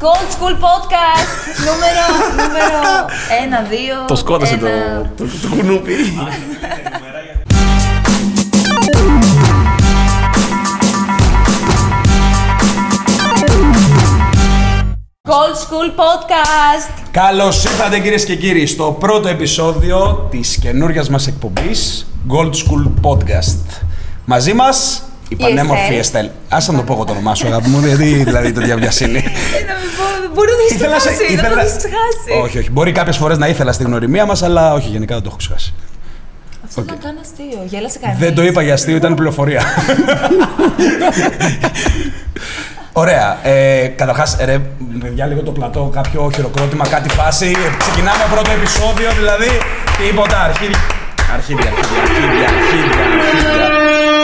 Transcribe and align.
Gold 0.00 0.30
School 0.36 0.54
Podcast 0.66 1.30
νούμερο, 1.66 2.04
νούμερο 2.30 3.06
1, 4.02 4.04
2. 4.04 4.06
Το 4.06 4.16
σκότωσε 4.16 4.56
το, 4.56 4.66
ένα. 4.66 5.12
το, 5.16 5.24
το 5.24 5.56
κουνούπι. 5.56 5.92
Gold 15.28 15.56
School 15.56 15.90
Podcast. 15.96 17.02
Καλώς 17.10 17.64
ήρθατε 17.64 17.98
κυρίες 17.98 18.24
και 18.24 18.36
κύριοι 18.36 18.66
στο 18.66 18.96
πρώτο 19.00 19.28
επεισόδιο 19.28 20.26
της 20.30 20.58
καινούργια 20.58 21.04
μας 21.10 21.26
εκπομπής 21.26 22.06
Gold 22.28 22.52
School 22.52 22.90
Podcast. 23.02 23.82
Μαζί 24.24 24.54
μας 24.54 25.02
η 25.32 25.36
πανέμορφη 25.36 25.82
Εστέλ. 25.94 25.98
Εστέλ. 25.98 26.28
Άσε 26.48 26.72
να 26.72 26.78
το 26.78 26.84
πω 26.84 26.92
εγώ 26.92 27.04
το 27.04 27.12
όνομά 27.12 27.34
σου, 27.34 27.46
αγάπη 27.46 27.68
μου, 27.68 27.86
γιατί 27.86 28.04
δηλαδή 28.04 28.52
το 28.52 28.60
διαβιασύνη. 28.60 29.18
Ε, 29.18 29.22
να 29.22 29.74
μην 29.80 29.90
πω, 29.96 30.34
Μπορεί 30.34 30.50
να 30.50 30.56
το 30.68 30.74
Ήθελα 30.74 30.90
έχεις 30.94 31.02
σε- 31.02 31.10
ξεχάσει, 31.12 31.34
να 31.34 31.42
το 31.42 31.46
ήθελα- 31.46 31.62
έχεις 31.62 31.76
ξεχάσει. 31.76 32.42
όχι, 32.44 32.58
όχι. 32.58 32.70
Μπορεί 32.70 32.92
κάποιες 32.92 33.16
φορές 33.16 33.38
να 33.38 33.46
ήθελα 33.46 33.72
στη 33.72 33.84
γνωριμία 33.84 34.26
μας, 34.26 34.42
αλλά 34.42 34.72
όχι, 34.74 34.88
γενικά 34.88 35.14
δεν 35.14 35.22
το 35.22 35.28
έχω 35.28 35.36
ξεχάσει. 35.38 35.74
Αυτό 36.64 36.80
ήταν 36.80 36.98
καν 37.02 37.14
αστείο. 37.22 37.62
Γέλασε 37.66 37.98
κανείς. 37.98 38.18
Δεν 38.18 38.34
το 38.34 38.42
είπα 38.42 38.62
για 38.62 38.74
αστείο, 38.74 38.96
ήταν 38.96 39.14
πληροφορία. 39.14 39.62
Ωραία. 42.92 43.38
Ε, 43.42 43.86
Καταρχάς, 43.86 44.36
ρε, 44.44 44.58
παιδιά, 45.00 45.26
λίγο 45.26 45.42
το 45.42 45.50
πλατό, 45.50 45.90
κάποιο 45.94 46.30
χειροκρότημα, 46.34 46.88
κάτι 46.88 47.08
φάση. 47.08 47.46
Ε, 47.46 47.76
Ξεκινάμε 47.78 48.24
πρώτο 48.32 48.50
επεισόδιο, 48.50 49.10
δηλαδή 49.18 49.48
τίποτα. 50.06 50.40
Αρχίδια. 50.42 50.78
Αρχίδια, 51.34 51.70
αρχίδια, 51.70 52.02
αρχίδια, 52.02 52.48
αρχίδια, 52.48 53.04
αρχίδια. 53.30 53.68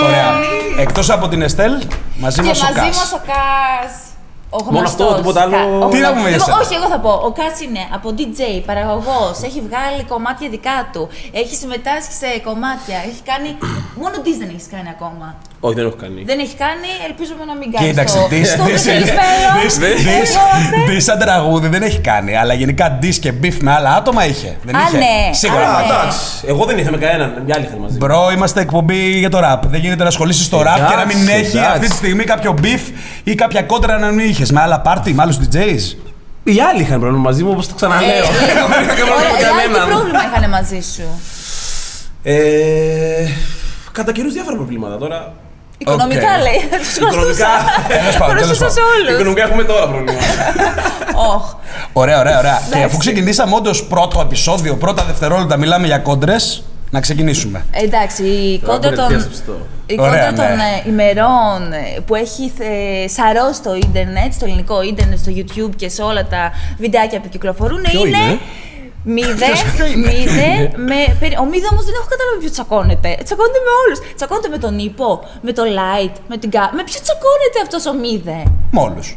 Ωραία. 0.07 0.56
Εκτός 0.79 1.11
από 1.11 1.29
την 1.29 1.43
Εστέλ, 1.43 1.73
μαζί 2.17 2.41
Και 2.41 2.47
μας 2.47 2.61
ο 2.61 2.65
μαζί 2.65 2.75
Κάς. 2.75 2.97
μας 2.97 3.13
ο 3.13 3.21
Κάς. 3.27 3.93
Ο 4.59 4.65
Μόνο 4.65 4.79
γνωστός. 4.79 5.07
αυτό, 5.09 5.17
τίποτα 5.21 5.41
άλλο. 5.45 5.57
Κα- 5.57 5.87
ο 5.87 5.89
Τι 5.93 5.99
να 5.99 6.09
γνω- 6.09 6.15
πούμε 6.17 6.29
για 6.33 6.39
Λοιπόν, 6.41 6.55
σένα; 6.55 6.61
Όχι, 6.65 6.75
εγώ 6.79 6.87
θα 6.95 6.99
πω. 7.05 7.13
Ο 7.29 7.31
Κάς 7.39 7.55
είναι 7.67 7.83
από 7.97 8.09
DJ, 8.19 8.41
παραγωγός, 8.71 9.35
έχει 9.49 9.61
βγάλει 9.69 10.01
κομμάτια 10.13 10.49
δικά 10.57 10.77
του, 10.93 11.03
έχει 11.41 11.55
συμμετάσχει 11.63 12.13
σε 12.23 12.29
κομμάτια, 12.49 12.97
έχει 13.09 13.21
κάνει... 13.31 13.49
Μόνο 14.03 14.15
dis 14.25 14.37
δεν 14.43 14.49
έχεις 14.55 14.67
κάνει 14.75 14.89
ακόμα. 14.97 15.27
Όχι, 15.67 15.75
δεν 15.79 15.85
έχω 15.89 15.99
κάνει. 16.05 16.21
Δεν 16.31 16.39
έχεις 16.45 16.57
κάνει, 16.65 16.89
ελπίζουμε 17.09 17.45
να 17.51 17.55
μην 17.61 17.69
κάνεις. 17.73 17.89
Κοίταξε, 17.89 18.17
στο- 18.19 18.29
δις- 18.33 18.51
στο 18.57 18.65
δις- 18.69 18.85
Μεσολισμένο. 18.87 19.51
δις- 19.63 19.79
Εγώ 19.83 19.87
δις- 20.21 20.35
είμαι- 20.75 20.87
δις 20.89 21.05
σαν 21.09 21.19
τραγούδι 21.25 21.69
δεν 21.75 21.83
έχει 21.89 22.01
κάνει, 22.11 22.31
αλλά 22.41 22.55
γενικά 22.63 22.87
δις 23.01 23.17
και 23.25 23.33
beef 23.43 23.57
με 23.67 23.71
άλλα 23.77 23.91
άτομα 24.01 24.23
είχε. 24.31 24.51
Δεν 24.67 24.77
Α, 24.77 24.81
είχε. 24.87 24.97
ναι. 25.05 25.15
Σίγουρα. 25.43 25.69
Α, 25.71 25.75
θα- 25.75 25.81
ναι. 25.81 25.87
Εντάξει, 25.95 26.19
εγώ 26.53 26.63
δεν 26.65 26.79
ήθελα 26.79 26.97
με 26.97 27.03
κανέναν, 27.07 27.43
μια 27.47 27.55
άλλη 27.57 27.65
ήθελα 27.65 27.81
μαζί. 27.81 27.97
Bro, 27.97 28.31
είμαστε 28.35 28.61
εκπομπή 28.61 29.19
για 29.19 29.31
το 29.31 29.39
ραπ. 29.41 29.67
Δεν 29.67 29.81
γίνεται 29.81 30.03
να 30.03 30.09
ασχολείσαι 30.09 30.43
στο 30.43 30.63
ραπ 30.63 30.77
και 30.91 30.95
να 30.97 31.05
μην 31.07 31.17
Εντάξει, 31.17 31.33
έχει 31.41 31.57
εντάξει. 31.57 31.71
αυτή 31.77 31.89
τη 31.89 31.95
στιγμή 31.95 32.25
κάποιο 32.25 32.55
beef 32.63 32.83
ή 33.25 33.35
κάποια 33.35 33.63
κόντρα 33.63 33.99
να 33.99 34.11
μην 34.11 34.29
είχε 34.29 34.45
με 34.53 34.61
άλλα 34.61 34.81
πάρτι, 34.81 35.13
με 35.15 35.23
άλλους 35.23 35.39
DJs; 35.39 35.97
Οι 36.45 36.61
άλλοι 36.71 36.81
είχαν 36.83 37.01
πρόβλημα 37.01 37.23
μαζί 37.23 37.43
μου, 37.45 37.51
όπως 37.53 37.67
το 37.67 37.73
Ε, 37.73 37.77
ξαναλέω. 37.77 38.09
ε, 38.09 38.59
Εγώ 38.59 38.67
δεν 38.69 38.83
είχα 38.85 38.93
ωραία, 38.93 39.05
πρόβλημα 39.05 39.35
με 39.35 39.41
οι 39.41 39.45
άλλοι 39.45 39.63
Τι 39.63 39.69
κανέναν. 39.69 39.89
πρόβλημα 39.89 40.21
είχαν 40.33 40.51
μαζί 40.51 40.81
σου; 40.95 41.03
Ε, 42.23 42.35
Κατά 43.93 44.13
καιρούς 44.13 44.33
διάφορα 44.33 44.57
προβλήματα 44.57 44.99
τώρα. 44.99 45.33
Οικονομικά 45.79 46.33
Οκ. 46.37 46.43
λέει. 46.43 46.79
Τους 46.79 46.97
Οικονομικά. 46.97 47.23
χρωστούσα. 47.23 47.49
Τέλος 47.89 48.17
πάντων, 48.17 48.35
τέλος 48.37 48.47
Χρωστούσα 48.59 48.71
σε 48.71 48.81
πάντων. 48.81 49.01
όλους. 49.01 49.15
Οικονομικά 49.15 49.43
έχουμε 49.43 49.65
τώρα 49.65 49.87
πρόβλημα. 49.89 50.21
Οχ. 51.35 51.55
Ωραία, 51.93 52.19
ωραία, 52.21 52.39
ωραία. 52.39 52.57
και 52.59 52.67
Εντάξει. 52.67 52.85
αφού 52.85 52.97
ξεκινήσαμε 52.97 53.55
όντως 53.55 53.85
πρώτο 53.85 54.21
επεισόδιο, 54.21 54.75
πρώτα 54.77 55.05
δευτερόλεπτα 55.05 55.57
μιλάμε 55.57 55.87
για 55.87 55.99
κόντρες, 55.99 56.63
να 56.91 57.01
ξεκινήσουμε. 57.01 57.65
Εντάξει, 57.71 58.23
η 58.23 58.59
κόντρα 58.59 58.79
μπορεί 58.79 58.97
να 58.97 59.03
των, 59.03 59.09
πιάσει 59.09 59.29
πιστό. 59.29 59.57
η 59.87 59.97
Ωραία, 59.99 60.27
κόντρα 60.27 60.47
των 60.49 60.57
ναι. 60.57 60.63
ε, 60.87 60.89
ημερών 60.91 61.73
ε, 61.73 62.01
που 62.07 62.15
έχει 62.15 62.53
ε, 62.59 63.09
σαρώσει 63.09 63.55
στο 63.55 63.75
ίντερνετ, 63.77 64.33
στο 64.33 64.45
ελληνικό 64.45 64.83
ίντερνετ, 64.83 65.19
στο 65.19 65.33
YouTube 65.37 65.73
και 65.77 65.89
σε 65.89 66.03
όλα 66.03 66.27
τα 66.27 66.53
βιντεάκια 66.79 67.21
που 67.21 67.29
κυκλοφορούν 67.29 67.81
Ποιο 67.83 68.07
είναι. 68.07 68.19
είναι; 68.19 68.39
Μηδέ, 69.09 69.51
Ποιο 69.77 69.87
είναι; 69.87 70.07
μηδέ, 70.13 70.51
με. 70.91 70.99
περι- 71.21 71.39
Ο 71.43 71.45
Μηδέ 71.51 71.67
όμως 71.73 71.85
δεν 71.89 71.95
έχω 71.99 72.09
καταλάβει 72.15 72.39
ποιο 72.43 72.51
τσακώνεται. 72.57 73.11
Τσακώνεται 73.27 73.61
με 73.67 73.73
όλους. 73.83 73.99
Τσακώνεται 74.17 74.49
με 74.55 74.59
τον 74.65 74.79
Ήπο, 74.89 75.11
με 75.47 75.53
το 75.53 75.63
Light, 75.79 76.15
με 76.31 76.37
την 76.43 76.51
Κα. 76.51 76.63
Με 76.77 76.83
ποιο 76.89 76.99
τσακώνεται 77.05 77.59
αυτός 77.65 77.83
ο 77.91 77.93
Μηδέ. 78.03 78.43
Με 78.75 78.81
όλους. 78.89 79.09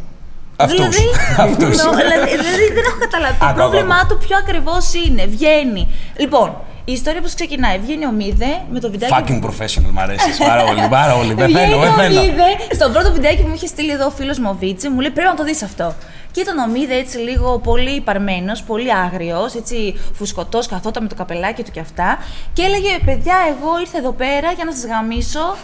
Αυτούς. 0.65 0.77
Δηλαδή, 0.77 1.05
Αυτούς. 1.45 1.75
νο- 1.83 1.95
δηλαδή, 2.01 2.29
δηλαδή 2.43 2.65
δεν 2.77 2.83
έχω 2.89 2.99
καταλάβει. 3.05 3.37
Το 3.39 3.45
Άκου, 3.45 3.51
άκου, 3.51 3.59
πρόβλημά 3.61 3.95
άκου. 3.95 4.07
του 4.09 4.17
πιο 4.25 4.35
ακριβώς 4.43 4.85
είναι. 5.03 5.23
Βγαίνει. 5.35 5.83
Λοιπόν, 6.23 6.47
η 6.89 6.91
ιστορία 6.91 7.21
πώς 7.21 7.33
ξεκινάει. 7.33 7.77
Βγαίνει 7.79 8.05
ο 8.05 8.11
Μηδέ 8.11 8.61
με 8.71 8.79
το 8.79 8.91
βιντεάκι. 8.91 9.13
Fucking 9.17 9.45
professional, 9.45 9.91
μ' 9.91 9.99
αρέσει. 9.99 10.37
Πάρα 10.37 10.63
πολύ, 10.63 10.87
πάρα 10.89 11.13
πολύ. 11.13 11.33
Δεν 11.39 11.47
Βγαίνει 11.47 11.65
θέλω, 11.65 11.79
δεν 11.79 11.91
ο 11.91 11.93
θέλω. 11.93 12.21
Μίδε, 12.21 12.73
στο 12.73 12.89
πρώτο 12.89 13.11
βιντεάκι 13.11 13.41
που 13.41 13.47
μου 13.47 13.53
είχε 13.53 13.67
στείλει 13.67 13.91
εδώ 13.91 14.05
ο 14.05 14.09
φίλος 14.09 14.39
μου 14.39 14.49
ο 14.49 14.55
Βίτσι, 14.59 14.89
μου 14.89 14.99
λέει 14.99 15.09
πρέπει 15.09 15.29
να 15.29 15.35
το 15.35 15.43
δεις 15.43 15.63
αυτό. 15.63 15.95
Και 16.31 16.39
ήταν 16.41 16.57
ο 16.57 16.67
Μίδε 16.67 16.95
έτσι 16.95 17.17
λίγο 17.17 17.59
πολύ 17.59 18.01
παρμένος, 18.01 18.63
πολύ 18.63 18.93
άγριος, 18.93 19.55
έτσι 19.55 19.99
φουσκωτός, 20.13 20.67
καθόταν 20.67 21.03
με 21.03 21.09
το 21.09 21.15
καπελάκι 21.15 21.63
του 21.63 21.71
και 21.71 21.79
αυτά. 21.79 22.17
Και 22.53 22.61
έλεγε: 22.61 22.97
Παιδιά, 23.05 23.35
εγώ 23.49 23.79
ήρθα 23.79 23.97
εδώ 23.97 24.11
πέρα 24.11 24.51
για 24.51 24.65
να 24.65 24.71
σας 24.71 24.85
γαμίσω 24.85 25.55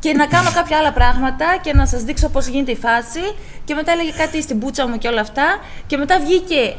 και 0.00 0.12
να 0.12 0.26
κάνω 0.26 0.50
κάποια 0.54 0.78
άλλα 0.78 0.92
πράγματα 0.92 1.46
και 1.62 1.72
να 1.72 1.86
σας 1.86 2.02
δείξω 2.02 2.28
πώς 2.28 2.46
γίνεται 2.46 2.70
η 2.70 2.76
φάση. 2.76 3.20
Και 3.64 3.74
μετά 3.74 3.92
έλεγε 3.92 4.10
κάτι 4.16 4.42
στην 4.42 4.58
πούτσα 4.58 4.88
μου 4.88 4.98
και 4.98 5.08
όλα 5.08 5.20
αυτά. 5.20 5.46
Και 5.86 5.96
μετά 5.96 6.20
βγήκε. 6.20 6.76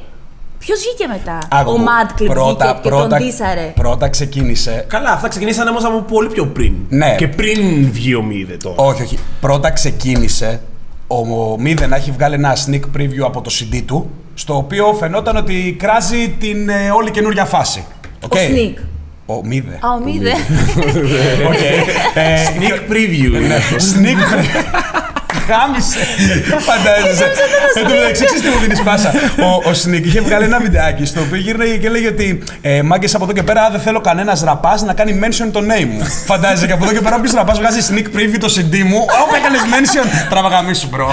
Ποιος 0.65 0.79
βγήκε 0.79 1.07
μετά, 1.07 1.37
Άκου, 1.51 1.71
ο 1.71 1.77
Μάντκλιπ 1.77 2.29
πρώτα, 2.31 2.65
βγήκε 2.65 2.79
και 2.83 2.89
πρώτα, 2.89 3.07
τον 3.07 3.17
τίσαρε. 3.27 3.71
πρώτα 3.75 4.09
ξεκίνησε. 4.09 4.85
Καλά, 4.87 5.11
αυτά 5.11 5.27
ξεκινήσανε 5.27 5.69
όμως 5.69 5.83
από 5.85 6.01
πολύ 6.01 6.29
πιο 6.29 6.45
πριν. 6.45 6.73
Ναι. 6.89 7.15
Και 7.17 7.27
πριν 7.27 7.89
βγει 7.91 8.15
ο 8.15 8.21
Μηδέ 8.23 8.57
τώρα. 8.57 8.75
Όχι, 8.77 9.01
όχι. 9.01 9.17
Πρώτα 9.41 9.71
ξεκίνησε 9.71 10.61
ο 11.07 11.57
Μηδέ 11.59 11.87
να 11.87 11.95
έχει 11.95 12.11
βγάλει 12.11 12.33
ένα 12.35 12.55
sneak 12.65 12.97
preview 12.97 13.23
από 13.25 13.41
το 13.41 13.51
CD 13.53 13.81
του, 13.85 14.09
στο 14.33 14.55
οποίο 14.55 14.93
φαινόταν 14.99 15.35
ότι 15.37 15.75
κράζει 15.79 16.29
την 16.39 16.69
ε, 16.69 16.91
όλη 16.95 17.11
καινούργια 17.11 17.45
φάση. 17.45 17.85
Ο 18.13 18.25
OK. 18.25 18.33
Snik. 18.33 18.81
Ο 19.25 19.41
Μηδέ. 19.45 19.79
Α, 19.81 19.89
ο 19.93 20.03
Μίδε. 20.03 20.31
Οκ. 21.49 21.61
Ε, 22.13 22.35
Sneak 22.45 22.91
preview. 22.91 23.31
ναι, 23.47 23.57
sneak 23.77 24.33
preview. 24.33 25.10
Χάμισε. 25.49 25.99
Φαντάζεσαι. 26.67 27.23
Εν 27.77 27.83
τω 27.87 27.93
μεταξύ, 27.93 28.25
ξέρεις 28.25 28.43
τι 28.43 28.49
μου 28.49 28.59
δίνεις 28.61 28.81
πάσα. 28.81 29.11
Ο, 29.63 29.69
ο 29.69 29.73
Snik 29.73 30.05
είχε 30.05 30.21
βγάλει 30.21 30.43
ένα 30.43 30.59
βιντεάκι 30.59 31.05
στο 31.05 31.21
οποίο 31.21 31.37
γύρναγε 31.37 31.77
και 31.77 31.87
έλεγε 31.87 32.07
ότι 32.07 32.43
ε, 32.61 32.81
μάγκες 32.81 33.15
από 33.15 33.23
εδώ 33.23 33.33
και 33.33 33.43
πέρα 33.43 33.69
δεν 33.71 33.79
θέλω 33.79 34.01
κανένας 34.01 34.41
ραπάς 34.43 34.81
να 34.83 34.93
κάνει 34.93 35.19
mention 35.23 35.49
το 35.51 35.59
name 35.59 35.85
μου. 35.85 36.03
Φαντάζεσαι 36.25 36.65
και 36.67 36.71
από 36.73 36.83
εδώ 36.83 36.93
και 36.93 36.99
πέρα 37.01 37.15
όποιος 37.15 37.33
ραπάς 37.33 37.59
βγάζει 37.59 37.79
sneak 37.89 38.05
preview 38.17 38.37
το 38.39 38.53
CD 38.57 38.83
μου. 38.83 38.97
Όπου 39.23 39.35
έκανες 39.35 39.61
mention, 39.73 40.27
τράβα 40.29 40.73
γαμήσου, 40.73 40.89
bro. 40.93 41.05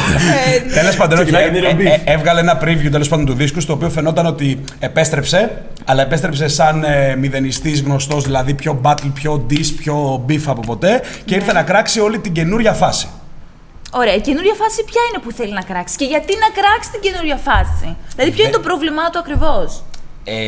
Τέλος 0.74 0.96
πάντων, 0.96 1.18
όχι. 1.18 1.30
Ξεκινάει 1.32 1.48
ε, 1.48 1.52
την 1.60 1.64
ε, 1.64 1.68
ρομπή. 1.68 1.86
ε, 2.04 2.12
Έβγαλε 2.12 2.40
ένα 2.40 2.58
preview 2.64 2.88
τέλος 2.90 3.08
πάντων 3.08 3.26
του 3.26 3.32
δίσκου 3.34 3.60
στο 3.60 3.72
οποίο 3.72 3.90
φαινόταν 3.90 4.26
ότι 4.26 4.64
επέστρεψε, 4.78 5.62
αλλά 5.84 6.02
επέστρεψε 6.02 6.48
σαν 6.48 6.84
ε, 6.84 7.16
μηδενιστής 7.16 7.80
γνωστός, 7.82 8.24
δηλαδή 8.24 8.54
πιο 8.54 8.80
battle, 8.84 9.10
πιο 9.14 9.46
diss, 9.50 9.66
πιο 9.78 10.24
beef 10.28 10.42
από 10.46 10.60
ποτέ 10.60 11.00
και 11.24 11.34
ήρθε 11.34 11.52
να 11.52 11.62
κράξει 11.62 12.00
όλη 12.00 12.18
την 12.18 12.32
καινούρια 12.32 12.72
φάση. 12.72 13.08
Ωραία, 13.92 14.14
η 14.14 14.20
καινούρια 14.20 14.54
φάση 14.54 14.84
ποια 14.84 15.00
είναι 15.08 15.22
που 15.24 15.32
θέλει 15.32 15.52
να 15.52 15.62
κράξει 15.62 15.96
και 15.96 16.04
γιατί 16.04 16.32
να 16.44 16.62
κράξει 16.62 16.90
την 16.90 17.00
καινούρια 17.00 17.36
φάση; 17.36 17.96
Δηλαδή, 18.14 18.30
ποιο 18.34 18.44
είναι 18.44 18.52
το 18.52 18.60
πρόβλημά 18.60 19.10
του 19.10 19.18
ακριβώς; 19.18 19.82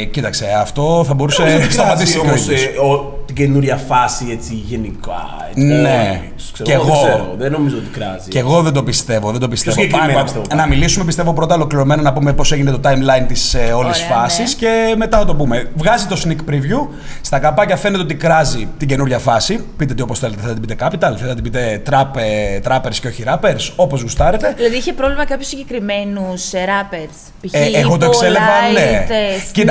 Ε, 0.01 0.05
κοίταξε, 0.05 0.47
αυτό 0.61 1.05
θα 1.07 1.15
μπορούσε 1.15 1.41
Νομίζω 1.43 1.59
να 1.59 1.65
ότι 1.65 1.73
σταματήσει 1.73 2.13
κράζει 2.13 2.21
και 2.21 2.27
ο 2.27 2.31
όμως 2.31 2.45
ίδιος. 2.47 2.63
ε, 2.65 2.79
ο- 2.79 3.19
την 3.27 3.35
καινούρια 3.39 3.77
φάση 3.77 4.27
έτσι 4.31 4.55
γενικά. 4.55 5.23
Έτσι, 5.51 5.65
Ναι. 5.65 6.21
όλης, 6.23 6.51
ξέρω, 6.53 6.69
Κι 6.69 6.71
δεν 6.77 6.81
εγώ. 6.87 7.03
ξέρω, 7.05 7.35
Δεν 7.39 7.53
νομίζω 7.53 7.77
ότι 7.77 7.99
κράζει. 7.99 8.29
Και 8.29 8.39
εγώ 8.39 8.63
δεν 8.63 8.73
το 8.73 8.83
πιστεύω, 8.83 9.31
δεν 9.31 9.41
το 9.41 9.49
πιστεύω. 9.49 9.77
συγκεκριμένα 9.81 10.13
Πάμε, 10.13 10.23
πιστεύω, 10.25 10.45
να 10.51 10.57
πάμε. 10.57 10.69
μιλήσουμε, 10.75 11.05
πιστεύω 11.05 11.33
πρώτα 11.33 11.55
ολοκληρωμένα 11.55 12.03
να 12.03 12.13
πούμε 12.13 12.33
πώς 12.33 12.53
έγινε 12.53 12.71
το 12.71 12.81
timeline 12.85 13.25
της 13.29 13.55
ε, 13.55 13.59
όλης 13.59 13.75
Ωραία, 14.05 14.17
φάσης 14.17 14.57
ναι. 14.61 14.67
και 14.69 14.95
μετά 14.97 15.19
θα 15.19 15.25
το 15.25 15.35
πούμε. 15.35 15.69
Βγάζει 15.75 16.07
το 16.07 16.23
sneak 16.27 16.51
preview. 16.51 16.89
Στα 17.21 17.39
καπάκια 17.39 17.77
φαίνεται 17.77 18.03
ότι 18.03 18.15
κράζει 18.15 18.69
την 18.79 18.89
καινούρια 18.89 19.19
φάση. 19.19 19.65
Πείτε 19.77 19.95
τι 19.95 20.03
όπως 20.03 20.19
θέλετε. 20.19 20.41
Θέλετε 20.41 20.61
να 20.61 20.67
την 20.67 20.77
πείτε 20.77 20.87
capital, 20.87 21.17
θέλετε 21.19 21.27
να 21.27 21.35
την 21.35 21.43
πείτε 21.43 21.83
trap, 21.91 22.17
ε, 22.21 22.59
trappers 22.69 22.95
και 23.01 23.07
όχι 23.09 23.25
rappers, 23.27 23.73
όπως 23.77 24.03
γουστάρετε. 24.03 24.53
Δηλαδή, 24.57 24.77
είχε 24.77 24.93
πρόβλημα 24.93 25.25
κάποιου 25.27 25.47
συγκεκριμένους 25.47 26.51
rappers. 26.55 27.31
Π.χ. 27.47 27.55
Ε, 27.55 27.79
εγώ 27.79 27.97
το 27.97 28.07
Paul 28.07 28.09
εξέλαβα, 28.09 28.47
Light, 28.47 28.73
ναι. 28.75 29.07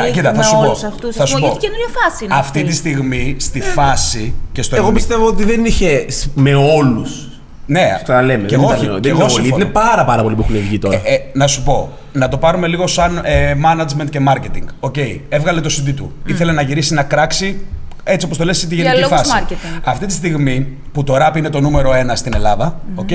Ε, 0.05 0.11
Κοίτα, 0.11 0.11
Sneak, 0.11 0.13
κοίτα, 0.13 0.29
θα 0.31 0.37
με 0.37 0.43
σου 0.43 0.55
πω. 0.55 0.59
όλους 0.65 0.83
Αυτούς, 0.83 1.15
Θα 1.15 1.23
ας 1.23 1.29
σου 1.29 1.35
πούμε, 1.35 1.47
πω. 1.47 1.53
Γιατί 1.53 1.65
καινούρια 1.67 1.99
φάση 2.03 2.25
είναι 2.25 2.33
Αυτή 2.37 2.63
τη 2.63 2.73
στιγμή, 2.73 3.35
στη 3.39 3.61
φάση 3.61 4.33
και 4.51 4.61
στο 4.61 4.75
Εγώ 4.75 4.85
ελληνικό- 4.87 5.07
πιστεύω 5.07 5.27
ότι 5.29 5.43
δεν 5.43 5.65
είχε 5.65 6.05
σ- 6.11 6.27
με 6.33 6.53
όλους. 6.55 7.23
Ναι, 7.65 7.99
Ξαναλέμε. 8.03 8.45
Και 8.47 8.55
δεν 8.55 8.59
εγώ, 8.65 8.73
ήταν- 8.73 8.77
όχι, 8.83 8.87
δεν 8.91 9.01
και 9.01 9.07
είναι 9.09 9.17
εγώ 9.17 9.25
όλοι. 9.33 9.33
συμφωνώ. 9.43 9.63
Είναι 9.63 9.71
πάρα, 9.73 10.05
πάρα 10.05 10.21
πολλοί 10.21 10.35
που 10.35 10.41
έχουν 10.49 10.55
βγει 10.67 10.79
τώρα. 10.79 10.95
Ε, 10.95 11.13
ε, 11.13 11.17
να 11.33 11.47
σου 11.47 11.63
πω, 11.63 11.89
να 12.13 12.29
το 12.29 12.37
πάρουμε 12.37 12.67
λίγο 12.67 12.87
σαν 12.87 13.21
ε, 13.23 13.53
management 13.65 14.09
και 14.09 14.19
marketing. 14.27 14.63
Οκ, 14.79 14.95
έβγαλε 15.29 15.61
το 15.61 15.69
CD 15.69 15.93
του. 15.95 16.11
Ήθελε 16.25 16.51
να 16.51 16.61
γυρίσει 16.61 16.93
να 16.93 17.03
κράξει 17.03 17.59
έτσι 18.03 18.25
όπως 18.25 18.37
το 18.37 18.43
λες 18.45 18.67
τη 18.67 18.75
γενική 18.75 18.99
λόγους 18.99 19.17
φάση. 19.17 19.31
marketing. 19.39 19.79
Αυτή 19.83 20.05
τη 20.05 20.13
στιγμή 20.13 20.67
που 20.91 21.03
το 21.03 21.15
rap 21.19 21.37
είναι 21.37 21.49
το 21.49 21.59
νούμερο 21.61 21.93
ένα 21.93 22.15
στην 22.15 22.33
Ελλάδα, 22.35 22.79
οκ, 22.95 23.09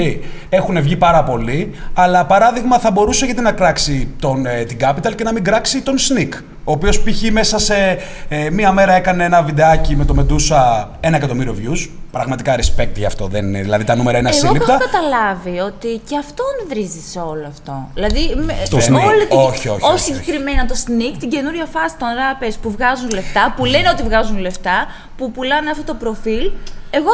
έχουν 0.48 0.82
βγει 0.82 0.96
πάρα 0.96 1.24
πολλοί, 1.24 1.70
αλλά 1.94 2.24
παράδειγμα 2.24 2.78
θα 2.78 2.90
μπορούσε 2.90 3.24
γιατί 3.24 3.40
να 3.40 3.52
κράξει 3.52 4.08
τον, 4.18 4.46
ε, 4.46 4.62
την 4.64 4.76
Capital 4.80 5.14
και 5.16 5.24
να 5.24 5.32
μην 5.32 5.44
κράξει 5.44 5.80
τον 5.82 5.94
Sneak. 5.98 6.38
Ο 6.64 6.72
οποίος 6.72 7.02
π.χ. 7.02 7.30
μέσα 7.30 7.58
σε 7.58 7.98
ε, 8.28 8.50
μία 8.50 8.72
μέρα 8.72 8.92
έκανε 8.94 9.24
ένα 9.24 9.42
βιντεάκι 9.42 9.96
με 9.96 10.04
το 10.04 10.14
Μετούσα 10.14 10.90
ένα 11.00 11.16
εκατομμύριο 11.16 11.56
views. 11.58 11.88
Πραγματικά 12.10 12.56
respect 12.56 12.88
γι' 12.94 13.04
αυτό. 13.04 13.26
Δεν 13.26 13.46
είναι, 13.46 13.60
δηλαδή 13.62 13.84
τα 13.84 13.94
νούμερα 13.94 14.18
είναι 14.18 14.28
Εγώ 14.28 14.38
ασύλληπτα. 14.38 14.72
έχω 14.74 14.82
καταλάβει 14.84 15.58
ότι 15.58 16.00
και 16.08 16.16
αυτόν 16.18 16.46
βρίζεις 16.68 17.10
σε 17.10 17.18
όλο 17.18 17.46
αυτό. 17.48 17.88
Δηλαδή, 17.94 18.34
με, 18.44 18.54
Το 18.70 18.80
σε 18.80 18.90
sneak. 18.92 19.06
όλη 19.10 19.26
την- 19.26 19.38
Όχι, 19.38 19.48
όχι, 19.48 19.68
όχι, 19.68 19.82
όχι 19.82 19.92
όχι. 19.92 20.02
συγκεκριμένα 20.02 20.66
το 20.66 20.74
sneak, 20.86 21.16
την 21.18 21.28
καινούρια 21.30 21.64
φάση 21.64 21.94
των 21.98 22.08
rappers 22.20 22.54
που 22.62 22.70
βγάζουν 22.70 23.10
λεφτά, 23.10 23.52
που 23.56 23.64
λένε 23.64 23.88
ότι 23.88 24.02
βγάζουν 24.02 24.38
λεφτά, 24.38 24.86
που 25.16 25.30
πουλάνε 25.32 25.70
αυτό 25.70 25.82
το 25.84 25.94
προφίλ. 25.94 26.50
Εγώ 26.90 27.12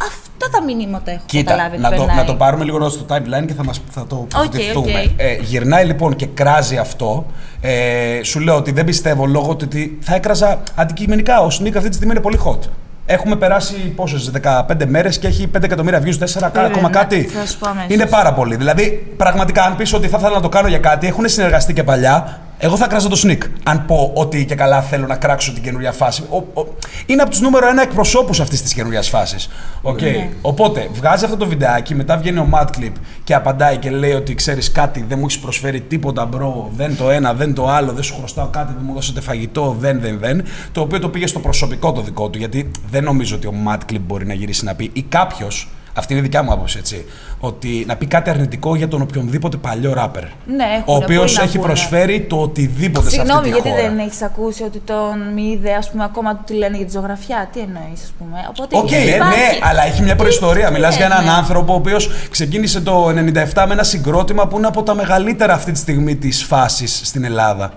αυτά 0.00 0.48
τα 0.58 0.62
μηνύματα 0.62 1.10
έχω 1.10 1.22
Κοίτα, 1.26 1.50
καταλάβει. 1.50 1.78
να 1.78 1.88
ότι 1.88 1.96
το, 1.96 2.04
περνάει. 2.04 2.24
να 2.24 2.30
το 2.30 2.34
πάρουμε 2.36 2.64
λίγο 2.64 2.88
στο 2.88 3.04
timeline 3.08 3.46
και 3.46 3.54
θα, 3.54 3.64
μας, 3.64 3.80
θα 3.90 4.06
το 4.06 4.26
τοποθετηθούμε. 4.30 5.00
οκ. 5.00 5.10
Ε, 5.16 5.34
γυρνάει 5.40 5.84
λοιπόν 5.84 6.16
και 6.16 6.26
κράζει 6.26 6.76
αυτό. 6.76 7.26
Ε, 7.60 8.22
σου 8.22 8.40
λέω 8.40 8.56
ότι 8.56 8.72
δεν 8.72 8.84
πιστεύω 8.84 9.26
λόγω 9.26 9.56
του 9.56 9.64
ότι 9.68 9.98
θα 10.00 10.14
έκραζα 10.14 10.62
αντικειμενικά. 10.74 11.40
Ο 11.40 11.46
Snik 11.46 11.72
αυτή 11.76 11.88
τη 11.88 11.94
στιγμή 11.94 12.12
είναι 12.12 12.22
πολύ 12.22 12.38
hot. 12.44 12.58
Έχουμε 13.06 13.36
περάσει 13.36 13.74
πόσες, 13.74 14.30
15 14.42 14.86
μέρες 14.86 15.18
και 15.18 15.26
έχει 15.26 15.50
5 15.56 15.62
εκατομμύρια 15.62 16.02
views, 16.02 16.18
4 16.18 16.50
Βέβαια, 16.52 16.68
ακόμα 16.68 16.88
ναι, 16.88 16.94
κάτι. 16.94 17.22
θα 17.22 17.46
σου 17.46 17.58
πω 17.58 17.68
αμέσως. 17.68 17.90
Είναι 17.94 18.06
πάρα 18.06 18.32
πολύ. 18.32 18.56
Δηλαδή, 18.56 19.14
πραγματικά, 19.16 19.62
αν 19.64 19.76
πεις 19.76 19.92
ότι 19.92 20.08
θα 20.08 20.16
ήθελα 20.18 20.34
να 20.34 20.40
το 20.40 20.48
κάνω 20.48 20.68
για 20.68 20.78
κάτι, 20.78 21.06
έχουν 21.06 21.28
συνεργαστεί 21.28 21.72
και 21.72 21.82
παλιά. 21.82 22.40
Εγώ 22.64 22.76
θα 22.76 22.86
κράζω 22.86 23.08
το 23.08 23.20
Snik. 23.24 23.38
Αν 23.62 23.84
πω 23.86 24.12
ότι 24.14 24.44
και 24.44 24.54
καλά 24.54 24.82
θέλω 24.82 25.06
να 25.06 25.16
κράξω 25.16 25.52
την 25.52 25.62
καινούρια 25.62 25.92
φάση. 25.92 26.22
Ο, 26.30 26.36
ο, 26.60 26.66
είναι 27.06 27.22
από 27.22 27.30
τους 27.30 27.40
νούμερο 27.40 27.68
ένα 27.68 27.82
εκπροσώπους 27.82 28.40
αυτής 28.40 28.62
της 28.62 28.74
καινούριας 28.74 29.08
φάσης. 29.08 29.48
Οκ. 29.82 30.00
Ναι. 30.00 30.30
Οπότε 30.40 30.88
βγάζει 30.92 31.24
αυτό 31.24 31.36
το 31.36 31.46
βιντεάκι, 31.46 31.94
μετά 31.94 32.16
βγαίνει 32.16 32.38
ο 32.38 32.48
Mad 32.54 32.66
Clip 32.78 32.92
και 33.24 33.34
απαντάει 33.34 33.76
και 33.76 33.90
λέει 33.90 34.12
ότι 34.12 34.34
ξέρεις 34.34 34.72
κάτι, 34.72 35.04
δεν 35.08 35.18
μου 35.18 35.24
έχεις 35.24 35.38
προσφέρει 35.38 35.80
τίποτα, 35.80 36.24
bro. 36.24 36.70
Δεν 36.76 36.96
το 36.96 37.10
ένα, 37.10 37.34
δεν 37.34 37.54
το 37.54 37.68
άλλο, 37.68 37.92
δεν 37.92 38.02
σου 38.02 38.14
χρωστάω 38.18 38.46
κάτι, 38.46 38.72
δεν 38.72 38.82
μου 38.86 38.94
δώσετε 38.94 39.20
φαγητό, 39.20 39.76
δεν, 39.78 40.00
δεν, 40.00 40.18
δεν. 40.18 40.44
Το 40.72 40.80
οποίο 40.80 40.98
το 40.98 41.08
πήγε 41.08 41.26
στο 41.26 41.38
προσωπικό 41.38 41.92
το 41.92 42.00
δικό 42.00 42.28
του, 42.28 42.38
γιατί 42.38 42.70
δεν 42.90 43.04
νομίζω 43.04 43.36
ότι 43.36 43.46
ο 43.46 43.54
Mad 43.68 43.92
Clip 43.92 44.00
μπορεί 44.06 44.26
να 44.26 44.34
γυρίσει 44.34 44.64
να 44.64 44.74
πει 44.74 44.90
ή 44.92 45.02
κάποιος. 45.02 45.68
Αυτή 45.96 46.12
είναι 46.12 46.20
η 46.22 46.24
δικιά 46.24 46.42
μου 46.42 46.52
άποψη, 46.52 46.78
έτσι. 46.78 47.04
Ότι 47.38 47.84
να 47.86 47.96
πει 47.96 48.06
κάτι 48.06 48.30
αρνητικό 48.30 48.76
για 48.76 48.88
τον 48.88 49.02
οποιονδήποτε 49.02 49.56
παλιό 49.56 49.92
ράπερ. 49.94 50.22
Ναι, 50.22 50.30
έχουνε, 50.64 50.82
ο 50.86 50.94
οποίος 50.94 51.24
πολύ 51.24 51.36
να 51.36 51.42
έχει 51.42 51.56
πούνε. 51.58 51.66
προσφέρει 51.66 52.20
το 52.20 52.36
οτιδήποτε 52.36 53.08
σε 53.08 53.14
Συγγνώμη, 53.14 53.38
αυτή 53.38 53.50
τη 53.52 53.58
γιατί 53.60 53.68
χώρα. 53.80 53.82
δεν 53.88 53.98
έχεις 54.06 54.22
ακούσει 54.22 54.62
ότι 54.62 54.78
τον 54.78 55.32
Μηδέ, 55.34 55.72
ας 55.74 55.90
πούμε, 55.90 56.04
ακόμα 56.04 56.34
του 56.36 56.42
τι 56.46 56.54
λένε 56.54 56.76
για 56.76 56.86
τη 56.86 56.92
ζωγραφιά. 56.92 57.48
Τι 57.52 57.60
εννοείς, 57.60 58.02
ας 58.02 58.12
πούμε. 58.18 58.36
Οπότε 58.48 58.76
Οκ, 58.76 58.90
υπάρχει- 58.90 59.18
ναι, 59.18 59.58
αλλά 59.68 59.84
έχει 59.86 60.02
μια 60.02 60.12
Τι- 60.12 60.18
προϊστορία. 60.18 60.66
τι 60.66 60.72
Μιλάς 60.72 60.96
για 60.96 61.04
έναν 61.04 61.24
λένε. 61.24 61.36
άνθρωπο 61.36 61.72
ο 61.72 61.76
οποίος 61.76 62.10
ξεκίνησε 62.30 62.80
το 62.80 63.08
97 63.08 63.64
με 63.66 63.72
ένα 63.72 63.82
συγκρότημα 63.82 64.46
που 64.46 64.56
είναι 64.56 64.66
από 64.66 64.82
τα 64.82 64.94
μεγαλύτερα 64.94 65.54
αυτή 65.54 65.72
τη 65.72 65.78
στιγμή 65.78 66.16
της 66.16 66.44
φάσης 66.44 67.00
στην 67.04 67.24
Ελλάδα. 67.24 67.72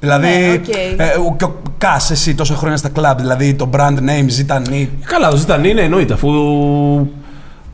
Δηλαδή, 0.00 0.28
Ναι, 0.28 0.52
οκ. 0.52 0.68
ε, 1.00 1.04
ο, 1.28 1.34
και 1.38 1.44
ο 1.44 1.56
Κάς, 1.78 2.10
εσύ 2.10 2.34
τόσα 2.34 2.54
χρόνια 2.54 2.76
στα 2.76 2.88
κλαμπ, 2.88 3.18
δηλαδή 3.18 3.54
το 3.54 3.70
brand 3.76 3.98
name 3.98 4.24
Ζήτα 4.26 4.63
Νι. 4.63 4.90
Καλά, 5.04 5.30
το 5.30 5.36
Ζήτα 5.36 5.55
Νι 5.55 5.64
είναι 5.64 5.80
εννοείται 5.80 6.12
αφού 6.12 6.28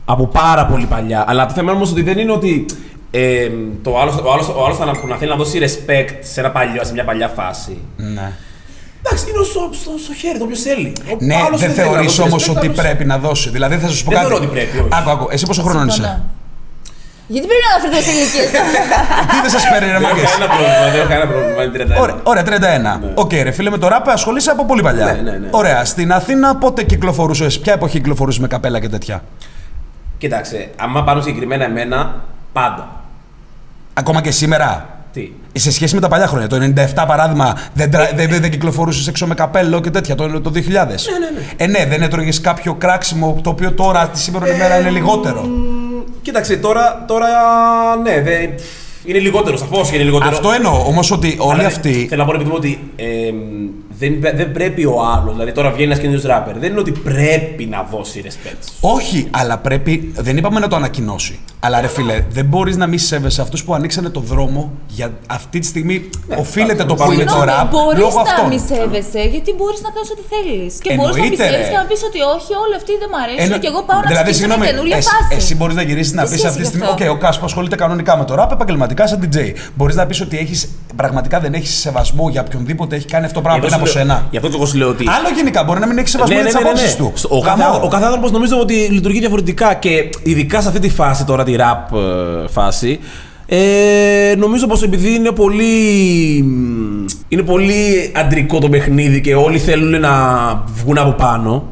από 0.04 0.26
πάρα 0.26 0.66
πολύ 0.66 0.86
παλιά. 0.86 1.24
Αλλά 1.28 1.46
το 1.46 1.52
θέμα 1.52 1.66
είναι 1.68 1.76
όμως 1.76 1.90
ότι 1.90 2.02
δεν 2.02 2.18
είναι 2.18 2.32
ότι 2.32 2.66
ε, 3.10 3.48
το 3.82 4.00
άλλος, 4.00 4.14
ο 4.16 4.32
άλλο 4.32 4.54
ο 4.56 4.64
άλλος 4.64 4.76
θα 4.76 4.84
να, 4.84 4.92
που 4.92 5.06
να 5.06 5.16
θέλει 5.16 5.30
να 5.30 5.36
δώσει 5.36 5.58
respect 5.62 6.08
σε, 6.20 6.40
ένα 6.40 6.50
παλιό, 6.50 6.84
σε 6.84 6.92
μια 6.92 7.04
παλιά 7.04 7.28
φάση. 7.28 7.78
Ναι. 7.96 8.32
Εντάξει, 9.06 9.24
είναι 9.30 9.44
στο, 9.44 9.68
στο, 9.72 9.90
στο 10.04 10.14
χέρι, 10.14 10.38
το 10.38 10.44
όποιος 10.44 10.60
θέλει. 10.60 10.92
Ο 11.12 11.16
Ναι, 11.18 11.34
άλλος 11.46 11.60
δεν 11.60 11.70
θέλει 11.70 11.86
να 11.88 11.92
θεωρείς 11.92 12.06
δώσει 12.16 12.22
όμως 12.28 12.44
respect, 12.48 12.56
ότι 12.56 12.66
άλλος- 12.66 12.80
πρέπει 12.80 13.04
να 13.04 13.18
δώσει. 13.18 13.50
Δηλαδή, 13.50 13.76
θα 13.76 13.88
σου 13.88 14.04
πω 14.04 14.10
Δεν 14.10 14.20
κάτι. 14.20 14.30
θεωρώ 14.30 14.44
ότι 14.44 14.54
πρέπει, 14.54 14.78
όχι. 14.78 14.88
Άκου, 14.92 15.10
άκου. 15.10 15.26
Εσύ 15.30 15.46
πόσο 15.46 15.62
χρόνο 15.62 15.84
είσαι; 15.84 15.92
Συμφωνώ. 15.92 16.20
Γιατί 17.26 17.46
πρέπει 17.46 17.62
να 17.68 17.74
αναφερθώ 17.74 18.10
σε 18.10 18.16
ηλικίες; 18.16 18.50
Τι 19.30 19.36
δεν 19.42 19.50
σας 19.50 19.64
παίρνει, 19.70 19.86
ρε 19.86 19.98
Δεν 19.98 20.02
έχω 20.02 20.14
μάγκες; 20.14 20.30
κανένα 20.30 20.48
πρόβλημα. 20.54 20.84
Δεν 20.90 21.00
έχω 21.00 21.08
κανένα 21.08 21.28
πρόβλημα. 21.32 21.62
Είναι 21.62 21.96
31. 21.98 22.02
Ωραία, 22.02 22.16
ωραία, 22.22 22.42
31. 22.42 23.12
Οκ, 23.14 23.32
ρε 23.32 23.50
φίλε, 23.50 23.70
με 23.70 23.78
το 23.78 23.88
ραπ 23.88 24.08
ασχολείσαι 24.08 24.50
από 24.50 24.64
πολύ 24.66 24.82
παλιά. 24.82 25.04
Ναι, 25.04 25.12
ναι, 25.12 25.36
ναι. 25.38 25.48
Ωραία, 25.50 25.84
στην 25.84 26.12
Αθήνα 26.12 26.56
πότε 26.56 26.82
κυκλοφορούσες, 26.82 27.58
ποια 27.58 27.72
εποχή 27.72 27.96
κυκλοφορούσες 27.98 28.40
με 28.40 28.46
καπέλα 28.46 28.80
και 28.80 28.88
τέτοια; 28.88 29.22
Κοίταξε, 30.24 30.70
άμα 30.76 31.04
πάνω 31.04 31.20
συγκεκριμένα 31.20 31.64
εμένα, 31.64 32.22
πάντα. 32.52 33.00
Ακόμα 33.94 34.20
και 34.20 34.30
σήμερα. 34.30 34.88
Τι; 35.12 35.32
Σε 35.52 35.72
σχέση 35.72 35.94
με 35.94 36.00
τα 36.00 36.08
παλιά 36.08 36.26
χρόνια, 36.26 36.46
το 36.48 36.56
97 36.96 37.04
παράδειγμα, 37.06 37.58
δεν, 37.74 37.90
τρα- 37.90 38.10
δεν, 38.14 38.28
δεν, 38.28 38.40
δεν 38.40 38.50
κυκλοφορούσες 38.50 39.06
έξω 39.08 39.26
με 39.26 39.34
καπέλο 39.34 39.80
και 39.80 39.90
τέτοια 39.90 40.14
το, 40.14 40.40
το 40.40 40.50
2000. 40.54 40.60
Ναι, 40.64 40.82
ναι, 40.82 40.86
ναι. 40.86 41.46
Ε, 41.56 41.66
ναι, 41.66 41.86
δεν 41.86 42.02
έτρωγες 42.02 42.40
κάποιο 42.40 42.74
κράξιμο 42.74 43.40
το 43.42 43.50
οποίο 43.50 43.72
τώρα 43.72 44.08
τη 44.08 44.18
σήμερα 44.18 44.54
ημέρα 44.54 44.78
είναι 44.78 44.90
λιγότερο. 44.90 45.42
Μ, 45.42 45.50
Κοίταξε, 46.22 46.56
τώρα, 46.56 47.04
τώρα 47.06 47.26
ναι, 48.02 48.20
δεν, 48.20 48.50
είναι 49.04 49.18
λιγότερο, 49.18 49.56
σαφώς 49.56 49.92
είναι 49.92 50.02
λιγότερο. 50.02 50.30
Αυτό 50.30 50.50
εννοώ 50.52 50.84
όμως 50.86 51.10
ότι 51.10 51.36
όλοι 51.38 51.58
Αλλά 51.58 51.68
αυτοί. 51.68 52.06
Θέλω 52.08 52.22
να 52.24 52.28
πω 52.28 52.34
επειδή 52.34 52.50
μου 52.50 52.56
ότι 52.58 52.90
ε, 52.96 53.04
δεν, 53.98 54.20
δεν 54.36 54.52
πρέπει 54.52 54.84
ο 54.84 54.94
άλλος, 55.14 55.32
δηλαδή 55.32 55.52
τώρα 55.52 55.68
βγαίνει 55.70 55.84
ένας 55.84 55.98
καινούριο 55.98 56.28
ράπερ, 56.28 56.58
δεν 56.58 56.70
είναι 56.70 56.80
ότι 56.80 56.90
πρέπει 56.90 57.64
να 57.64 57.86
δώσει 57.90 58.22
respect. 58.26 58.56
Όχι, 58.80 59.28
αλλά 59.30 59.58
πρέπει. 59.58 60.12
Δεν 60.16 60.36
είπαμε 60.36 60.60
να 60.60 60.68
το 60.68 60.76
ανακοινώσει. 60.76 61.38
Αλλά 61.60 61.80
ρε 61.80 61.88
φίλε, 61.88 62.24
δεν 62.30 62.44
μπορείς 62.44 62.76
να 62.76 62.86
μη 62.86 62.98
σέβεσαι 62.98 63.40
αυτούς 63.40 63.64
που 63.64 63.74
ανοίξανε 63.74 64.08
το 64.08 64.20
δρόμο 64.20 64.72
για 64.86 65.12
αυτή 65.26 65.58
τη 65.58 65.66
στιγμή. 65.66 66.08
οφείλεται 66.38 66.84
το 66.84 66.94
που 66.94 67.12
είναι 67.12 67.24
το 67.24 67.30
Συγγνώμη, 67.30 67.50
ραπ 67.58 67.70
μπορεί 67.70 67.98
λόγω 67.98 68.14
να 68.16 68.20
αυτών. 68.22 68.46
μη 68.52 68.58
σέβεσαι, 68.70 69.22
γιατί 69.34 69.50
μπορείς 69.58 69.80
να 69.86 69.90
κάνεις 69.94 70.10
ό,τι 70.14 70.24
θέλεις. 70.32 70.72
Και 70.84 70.94
μπορείς 70.94 71.16
να 71.16 71.22
μη 71.22 71.28
Εννοείται, 71.28 71.44
σέβεσαι 71.44 71.66
ρε. 71.66 71.72
και 71.72 71.80
να 71.82 71.86
πεις 71.90 72.00
ότι 72.08 72.18
όχι, 72.36 72.52
όλοι 72.64 72.74
αυτοί 72.80 72.92
δεν 73.02 73.08
μου 73.12 73.18
αρέσουν 73.24 73.42
Εννο- 73.44 73.58
και 73.62 73.68
εγώ 73.72 73.80
πάω 73.88 74.00
να 74.04 74.08
δηλαδή, 74.12 74.30
ξεκινήσω 74.30 74.46
μια 74.46 74.54
συγγνώμη, 74.54 74.66
καινούργια 74.70 74.96
εσύ, 75.02 75.10
φάση. 75.14 75.32
εσύ 75.40 75.52
μπορείς 75.58 75.76
να 75.80 75.82
γυρίσεις 75.88 76.12
να 76.18 76.22
Τι 76.22 76.28
πεις 76.30 76.38
σχέση 76.38 76.46
αυτή 76.52 76.60
τη 76.62 76.66
έχει 76.68 76.72
στιγμή: 76.72 76.88
Οκ, 76.94 77.00
αυτό; 77.04 77.14
ο 77.16 77.18
Κάσπος 77.24 77.48
ασχολείται 77.50 77.76
κανονικά 77.82 78.12
με 78.20 78.24
το 78.28 78.32
ραπ, 78.40 78.50
επαγγελματικά 78.56 78.93
σαν 78.96 79.28
DJ. 79.32 79.36
Μπορείς 79.74 79.96
να 79.96 80.06
πεις 80.06 80.20
ότι 80.20 80.38
έχεις, 80.38 80.68
πραγματικά 80.96 81.40
δεν 81.40 81.54
έχεις 81.54 81.74
σεβασμό 81.74 82.28
για 82.28 82.40
οποιονδήποτε 82.46 82.96
έχει 82.96 83.06
κάνει 83.06 83.24
αυτό 83.24 83.34
το 83.36 83.42
πράγμα 83.44 83.60
Γι' 83.60 83.66
πριν 83.66 83.80
αυτό 83.82 83.90
από 83.92 84.00
σου 84.00 84.06
λέω- 84.06 84.16
σένα. 84.16 84.28
Γι' 84.30 84.36
αυτό 84.36 84.48
και 84.48 84.56
εγώ 84.56 84.66
σου 84.66 84.76
λέω 84.76 84.88
ότι. 84.88 85.04
Άλλο 85.18 85.28
γενικά 85.36 85.64
μπορεί 85.64 85.80
να 85.80 85.86
μην 85.86 85.98
έχεις 85.98 86.10
σεβασμό 86.10 86.34
για 86.36 86.44
τις 86.44 86.56
απόψεις 86.56 86.96
του. 86.96 87.12
Στο- 87.14 87.28
Ο 87.36 87.40
κάθε, 87.40 87.62
Γαμώ. 87.62 87.80
ο 87.84 87.88
κάθε 87.88 88.04
άνθρωπος 88.04 88.30
νομίζω 88.30 88.58
ότι 88.60 88.74
λειτουργεί 88.74 89.18
διαφορετικά 89.20 89.74
και 89.74 90.08
ειδικά 90.22 90.60
σε 90.60 90.68
αυτή 90.68 90.80
τη 90.80 90.88
φάση 90.88 91.24
τώρα, 91.24 91.44
τη 91.44 91.54
rap 91.58 91.96
ε, 92.44 92.48
φάση. 92.48 92.98
Ε, 93.46 94.34
νομίζω 94.38 94.66
πως 94.66 94.82
επειδή 94.82 95.14
είναι 95.14 95.30
πολύ, 95.30 95.74
είναι 97.28 97.42
πολύ 97.42 98.12
αντρικό 98.16 98.58
το 98.58 98.68
παιχνίδι 98.68 99.20
και 99.20 99.34
όλοι 99.34 99.58
θέλουν 99.58 100.00
να 100.00 100.10
βγουν 100.74 100.98
από 100.98 101.10
πάνω. 101.12 101.64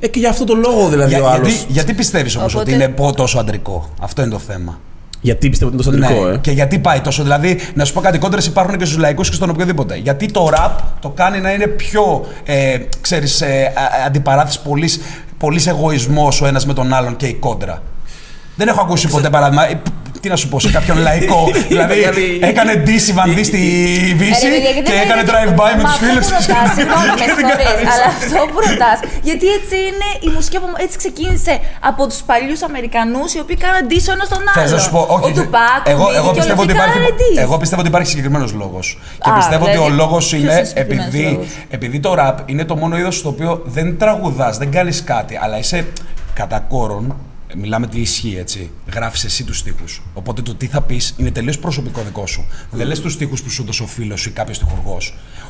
Ε, 0.00 0.08
και 0.08 0.18
για 0.18 0.28
αυτό 0.28 0.44
το 0.44 0.54
λόγο 0.54 0.88
δηλαδή 0.88 1.14
Για- 1.14 1.22
ο 1.22 1.28
άλλος. 1.28 1.48
γιατί, 1.52 1.72
γιατί 1.72 1.92
πιστεύεις 1.94 2.36
όμως 2.36 2.54
Οπότε- 2.54 2.72
ότι 2.74 2.82
είναι 2.84 2.92
πο- 2.92 3.12
τόσο 3.12 3.38
αντρικό; 3.38 3.88
Αυτό 4.00 4.22
είναι 4.22 4.30
το 4.30 4.38
θέμα. 4.38 4.78
Γιατί 5.24 5.48
πιστεύω 5.48 5.70
ότι 5.76 5.88
είναι 5.88 5.96
τόσο 5.96 6.04
αντρικό, 6.04 6.26
Ναι, 6.28 6.34
ε. 6.34 6.38
Και 6.38 6.50
γιατί 6.50 6.78
πάει 6.78 7.00
τόσο. 7.00 7.22
Δηλαδή, 7.22 7.58
να 7.74 7.84
σου 7.84 7.92
πω 7.92 8.00
κάτι, 8.00 8.18
κόντρες 8.18 8.46
υπάρχουν 8.46 8.76
και 8.78 8.84
στους 8.84 8.98
λαϊκούς 8.98 9.28
και 9.28 9.34
στον 9.34 9.50
οποιοδήποτε. 9.50 9.96
Γιατί 9.96 10.26
το 10.30 10.50
rap 10.56 10.70
το 11.00 11.08
κάνει 11.08 11.40
να 11.40 11.52
είναι 11.52 11.66
πιο, 11.66 12.26
ε, 12.44 12.76
ξέρεις, 13.00 13.40
ε, 13.40 13.72
α- 13.76 14.06
αντιπαράθεση, 14.06 14.60
πολύς, 14.62 15.00
πολύς 15.38 15.66
εγωισμός 15.66 16.40
ο 16.40 16.46
ένας 16.46 16.66
με 16.66 16.72
τον 16.72 16.92
άλλον 16.92 17.16
και 17.16 17.26
η 17.26 17.34
κόντρα. 17.34 17.82
Δεν 18.56 18.68
έχω 18.68 18.80
ακούσει 18.80 19.08
ποτέ 19.08 19.30
παράδειγμα. 19.30 19.62
Ε, 20.24 20.26
Τι 20.26 20.28
να 20.34 20.36
σου 20.42 20.48
πω, 20.52 20.56
σε 20.64 20.70
κάποιον 20.76 20.96
λαϊκό. 21.08 21.40
δηλαδή, 21.72 21.98
Γιατί- 22.04 22.38
έκανε 22.50 22.72
DC 22.86 23.06
βανδύ 23.18 23.44
στη 23.50 23.60
Βύση 24.20 24.46
Ε, 24.46 24.48
ρε, 24.48 24.54
παιδιά, 24.54 24.70
γιατί 24.76 24.86
και 24.90 24.96
δεν 24.98 25.04
έκανε 25.08 25.20
είναι- 25.24 25.32
drive-by 25.34 25.70
με 25.78 25.82
Μα 25.82 25.88
τους 25.88 25.94
αυτό 25.94 26.04
φίλους 26.06 26.24
που 26.28 26.34
της. 26.36 26.46
ρωτάς, 26.46 26.68
Συγγνώμη, 26.76 27.06
με 27.10 27.14
Και 27.20 27.26
δεν 27.28 27.36
συγχωρείς, 27.38 27.66
κάνεις. 27.68 27.88
αλλά 27.94 28.06
αυτό; 28.20 28.38
που 28.52 28.58
ρωτάς. 28.68 28.98
Γιατί 29.28 29.46
έτσι 29.58 29.76
είναι 29.88 30.08
η 30.26 30.28
μουσική 30.36 30.56
που 30.62 30.68
έτσι 30.84 30.96
ξεκίνησε 31.02 31.54
από 31.90 32.02
τους 32.10 32.20
παλιούς 32.30 32.60
Αμερικανούς 32.68 33.28
οι 33.36 33.40
οποίοι 33.44 33.58
κάναν 33.64 33.82
diss 33.90 34.06
ο 34.10 34.12
ένας 34.16 34.28
τον 34.34 34.42
άλλο. 34.50 34.56
Θες 34.60 34.72
να 34.76 34.80
σου 34.84 34.90
πω, 34.96 35.00
όχι. 35.16 35.26
Ο 35.26 35.30
Τουπάκ, 35.38 35.80
εγώ, 35.94 36.06
ο 36.10 36.12
εγώ, 36.20 36.28
Biggie, 36.30 36.38
πιστεύω 36.40 36.60
όλοι 36.62 36.70
ότι 36.70 36.78
αυτοί 36.78 36.90
υπάρχει, 36.90 36.98
κάνανε 36.98 37.14
diss. 37.22 37.38
εγώ 37.46 37.54
πιστεύω 37.62 37.80
ότι 37.84 37.90
υπάρχει 37.92 38.08
συγκεκριμένος 38.12 38.50
λόγος. 38.62 38.86
Και 39.24 39.30
Α, 39.32 39.34
πιστεύω 39.40 39.64
ότι 39.68 39.78
ο 39.78 39.82
δηλαδή, 39.86 40.00
λόγος 40.02 40.22
ποιος 40.28 40.40
είναι 40.40 40.52
είναι 40.52 40.60
ο 40.60 40.64
συγκεκριμένος 40.70 41.04
επειδή, 41.14 41.24
λόγος; 41.32 41.46
επειδή 41.76 41.96
το 42.06 42.10
rap 42.20 42.36
είναι 42.50 42.64
το 42.70 42.74
μόνο 42.82 42.94
είδος 43.00 43.16
στο 43.20 43.28
οποίο 43.34 43.50
δεν 43.76 43.86
τραγουδάς, 44.02 44.54
δεν 44.62 44.68
κάνεις 44.76 44.98
κάτι, 45.12 45.34
αλλά 45.42 45.56
είσαι 45.62 45.78
κατά 46.40 46.58
κόρον. 46.72 47.06
Μιλάμε 47.56 47.86
τι 47.86 48.00
ισχύει, 48.00 48.36
έτσι. 48.38 48.70
Γράφεις 48.94 49.24
εσύ 49.24 49.44
τους 49.44 49.58
στίχους. 49.58 50.02
Οπότε 50.14 50.42
το 50.42 50.54
τι 50.54 50.66
θα 50.66 50.80
πεις 50.80 51.14
είναι 51.16 51.30
τελείως 51.30 51.58
προσωπικό 51.58 52.00
δικό 52.04 52.26
σου. 52.26 52.44
Δεν 52.70 52.86
λες 52.86 53.00
τους 53.00 53.12
στίχους 53.12 53.42
που 53.42 53.50
σου 53.50 53.62
έδωσε 53.62 53.82
ο 53.82 53.86
φίλος 53.86 54.26
ή 54.26 54.30
κάποιος 54.30 54.58
τυχουργό. 54.58 54.96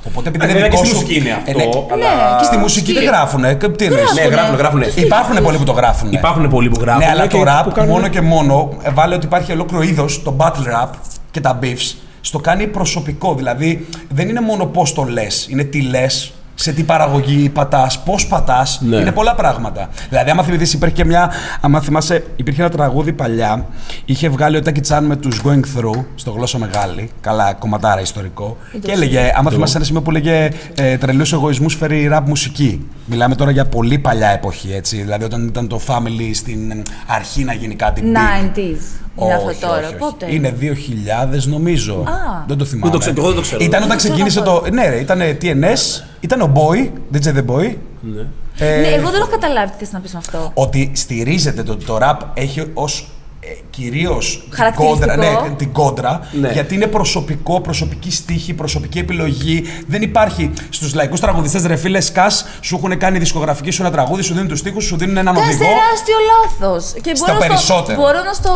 Οπότε 0.06 0.28
επειδή 0.28 0.44
Ε, 0.44 0.49
είναι 0.50 0.58
βέβαια 0.61 0.70
δικό 0.70 0.82
και 0.82 0.87
στη 0.88 0.96
σου. 0.96 1.02
μουσική 1.02 1.18
είναι 1.20 1.28
Ε, 1.28 1.52
αυτό, 1.66 1.87
ναι. 1.96 2.04
αλλά- 2.06 2.37
Και 2.38 2.44
στη 2.44 2.56
μουσική 2.56 2.92
δεν 2.92 3.04
γράφουνε. 3.04 3.54
Και 3.54 3.68
Τι 3.68 3.84
εννοείς; 3.84 4.12
Ναι, 4.14 4.23
γράφουν, 4.23 4.56
γράφουν. 4.56 4.82
Υπάρχουν 4.94 5.42
πολλοί 5.42 5.56
που 5.58 5.64
το 5.64 5.73
γράφουν. 5.73 6.12
Υπάρχουν 6.12 6.49
πολλοί 6.49 6.68
που 6.68 6.80
γράφουν. 6.80 7.00
Ναι, 7.04 7.11
αλλά 7.11 7.26
και 7.26 7.37
το 7.37 7.42
rap 7.46 7.61
που 7.64 7.73
κάνουν- 7.73 7.90
μόνο 7.92 8.08
και 8.08 8.20
μόνο 8.20 8.78
ε, 8.82 8.90
βάλε 8.90 9.14
ότι 9.14 9.26
υπάρχει 9.26 9.52
ολόκληρο 9.52 9.82
είδος, 9.82 10.23
το 10.23 10.37
battle 10.38 10.66
rap 10.82 10.88
και 11.30 11.40
τα 11.40 11.58
beefs, 11.62 11.94
στο 12.20 12.38
κάνει 12.38 12.66
προσωπικό. 12.66 13.34
Δηλαδή 13.34 13.87
δεν 14.08 14.28
είναι 14.28 14.40
μόνο 14.40 14.66
πώς 14.66 14.92
το 14.94 15.02
λες, 15.02 15.46
είναι 15.50 15.64
τι 15.64 15.80
λες, 15.80 16.32
σε 16.54 16.73
τι 16.73 16.82
παραγωγή 16.82 17.49
πατάς, 17.49 18.02
πώς 18.02 18.26
πατάς. 18.26 18.80
Ναι. 18.82 18.96
Είναι 18.96 19.12
πολλά 19.12 19.34
πράγματα. 19.34 19.88
Δηλαδή, 20.08 20.30
άμα 20.30 20.42
θυμηθείς, 20.42 20.73
υπήρχε 20.73 20.94
και 20.94 21.04
μια. 21.04 21.30
Άμα 21.61 21.80
θυμάσαι, 21.80 22.25
υπήρχε 22.37 22.61
ένα 22.61 22.70
τραγούδι 22.70 23.12
παλιά. 23.12 23.66
Είχε 24.04 24.28
βγάλει 24.28 24.56
ο 24.56 24.62
Τάκη 24.62 24.80
Τσάν 24.80 25.04
με 25.04 25.16
τους 25.16 25.40
Going 25.44 25.61
Through 25.78 26.04
στο 26.14 26.30
γλώσσα 26.30 26.58
μεγάλη. 26.58 27.11
Καλά, 27.20 27.52
κομματάρα 27.52 28.00
ιστορικό. 28.00 28.56
Και 28.80 28.92
έλεγε, 28.92 29.32
άμα 29.37 29.50
θυμάσαι 29.50 29.76
ένα 29.76 29.87
σημείο 29.87 30.02
που 30.02 30.11
έλεγε 30.11 30.49
ε, 30.75 30.96
Τρελούς 30.96 31.32
εγωισμούς 31.32 31.75
φέρει 31.75 32.06
ραπ 32.06 32.28
μουσική. 32.28 32.88
Μιλάμε 33.06 33.34
τώρα 33.34 33.50
για 33.50 33.64
πολύ 33.64 33.99
παλιά 33.99 34.28
εποχή, 34.28 34.73
έτσι. 34.75 34.96
Δηλαδή, 34.96 35.25
όταν 35.25 35.46
ήταν 35.46 35.68
το 35.68 35.80
family 35.87 36.30
στην 36.32 36.82
αρχή 37.06 37.44
να 37.44 37.52
γίνει 37.52 37.75
κάτι 37.75 38.02
big. 38.04 38.58
90s. 38.58 39.03
Είναι 39.23 39.35
αυτό 39.35 39.49
Όχι, 39.49 39.61
τώρα. 39.61 39.75
όχι, 39.76 39.85
όχι. 39.85 39.94
Πότε; 39.97 40.33
Είναι 40.35 40.54
2000 40.61 41.42
νομίζω. 41.44 41.94
Α. 41.94 42.44
Δεν 42.47 42.56
το 42.59 42.64
θυμάμαι. 42.64 42.83
Δεν 42.83 42.92
το 42.92 42.99
ξέρω, 42.99 43.14
εγώ 43.18 43.26
δεν 43.26 43.37
το 43.37 43.42
ξέρω. 43.42 43.64
Ήταν 43.64 43.76
όταν 43.83 43.88
Δεν 43.88 43.97
ξέρω 43.97 44.12
ξεκίνησε 44.14 44.40
το. 44.40 44.52
καθόλου. 44.52 44.75
Ναι, 44.75 44.88
ρε, 44.88 44.97
ήταν 45.00 45.21
TNS, 45.40 46.02
ήταν 46.21 46.40
ο 46.40 46.52
Boy, 46.54 46.90
DJ 47.16 47.26
The 47.26 47.44
Boy. 47.47 47.75
Ναι. 48.00 48.21
Ε, 48.59 48.80
Ναι, 48.80 48.87
εγώ 48.88 49.11
δεν 49.11 49.21
έχω 49.21 49.30
καταλάβει 49.30 49.71
τι 49.71 49.78
θες 49.78 49.92
να 49.92 49.99
πεις 50.00 50.12
με 50.12 50.18
αυτό. 50.18 50.50
Ότι 50.54 50.90
στηρίζεται 50.94 51.62
το, 51.62 51.76
το 51.76 51.99
rap 52.02 52.16
έχει 52.35 52.71
ως 52.75 53.09
ε, 53.40 53.47
κυρίως 53.74 54.42
την 54.48 54.56
Χαρακτηριστικό. 54.56 54.98
κόντρα, 54.98 55.16
ναι, 55.16 55.54
την 55.56 55.72
κόντρα 55.72 56.28
Ναι. 56.40 56.50
γιατί 56.52 56.74
είναι 56.74 56.86
προσωπικό, 56.86 57.60
προσωπική 57.60 58.10
στίχη, 58.10 58.52
προσωπική 58.54 58.98
επιλογή. 58.98 59.64
Δεν 59.86 60.02
υπάρχει 60.02 60.50
στους 60.70 60.94
λαϊκούς 60.94 61.20
τραγουδιστές 61.20 61.62
ρε 61.66 61.76
φίλε, 61.76 62.00
σκάς, 62.00 62.44
σου 62.60 62.76
έχουν 62.76 62.98
κάνει 62.98 63.18
δισκογραφική 63.18 63.70
σου 63.70 63.82
ένα 63.82 63.90
τραγούδι, 63.90 64.22
σου 64.22 64.32
δίνουν 64.34 64.48
τους 64.48 64.58
στίχους, 64.58 64.84
σου 64.84 64.96
δίνουν 64.96 65.16
έναν 65.16 65.34
Κάνεις 65.34 65.48
οδηγό. 65.54 65.64
τεράστιο 65.70 66.16
λάθος. 66.32 66.84
Και 67.04 67.12
Στα 67.14 67.26
μπορώ, 67.26 67.38
στο, 67.38 67.46
περισσότερα. 67.46 67.98
μπορώ 68.00 68.20
να 68.28 68.32
στο, 68.40 68.52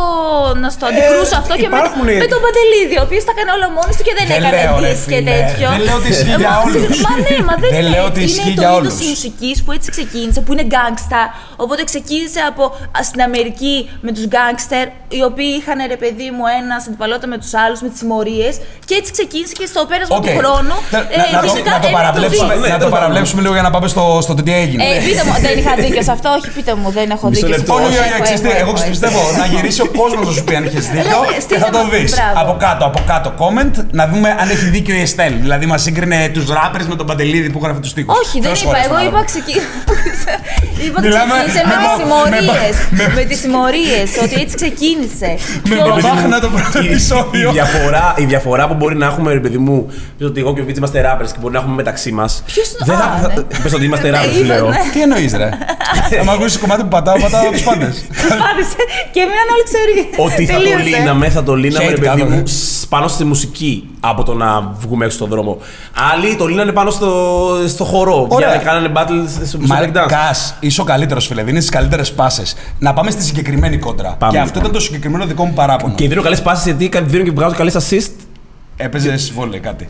να 0.62 0.68
στο 0.76 0.84
αντικρούσω 0.90 1.36
αυτό 1.42 1.54
και 1.60 1.68
με, 1.68 1.76
υπάρχουνε- 1.76 2.20
με 2.24 2.28
τον 2.34 2.40
Παντελίδη, 2.44 2.94
ο 3.00 3.02
οποίος 3.06 3.22
τα 3.26 3.32
έκανε 3.36 3.50
όλα 3.56 3.68
μόνος 3.76 3.94
του 3.98 4.02
και 4.08 4.14
δεν, 4.18 4.24
Δεν 4.32 4.36
έκανε 4.42 4.56
λέω, 4.62 4.74
ρε 4.84 4.92
diss 4.94 5.02
και 5.12 5.18
φίλε. 5.20 5.30
τέτοιο. 5.40 5.66
Δεν 5.74 5.82
λέω 5.86 5.96
ότι 6.02 6.08
ισχύει 6.14 6.34
Ε, 6.38 6.42
για 6.44 6.52
μα, 6.54 6.58
όλους. 6.66 6.96
Μα 7.06 7.12
ναι, 7.26 7.36
μα 7.48 7.54
δεν, 7.62 7.70
Δεν 7.74 7.82
είναι. 7.84 7.92
λέω 7.94 8.04
ότι 8.10 8.20
ισχύει 8.28 8.52
για 8.58 8.66
Είναι 8.66 8.72
το 8.72 8.78
όλους. 8.78 8.92
είδο 8.94 9.08
μουσικής 9.12 9.56
που 9.64 9.70
έτσι 9.76 9.88
ξεκίνησε, 9.96 10.38
που 10.44 10.50
είναι 10.54 10.66
γκάγκστα. 10.72 11.20
Οπότε 11.64 11.80
ξεκίνησε 11.90 12.40
από 12.50 12.62
α, 12.98 13.00
στην 13.08 13.20
Αμερική 13.28 13.74
με 14.04 14.10
τους 14.16 14.24
γκάγκστερ, 14.32 14.86
οι 15.16 15.20
οποίοι 15.30 15.52
είχαν 15.60 15.78
ρε 15.94 15.98
παιδί 16.02 16.28
μου 16.36 16.44
ένα 16.60 16.74
αντιπαλότητα 16.86 17.26
με 17.32 17.38
τους 17.42 17.52
άλλους, 17.62 17.78
με 17.84 17.88
τις 17.92 17.98
συμμορίες. 18.02 18.54
Και 18.88 18.94
έτσι 19.00 19.10
ξεκίνησε 19.16 19.54
και 19.60 19.66
στο 19.72 19.80
πέρασμα 19.90 20.16
Οκ. 20.18 20.24
του 20.26 20.32
χρόνου. 20.40 20.76
Τε- 20.92 21.06
ε, 21.12 21.16
να, 21.20 21.24
να, 21.34 21.38
το, 21.42 21.46
φυσικά 21.46 21.70
να 21.74 21.78
το 21.82 21.86
έμεινε 21.86 21.98
παραβλέψουμε, 22.00 22.52
diss. 22.54 22.60
Ναι, 22.64 22.68
να 22.74 22.78
το 22.82 22.84
τέλος 22.84 22.94
παραβλέψουμε 22.96 23.40
λίγο 23.44 23.52
για 23.58 23.64
να 23.68 23.70
πάμε 23.74 23.86
στο, 23.94 24.02
στο 24.26 24.32
το 24.38 24.42
τι 24.46 24.52
έγινε. 24.62 24.80
Ε, 24.88 24.92
πείτε 25.06 25.22
μου, 25.26 25.34
δεν 25.46 25.54
είχα 25.60 25.72
δίκιο 25.84 26.02
σε 26.08 26.12
αυτό. 26.16 26.28
Όχι, 26.38 26.48
πείτε 26.56 26.72
μου, 26.80 26.88
δεν 26.98 27.06
έχω 27.16 27.24
Μισό 27.28 27.40
δίκιο 27.40 27.54
σε 27.54 27.58
λεπτό. 27.60 27.72
αυτό. 27.74 27.86
Όχι, 27.88 27.98
όχι, 28.02 28.12
Έχω, 28.14 28.22
ξέρεις 28.26 28.40
τι, 28.44 28.48
έχω, 28.48 28.58
εγώ 28.64 28.70
έχω, 28.74 28.80
έχω. 28.82 28.90
πιστεύω 28.94 29.20
να 29.40 29.46
γυρίσει 29.52 29.80
ο 29.86 29.88
κόσμος 30.00 30.22
να 30.28 30.32
σου 30.36 30.42
πει 30.46 30.52
αν 30.58 30.62
έχει 30.68 30.80
δίκιο 30.94 31.02
Λέμε, 31.10 31.26
και 31.34 31.40
στείλτε 31.46 31.64
θα 31.64 31.70
το 31.76 31.78
μας, 31.84 31.90
δεις. 31.92 32.10
μπράβο. 32.14 32.34
Από 32.42 32.52
κάτω, 32.64 32.82
από 32.90 33.00
κάτω 33.12 33.28
comment 33.42 33.74
να 34.00 34.04
δούμε 34.10 34.28
αν 34.42 34.46
έχει 34.54 34.66
δίκιο 34.76 34.94
η 35.00 35.02
Εστέλ. 35.06 35.34
Δηλαδή 35.44 35.64
μας 35.72 35.80
σύγκρινε 35.86 36.18
τους 36.34 36.46
ράπερ 36.58 36.80
με 36.92 36.96
τον 37.00 37.06
Παντελίδη 37.10 37.48
που 37.52 37.58
έγραφε 37.62 37.80
τους 37.86 37.92
τοίχου. 37.96 38.12
Όχι, 38.22 38.36
δεν 38.44 38.52
είπα. 38.62 38.78
Εγώ 38.86 38.96
είπα 39.06 39.20
ξεκίνησε. 39.30 39.68
είπα 40.84 40.98
Μιλάμε 41.04 41.32
ξεκίνησε 41.34 41.60
με 41.70 41.74
με 41.74 41.76
τις 41.82 41.86
μπα- 41.86 41.98
συμμορίες. 42.00 42.74
με 42.98 43.04
μπα- 43.06 43.14
Με 43.18 43.22
τις 43.30 43.38
συμμορίες. 43.44 44.08
Ότι 44.24 44.34
έτσι 44.44 44.54
ξεκίνησε. 44.62 44.96
Με 45.02 45.74
Πιο- 45.74 45.86
μπαμπάχνα 45.88 46.40
το 46.40 46.48
πρώτο 46.48 46.82
Η- 46.82 46.86
επεισόδιο. 46.86 47.48
Η 47.50 47.52
διαφορά, 47.52 48.14
η 48.16 48.24
διαφορά 48.24 48.68
που 48.68 48.74
μπορεί 48.74 48.96
να 48.96 49.06
έχουμε, 49.06 49.32
ρε 49.32 49.40
παιδί 49.40 49.58
μου, 49.58 49.86
πες 50.18 50.26
ότι 50.28 50.40
εγώ 50.40 50.54
και 50.54 50.60
ο 50.60 50.64
Βίτζι 50.64 50.78
είμαστε 50.78 51.00
rappers 51.06 51.26
και 51.32 51.38
μπορεί 51.40 51.52
να 51.52 51.58
έχουμε 51.58 51.74
μεταξύ 51.74 52.12
μας. 52.12 52.42
Ποιος 52.46 52.66
είναι- 52.68 52.78
Δεν 52.84 52.94
Α, 52.96 53.18
θα. 53.22 53.32
ναι. 53.36 53.58
Πες 53.62 53.72
ότι 53.74 53.84
είμαστε 53.84 54.10
rappers, 54.10 54.36
Είπα, 54.44 54.46
λέω. 54.54 54.68
ναι. 54.68 54.76
Τι 54.92 55.00
εννοείς, 55.02 55.32
ρε; 55.36 55.48
Αν 56.20 56.28
ακούσεις 56.28 56.58
κομμάτι 56.58 56.82
που 56.82 56.88
πατάω, 56.88 57.16
πατάω 57.20 57.50
του 57.50 57.62
πάντε. 57.62 57.84
Άρεσε. 57.84 58.80
Και 59.12 59.20
έμειναν 59.20 59.46
όλοι 59.54 59.64
ξέρει. 59.70 59.92
Ότι 60.16 60.46
θα 60.46 60.58
το 60.58 60.82
λύναμε, 60.88 61.28
θα 61.28 61.42
το 61.42 61.54
λύναμε, 61.54 61.86
Hate 61.86 61.90
ρε 61.90 61.94
παιδί 61.94 62.06
κάναμε. 62.06 62.36
μου, 62.36 62.42
σ- 62.46 62.88
πάνω 62.88 63.08
στη 63.08 63.24
μουσική 63.24 63.88
από 64.00 64.22
το 64.22 64.34
να 64.34 64.60
βγούμε 64.80 65.04
έξω 65.04 65.16
στον 65.16 65.28
δρόμο. 65.28 65.58
Άλλοι 66.12 66.36
το 66.36 66.46
λύνανε 66.46 66.72
πάνω 66.72 66.90
στο, 66.90 67.46
στο 67.66 67.84
χορό. 67.84 68.26
Ωραία. 68.28 68.48
Βγαίνανε, 68.48 68.62
κάνανε 68.62 68.92
battle 68.96 69.28
στο 69.28 69.46
στο 69.46 69.58
Μα 69.60 69.80
breakdance. 69.80 70.08
Κάς, 70.08 70.54
είσαι 70.60 70.80
ο 70.80 70.84
καλύτερος, 70.84 71.26
φίλε. 71.26 71.42
Δίνεις 71.42 71.60
τις 71.60 71.70
καλύτερες 71.70 72.12
πάσες. 72.12 72.54
Να 72.78 72.92
πάμε 72.92 73.10
στη 73.10 73.22
συγκεκριμένη 73.22 73.78
κόντρα. 73.78 74.16
Πάμε, 74.18 74.32
και 74.32 74.38
αυτό 74.38 74.54
λοιπόν. 74.54 74.70
ήταν 74.70 74.72
το 74.72 74.80
συγκεκριμένο 74.80 75.24
δικό 75.26 75.44
μου 75.44 75.52
παράπονο. 75.52 75.94
Και 75.94 76.08
δίνω 76.08 76.22
καλές 76.22 76.42
πάσει 76.42 76.62
γιατί 76.64 76.88
κάτι 76.88 77.10
δίνω 77.10 77.24
και 77.24 77.30
βγάζω 77.30 77.54
καλές 77.54 77.76
assist. 77.78 78.27
Έπαιζε 78.80 79.14
βόλεϊ 79.34 79.60
κάτι. 79.60 79.88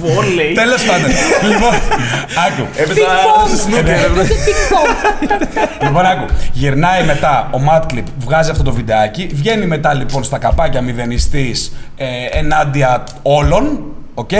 Βόλεϊ; 0.00 0.52
Τέλος 0.54 0.84
πάντων. 0.84 1.10
λοιπόν, 1.50 1.74
άκου. 2.46 2.68
Έπαιζα 2.76 3.00
Ping-pong. 3.00 3.78
snooker. 3.78 4.26
Λοιπόν, 5.82 6.04
άκου. 6.06 6.24
Γυρνάει 6.52 7.04
μετά 7.04 7.50
ο 7.52 7.58
Madclip, 7.70 8.02
βγάζει 8.18 8.50
αυτό 8.50 8.62
το 8.62 8.72
βιντεάκι. 8.72 9.28
Βγαίνει 9.34 9.66
μετά 9.66 9.94
λοιπόν 9.94 10.24
στα 10.24 10.38
καπάκια 10.38 10.80
μηδενιστής 10.80 11.72
ε, 11.96 12.06
ενάντια 12.38 13.04
όλων. 13.22 13.82
Οκ. 14.14 14.30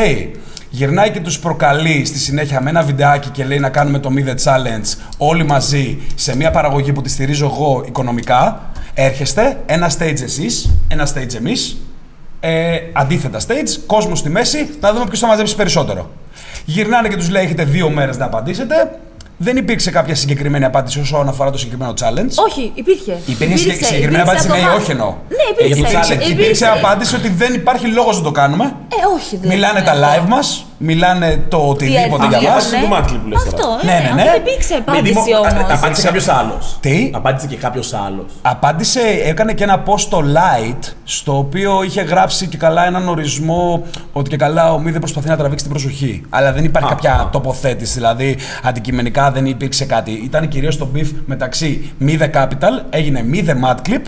Γυρνάει 0.72 1.10
και 1.10 1.20
τους 1.20 1.38
προκαλεί 1.38 2.04
στη 2.06 2.18
συνέχεια 2.18 2.60
με 2.60 2.70
ένα 2.70 2.82
βιντεάκι 2.82 3.28
και 3.28 3.44
λέει 3.44 3.58
να 3.58 3.68
κάνουμε 3.68 3.98
το 3.98 4.10
Μίδε 4.16 4.34
Challenge 4.44 4.98
όλοι 5.16 5.44
μαζί 5.44 5.98
σε 6.14 6.36
μια 6.36 6.50
παραγωγή 6.50 6.92
που 6.92 7.02
τη 7.02 7.08
στηρίζω 7.10 7.44
εγώ 7.44 7.84
οικονομικά. 7.86 8.70
Έρχεστε, 8.94 9.58
ένα 9.66 9.90
stage 9.98 10.22
εσείς, 10.22 10.70
ένα 10.88 11.08
stage 11.14 11.34
εμείς, 11.36 11.76
ε, 12.40 12.76
αντίθετα 12.92 13.38
stage, 13.38 13.78
κόσμο 13.86 14.14
στη 14.14 14.28
μέση, 14.28 14.68
να 14.80 14.92
δούμε 14.92 15.04
ποιος 15.06 15.20
θα 15.20 15.26
μαζέψει 15.26 15.56
περισσότερο. 15.56 16.10
Γυρνάνε 16.64 17.08
και 17.08 17.16
τους 17.16 17.30
λέει: 17.30 17.44
Έχετε 17.44 17.64
δύο 17.64 17.90
μέρες 17.90 18.18
να 18.18 18.24
απαντήσετε. 18.24 18.90
Δεν 19.42 19.56
υπήρξε 19.56 19.90
κάποια 19.90 20.14
συγκεκριμένη 20.14 20.64
απάντηση 20.64 21.00
όσον 21.00 21.28
αφορά 21.28 21.50
το 21.50 21.58
συγκεκριμένο 21.58 21.94
challenge. 22.00 22.44
Όχι, 22.48 22.72
υπήρχε. 22.74 23.18
Υπήρχε 23.26 23.56
συγκε- 23.56 23.84
συγκεκριμένη 23.84 24.22
απάντηση 24.22 24.46
από 24.46 24.54
ναι 24.54 24.60
ή 24.60 24.64
εμάς. 24.64 24.76
όχι 24.82 24.90
εννοώ. 24.90 25.14
Ναι, 25.28 25.64
υπήρξε. 25.66 25.96
Υπήρξε, 26.14 26.32
υπήρξε 26.32 26.66
απάντηση 26.66 27.14
ότι 27.14 27.28
δεν 27.28 27.54
υπάρχει 27.54 27.86
λόγος 27.86 28.16
να 28.16 28.22
το 28.22 28.30
κάνουμε. 28.30 28.64
Ε, 28.64 29.14
όχι, 29.16 29.36
δεν 29.36 29.48
Μιλάνε 29.50 29.80
τα 29.80 29.94
live 29.94 30.28
μας, 30.28 30.66
μιλάνε 30.82 31.44
το 31.48 31.56
οτιδήποτε 31.56 32.26
για 32.26 32.38
Τι 32.38 32.44
μας. 32.44 32.54
βάση 32.54 32.76
του 32.82 32.88
Μάτλι 32.88 33.18
που 33.18 33.28
λες 33.28 33.42
τώρα. 33.44 33.56
Αυτό, 33.56 33.86
Ναι, 33.86 33.92
ναι, 33.92 33.98
ναι, 33.98 34.22
ναι. 34.22 34.30
Δεν 34.30 34.40
υπήρξε 34.40 34.74
απάντηση 34.74 35.18
όμως. 35.38 35.72
Απάντησε 35.72 36.02
κάποιος 36.06 36.28
άλλος. 36.28 36.76
Τι; 36.80 37.10
Απάντησε 37.14 37.46
και 37.46 37.56
κάποιος 37.56 37.92
άλλος. 37.94 38.24
Απάντησε, 38.42 39.00
έκανε 39.24 39.52
και 39.52 39.64
ένα 39.64 39.82
post 39.86 39.98
στο 39.98 40.22
Light, 40.34 40.92
στο 41.04 41.38
οποίο 41.38 41.82
είχε 41.82 42.00
γράψει 42.02 42.46
και 42.46 42.56
καλά 42.56 42.86
έναν 42.86 43.08
ορισμό 43.08 43.82
ότι 44.12 44.30
και 44.30 44.36
καλά 44.36 44.72
ο 44.72 44.78
Μη 44.78 44.90
δεν 44.90 45.00
προσπαθεί 45.00 45.28
να 45.28 45.36
τραβήξει 45.36 45.64
την 45.64 45.72
προσοχή. 45.74 46.22
Αλλά 46.30 46.52
δεν 46.52 46.64
υπάρχει 46.64 46.88
Α, 46.88 46.94
κάποια 46.94 47.14
α. 47.14 47.28
τοποθέτηση, 47.30 47.92
δηλαδή 47.94 48.36
αντικειμενικά 48.62 49.30
δεν 49.30 49.46
υπήρξε 49.46 49.84
κάτι. 49.84 50.10
Ήταν 50.10 50.48
κυρίως 50.48 50.78
το 50.78 50.88
beef 50.94 51.08
μεταξύ 51.26 51.92
Μη 51.98 52.18
The 52.22 52.30
Capital, 52.36 52.82
έγινε 52.90 53.22
Μη 53.22 53.44
The 53.48 53.52
Mad 53.68 53.88
Clip 53.88 54.02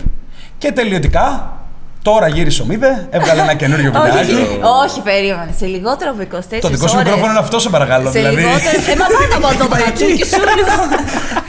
και 0.57 0.71
τελειωτικά 0.71 1.57
τώρα 2.07 2.27
γύρισε 2.35 2.61
ο 2.61 2.65
Μίδε, 2.65 3.07
έβγαλε 3.17 3.41
ένα 3.41 3.53
καινούριο 3.61 3.89
Όχι, 3.95 4.05
βιντεάκι. 4.05 4.31
όχι, 4.31 4.59
όχι, 4.85 4.99
περίμενε. 5.09 5.51
Σε 5.59 5.65
λιγότερο 5.65 6.09
από 6.15 6.21
24 6.21 6.59
Το 6.65 6.69
δικό 6.73 6.87
σου 6.87 6.93
ώρες- 6.95 7.03
μικρόφωνο 7.03 7.31
είναι 7.33 7.39
αυτό, 7.45 7.57
σε 7.59 7.69
παρακαλώ. 7.75 8.07
Σε 8.11 8.17
δηλαδή. 8.19 8.35
λιγότερο. 8.35 8.77
Ε, 8.91 8.95
μα 9.01 9.07
πάνω 9.17 9.47
από 9.49 9.57
το 9.63 9.67
ματσούκι 9.73 10.25
σου 10.31 10.39
λίγο. 10.57 10.73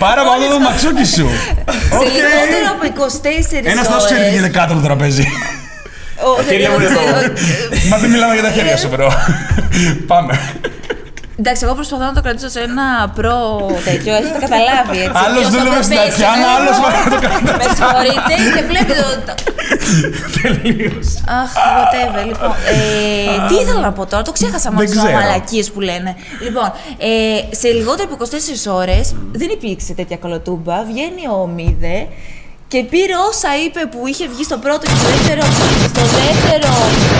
Πάρα 0.04 0.20
από 0.22 0.30
αυτό 0.36 0.46
το 0.54 0.60
ματσούκι 0.66 1.06
σου. 1.16 1.26
Σε 1.98 2.04
λιγότερο 2.16 2.66
από 2.74 2.82
24 2.86 3.66
Ένας 3.74 3.86
τόσο 3.92 4.04
ξέρει 4.08 4.22
τι 4.24 4.30
γίνεται 4.34 4.52
κάτω 4.58 4.70
από 4.72 4.80
το 4.80 4.86
τραπέζι. 4.88 5.24
Τα 6.38 6.42
χέρια 6.48 6.68
μου 6.70 6.76
είναι 6.80 6.88
εδώ. 6.92 7.02
Μα 7.90 7.96
δεν 8.02 8.10
μιλάμε 8.10 8.32
για 8.38 8.42
τα 8.48 8.50
χέρια 8.56 8.76
σου, 8.76 8.88
bro. 8.92 9.08
Πάμε. 10.12 10.32
Εντάξει, 11.38 11.64
εγώ 11.64 11.74
προσπαθώ 11.74 12.04
να 12.04 12.12
το 12.12 12.20
κρατήσω 12.22 12.48
σε 12.48 12.60
ένα 12.60 12.86
pro 13.14 13.36
τέτοιο, 13.84 14.14
έχετε 14.14 14.38
καταλάβει 14.46 14.98
έτσι. 15.06 15.18
Άλλος 15.24 15.40
Πιο 15.40 15.48
στο 15.48 15.58
δούλευε 15.58 15.82
στην 15.82 15.96
professional. 15.96 16.10
Τατιάνα, 16.10 16.46
άλλος 16.56 16.76
πάει 16.82 16.96
να 17.04 17.10
το 17.14 17.18
κάνει. 17.26 17.42
Με 17.60 17.66
συγχωρείτε 17.76 18.34
και 18.54 18.62
βλέπετε 18.70 19.02
το... 19.26 19.34
Τελείως. 20.42 21.06
Αχ, 21.40 21.50
whatever. 21.76 22.22
Λοιπόν, 22.30 22.52
ε, 22.74 23.48
τι 23.48 23.54
ήθελα 23.62 23.80
να 23.80 23.92
πω 23.92 24.06
τώρα, 24.06 24.22
το 24.22 24.32
ξέχασα 24.32 24.68
Δεν 24.70 24.72
μόνο 24.72 24.88
τι 24.90 24.96
ξέρω. 24.96 25.12
μαλακίες 25.18 25.70
που 25.70 25.80
λένε. 25.80 26.10
Λοιπόν, 26.46 26.68
ε, 26.98 27.54
σε 27.60 27.68
λιγότερο 27.68 28.08
από 28.12 28.24
24 28.70 28.72
ώρες 28.82 29.14
δεν 29.32 29.48
υπήρξε 29.56 29.92
τέτοια 29.92 30.16
κολοτούμπα. 30.16 30.76
Βγαίνει 30.90 31.24
ο 31.40 31.46
Μίδε 31.54 31.98
και 32.72 32.80
πήρε 32.92 33.14
όσα 33.30 33.50
είπε 33.64 33.80
που 33.92 34.00
είχε 34.10 34.24
βγει 34.32 34.44
στο 34.50 34.56
πρώτο 34.64 34.82
και 34.90 34.96
στο 35.00 35.08
δεύτερο. 35.14 35.42
Στο 35.92 36.02
δεύτερο. 36.18 36.70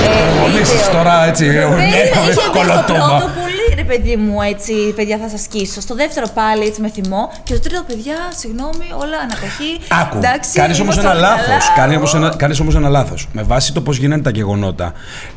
Ε, 0.09 0.41
Πονήσεις 0.41 0.81
βίντεο. 0.83 0.93
τώρα 0.97 1.15
έτσι, 1.31 1.45
Δεν 1.51 1.69
ναι, 1.77 1.85
είχε 1.87 2.21
βγει 2.23 2.33
στο 2.39 2.51
κολοτούμπα. 2.59 3.07
πρώτο 3.13 3.27
πολύ 3.41 3.64
ρε 3.89 3.97
παιδί 3.97 4.17
μου 4.17 4.43
έτσι, 4.43 4.73
παιδιά 4.97 5.19
θα 5.19 5.29
σας 5.29 5.41
σκίσω. 5.43 5.81
Στο 5.81 5.95
δεύτερο 5.95 6.27
πάλι 6.35 6.65
έτσι 6.67 6.81
με 6.81 6.91
θυμό. 6.91 7.33
Και 7.43 7.55
στο 7.55 7.63
τρίτο, 7.69 7.83
παιδιά, 7.87 8.17
συγγνώμη, 8.37 8.87
όλα 9.03 9.17
ανακοχή. 9.19 9.73
Άκου, 10.03 10.17
Εντάξει, 10.17 10.53
κάνεις 10.53 10.81
όμως 10.81 10.95
είμαστε 10.95 11.01
ένα 11.01 11.11
όλοι 11.11 11.21
λάθος. 11.21 11.47
καλά. 11.47 11.77
Κάνεις 11.77 11.97
όμως 11.97 12.15
ένα, 12.15 12.35
κάνεις 12.37 12.61
όμως 12.61 12.75
ένα 12.75 12.89
λάθος. 12.89 13.29
Με 13.33 13.43
βάση 13.43 13.73
το 13.73 13.81
πώς 13.81 13.97
γίνανε 13.97 14.23
τα 14.23 14.31
γεγονότα, 14.31 14.93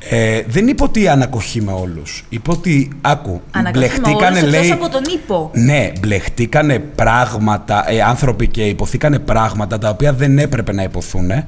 ε, 0.10 0.42
δεν 0.48 0.68
είπε 0.68 0.84
ότι 0.84 1.08
ανακοχή 1.08 1.62
με 1.62 1.72
όλους. 1.72 2.25
Είπε 2.30 2.51
ότι, 2.51 2.89
άκου, 3.01 3.42
Ανακοχή 3.51 3.80
με 3.80 4.00
μπλεχτήκανε, 4.01 4.39
όλους, 4.39 4.51
λέει... 4.51 4.60
εκτός 4.62 4.72
από 4.86 4.89
τον 4.89 5.01
ύπο. 5.13 5.50
Ναι, 5.54 5.92
μπλεχτήκανε 6.00 6.80
πράγματα, 6.80 7.86
ε, 7.92 8.01
άνθρωποι 8.01 8.48
και 8.48 8.63
υποθήκανε 8.63 9.20
πράγματα 9.20 9.77
τα 9.77 9.89
οποία 9.89 10.13
δεν 10.13 10.39
έπρεπε 10.39 10.74
να 10.74 10.84
υποθούν. 10.84 11.30
Ε, 11.30 11.46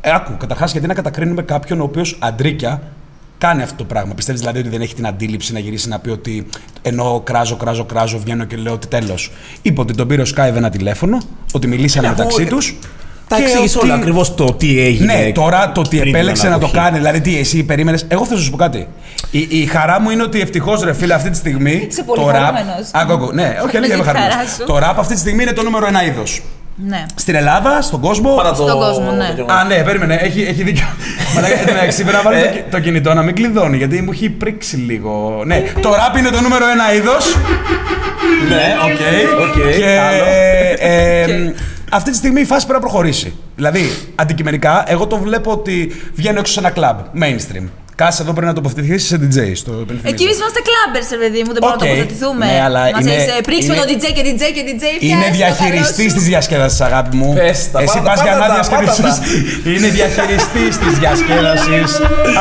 άκου, 0.00 0.36
καταρχάς 0.36 0.72
γιατί 0.72 0.86
να 0.86 0.94
κατακρίνουμε 0.94 1.42
κάποιον 1.42 1.80
ο 1.80 1.84
οποίος 1.84 2.16
αντρίκια 2.20 2.82
κάνει 3.46 3.62
αυτό 3.62 3.74
το 3.76 3.84
πράγμα. 3.84 4.14
Πιστεύεις 4.14 4.40
δηλαδή 4.40 4.58
ότι 4.58 4.68
δεν 4.68 4.80
έχει 4.80 4.94
την 4.94 5.06
αντίληψη 5.06 5.52
να 5.52 5.58
γυρίσει 5.58 5.88
να 5.88 5.98
πει 5.98 6.10
ότι 6.10 6.46
ενώ 6.82 7.20
κράζω, 7.24 7.56
κράζω, 7.56 7.84
κράζω, 7.84 8.18
βγαίνω 8.18 8.44
και 8.44 8.56
λέω 8.56 8.72
ότι 8.72 8.86
τέλος. 8.86 9.30
Είπε 9.62 9.80
ότι 9.80 9.94
τον 9.94 10.06
πήρε 10.08 10.22
ο 10.22 10.24
Skype 10.36 10.56
ένα 10.56 10.70
τηλέφωνο, 10.70 11.18
ότι 11.52 11.66
μιλήσανε 11.66 12.06
Αφού, 12.06 12.16
μεταξύ 12.16 12.42
ε, 12.42 12.46
τους. 12.46 12.78
Τα 13.28 13.36
εξήγησε 13.36 13.78
όλα 13.78 13.94
ακριβώς 13.94 14.34
το 14.34 14.52
τι 14.52 14.80
έγινε. 14.80 15.14
Ναι, 15.14 15.32
τώρα 15.32 15.72
το 15.72 15.80
ότι 15.80 15.88
πριν 15.88 16.02
την 16.02 16.14
επέλεξε 16.14 16.48
να 16.48 16.58
το 16.58 16.66
ανακοχή. 16.66 16.84
κάνει, 16.84 16.96
δηλαδή 16.98 17.20
τι 17.20 17.38
εσύ 17.38 17.62
περίμενες. 17.64 18.04
Εγώ 18.08 18.24
θα 18.26 18.36
σου 18.36 18.50
πω 18.50 18.56
κάτι. 18.56 18.88
Η, 19.30 19.46
η 19.50 19.66
χαρά 19.66 20.00
μου 20.00 20.10
είναι 20.10 20.22
ότι 20.22 20.40
ευτυχώς 20.40 20.82
ρε 20.82 20.92
φίλε 20.92 21.14
αυτή 21.14 21.30
τη 21.30 21.36
στιγμή. 21.36 21.86
Είσαι 21.90 22.02
πολύ 22.02 22.22
το 22.22 22.28
rap. 22.28 22.32
χαρούμενος. 22.32 22.88
Άκου, 22.92 23.12
άκου, 23.12 23.32
ναι, 23.32 23.42
όχι, 23.64 23.72
Με 23.72 23.78
αλήθεια 23.78 23.94
είμαι 23.94 24.04
τη 24.04 24.10
χαρά 24.10 24.18
χαρούμενος. 24.20 24.52
σου. 24.52 24.64
Το 24.66 24.76
rap 24.76 24.94
αυτή 24.96 25.14
τη 25.14 25.20
στιγμή 25.20 25.42
είναι 25.42 25.52
το 25.52 25.62
νούμερο 25.62 25.86
ένα 25.86 26.04
είδος. 26.04 26.42
Ναι. 26.86 27.04
Στην 27.14 27.34
Ελλάδα, 27.34 27.82
στον 27.82 28.00
κόσμο. 28.00 28.34
Παρά 28.34 28.48
το- 28.52 28.54
Στον 28.66 28.78
κόσμο, 28.78 29.10
ναι. 29.10 29.26
το 29.26 29.32
γεγονός. 29.34 29.56
Α, 29.60 29.64
ναι, 29.64 29.74
περίμενε, 29.82 30.14
έχει, 30.14 30.42
έχει 30.42 30.62
δίκιο. 30.62 30.86
Μαλάκα, 31.34 31.58
εν 31.60 31.66
τω 31.66 31.72
μεταξύ, 31.72 32.02
πρέπει 32.02 32.16
να 32.16 32.22
βάλω 32.30 32.36
Ε. 32.36 32.64
το, 32.70 32.76
το 32.76 32.80
κινητό 32.80 33.14
να 33.14 33.22
μην 33.22 33.34
κλειδώνει, 33.34 33.76
γιατί 33.76 34.02
μου 34.02 34.10
έχει 34.12 34.30
πρίξει 34.30 34.76
λίγο. 34.76 35.42
Ναι, 35.46 35.62
το 35.80 35.90
rap 35.92 36.18
είναι 36.18 36.30
το 36.30 36.40
νούμερο 36.40 36.64
ένα 36.70 36.94
είδος. 36.94 37.36
Ναι, 38.48 38.74
Οκ. 38.84 39.00
οκ, 39.48 39.76
Και 39.76 39.98
άλλο. 39.98 40.24
ε, 40.78 41.52
αυτή 41.90 42.10
τη 42.10 42.16
στιγμή 42.16 42.40
η 42.40 42.44
φάση 42.44 42.66
πρέπει 42.66 42.82
να 42.82 42.88
προχωρήσει. 42.88 43.34
Δηλαδή, 43.56 43.92
αντικειμενικά, 44.14 44.84
εγώ 44.86 45.06
το 45.06 45.16
βλέπω 45.18 45.50
ότι 45.50 45.92
βγαίνω 46.14 46.38
έξω 46.38 46.52
σε 46.52 46.58
ένα 46.58 46.70
κλαμπ, 46.70 46.98
mainstream. 47.22 47.64
Κάτσε 48.00 48.22
εδώ 48.22 48.32
πρέπει 48.36 48.46
να 48.46 48.54
τοποθετηθείς 48.58 49.02
σε 49.10 49.16
DJ 49.22 49.38
στο 49.62 49.72
υπενθυμίζω. 49.84 50.12
Εκεί 50.12 50.22
εμείς 50.26 50.36
είμαστε 50.40 50.60
κλάμπερ, 50.68 51.02
ρε 51.14 51.18
παιδί 51.22 51.40
μου, 51.46 51.52
δεν 51.56 51.60
μπορούμε 51.62 51.78
Οκ. 51.78 51.82
να 51.82 51.86
τοποθετηθούμε. 51.88 52.44
Ναι, 52.50 52.58
αλλά 52.66 52.80
Μας 52.94 53.00
είναι- 53.00 53.14
έχεις, 53.16 53.26
ε, 53.32 53.40
πρίξουμε 53.48 53.74
είναι- 53.74 53.84
το 53.84 53.90
DJ 53.92 54.04
και 54.16 54.22
DJ 54.30 54.42
και 54.56 54.62
DJ. 54.70 54.84
Είναι 55.08 55.26
πιάσε 55.26 55.30
το 55.30 55.36
διαχειριστής 55.40 55.96
καλό 55.96 56.12
της 56.16 56.22
σου. 56.24 56.28
διασκέδασης, 56.30 56.80
αγάπη 56.88 57.12
μου. 57.20 57.28
Πες 57.40 57.58
τα, 57.72 57.78
Εσύ 57.84 57.98
πάτα, 57.98 58.08
πας 58.08 58.18
για 58.24 58.32
πάτα 58.32 58.42
να 58.42 58.48
τα, 58.48 58.54
διασκεδάσει. 58.58 59.02
πάτα 59.02 59.14
τα. 59.64 59.70
Είναι 59.74 59.88
διαχειριστής 59.98 60.72
της 60.82 60.92
διασκέδασης. 61.02 61.90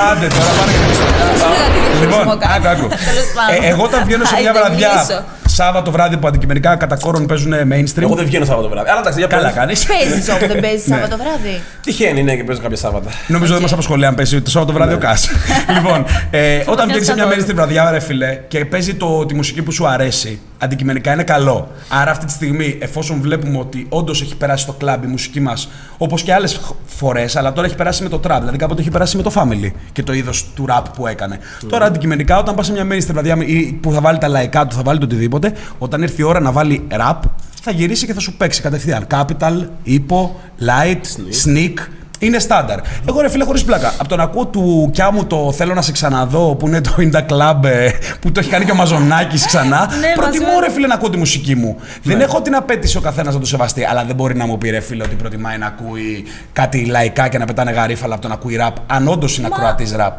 Άντε 0.10 0.28
τώρα, 0.36 0.52
πάμε 0.58 0.72
για 0.76 0.82
Πήγα 0.82 0.96
τη 0.96 2.00
Λοιπόν, 2.04 2.24
διαχειρισμό 2.24 2.36
κάνω. 2.44 2.54
άκου, 2.58 2.68
άκου. 2.74 2.86
Τέλος 3.10 3.28
πάντων. 3.36 3.54
Ε, 3.54 3.58
εγώ 3.72 3.82
όταν 3.90 4.00
βγαίνω 4.08 4.24
σε 4.32 4.36
μια 4.36 4.50
Άιντε, 4.52 4.60
βραδιά 4.60 4.90
μιλήσω. 4.94 5.20
Σάββατο 5.54 5.92
βράδυ 5.92 6.18
που 6.18 6.28
αντικειμενικά 6.28 6.76
κατά 6.76 6.96
κόρον 6.96 7.26
παίζουν 7.26 7.54
mainstream. 7.54 8.02
Εγώ 8.02 8.16
δεν 8.16 8.26
βγαίνω 8.26 8.46
Σάββατο 8.46 8.70
βράδυ. 8.70 8.90
Αλλά 8.90 9.00
εντάξει, 9.00 9.20
για 9.20 9.28
Καλά 9.28 9.48
πες. 9.48 9.54
κάνεις. 9.56 9.86
Παίζεις 9.86 10.30
όπου 10.30 10.48
δεν 10.48 10.60
παίζεις 10.60 10.88
Ναι. 10.92 10.96
Σάββατο 10.96 11.24
βράδυ; 11.24 11.62
Τυχαίνει, 11.82 12.24
ναι, 12.24 12.36
και 12.36 12.44
παίζω 12.44 12.62
κάποια 12.62 12.78
Σάββατα. 12.78 13.10
Νομίζω 13.28 13.54
δεν 13.54 13.62
μας 13.62 13.72
απασχολεί 13.72 14.06
αν 14.06 14.16
παίζει 14.16 14.42
το 14.42 14.50
Σάββατο 14.50 14.74
βράδυ 14.74 14.94
ο 14.94 14.98
Κάς. 14.98 15.30
λοιπόν, 15.76 16.06
ε, 16.30 16.64
όταν 16.66 16.88
βγαίνει 16.88 17.06
σε 17.06 17.14
μια 17.14 17.28
πιάσει 17.28 17.46
mainstream 17.48 17.56
βραδιά, 17.56 17.92
ρε 17.92 18.00
φιλέ, 18.00 18.40
και 18.48 18.66
παίζει 18.66 18.94
το, 18.94 19.26
τη 19.26 19.34
μουσική 19.34 19.62
που 19.62 19.72
σου 19.72 19.88
αρέσει, 19.88 20.40
αντικειμενικά 20.62 21.14
είναι 21.14 21.24
καλό. 21.24 21.72
Άρα 21.90 22.12
αυτή 22.12 22.26
τη 22.26 22.32
στιγμή, 22.32 22.78
εφόσον 22.80 23.22
βλέπουμε 23.22 23.58
ότι 23.58 23.86
όντως 23.90 24.22
έχει 24.22 24.36
περάσει 24.36 24.66
το 24.66 24.74
κλαμπ 24.74 25.04
η 25.04 25.08
μουσική 25.08 25.40
μας, 25.40 25.70
όπως 25.98 26.24
και 26.24 26.34
άλλες 26.34 26.60
φορές, 26.86 27.36
αλλά 27.36 27.54
τώρα 27.54 27.68
έχει 27.68 27.76
περάσει 27.76 28.04
με 28.04 28.10
το 28.10 28.20
trap. 28.24 28.38
Δηλαδή 28.40 28.58
κάποτε 28.58 28.82
έχει 28.82 28.90
περάσει 28.90 29.18
με 29.18 29.24
το 29.24 29.32
family 29.36 29.72
και 29.92 30.04
το 30.04 30.14
είδος 30.14 30.50
του 30.56 30.66
rap 30.70 30.84
που 30.96 31.08
έκανε. 31.08 31.40
Τώρα 31.70 31.86
αντικειμενικά, 31.86 32.38
όταν 32.38 32.56
πας 32.56 32.66
σε 32.66 32.72
μια 32.72 32.88
mainstream 32.92 33.12
βραδιά 33.12 33.36
ή 33.46 33.74
που 33.82 33.92
θα 33.92 34.02
βάλει 34.02 34.18
τα 34.18 34.28
λαϊκά 34.28 34.68
του, 34.68 34.76
θα 34.76 34.82
βάλει 34.82 35.00
το 35.00 35.06
οτιδήποτε, 35.06 35.54
όταν 35.78 36.04
έρθει 36.04 36.22
η 36.22 36.24
ώρα 36.24 36.40
να 36.40 36.52
βάλει 36.52 36.88
rap, 36.92 37.20
θα 37.62 37.72
γυρίσει 37.72 38.06
και 38.06 38.14
θα 38.14 38.20
σου 38.20 38.34
παίξει 38.34 38.62
κατευθείαν. 38.62 39.08
Capital, 39.12 39.68
Υπο, 39.84 40.40
Light, 40.60 41.02
Sneak. 41.46 41.74
Είναι 42.24 42.40
στάνταρ. 42.40 42.80
Εγώ 43.08 43.22
ρε 43.22 43.30
φίλε, 43.30 43.44
χωρίς 43.44 43.64
πλάκα. 43.64 43.94
Από 44.00 44.08
τον 44.10 44.20
ακούω 44.20 44.46
του 44.46 44.90
κιά 44.94 45.12
μου 45.12 45.26
το 45.26 45.52
θέλω 45.52 45.74
να 45.74 45.82
σε 45.82 45.92
ξαναδώ, 45.92 46.56
που 46.56 46.68
είναι 46.68 46.82
το 46.82 46.96
In 46.98 47.12
the 47.16 47.26
Club, 47.32 47.64
ε, 47.64 47.90
που 48.22 48.32
το 48.32 48.40
έχει 48.40 48.50
κάνει 48.50 48.66
και 48.66 48.72
ο 48.72 48.76
Μαζονάκης 48.76 49.46
ξανά. 49.46 49.80
Ναι, 50.00 50.08
προτιμώ 50.16 50.46
Μαζόνη. 50.46 50.66
ρε 50.66 50.72
φίλε 50.74 50.88
να 50.88 50.94
ακούω 50.94 51.10
τη 51.10 51.18
μουσική 51.18 51.56
μου. 51.56 51.78
Δεν 52.04 52.22
έχω 52.22 52.42
την 52.42 52.56
απέτηση 52.56 52.98
ο 52.98 53.02
καθένας 53.02 53.34
να 53.34 53.40
το 53.40 53.46
σεβαστεί, 53.46 53.84
αλλά 53.86 54.04
δεν 54.04 54.16
μπορεί 54.16 54.36
να 54.36 54.46
μου 54.46 54.58
πει 54.58 54.70
ρε 54.70 54.80
φίλε 54.80 55.04
ότι 55.04 55.16
προτιμάει 55.16 55.58
να 55.58 55.66
ακούει 55.66 56.24
κάτι 56.54 56.86
λαϊκά 56.86 57.28
και 57.28 57.38
να 57.38 57.46
πετάνε 57.46 57.72
γαρίφαλα 57.72 58.14
από 58.14 58.22
το 58.22 58.28
να 58.28 58.34
ακούει 58.34 58.56
ραπ, 58.56 58.76
αν 58.88 59.08
όντως 59.08 59.38
είναι 59.38 59.48
Μα- 59.50 59.56
ακροατής 59.56 59.92
ραπ. 59.96 60.18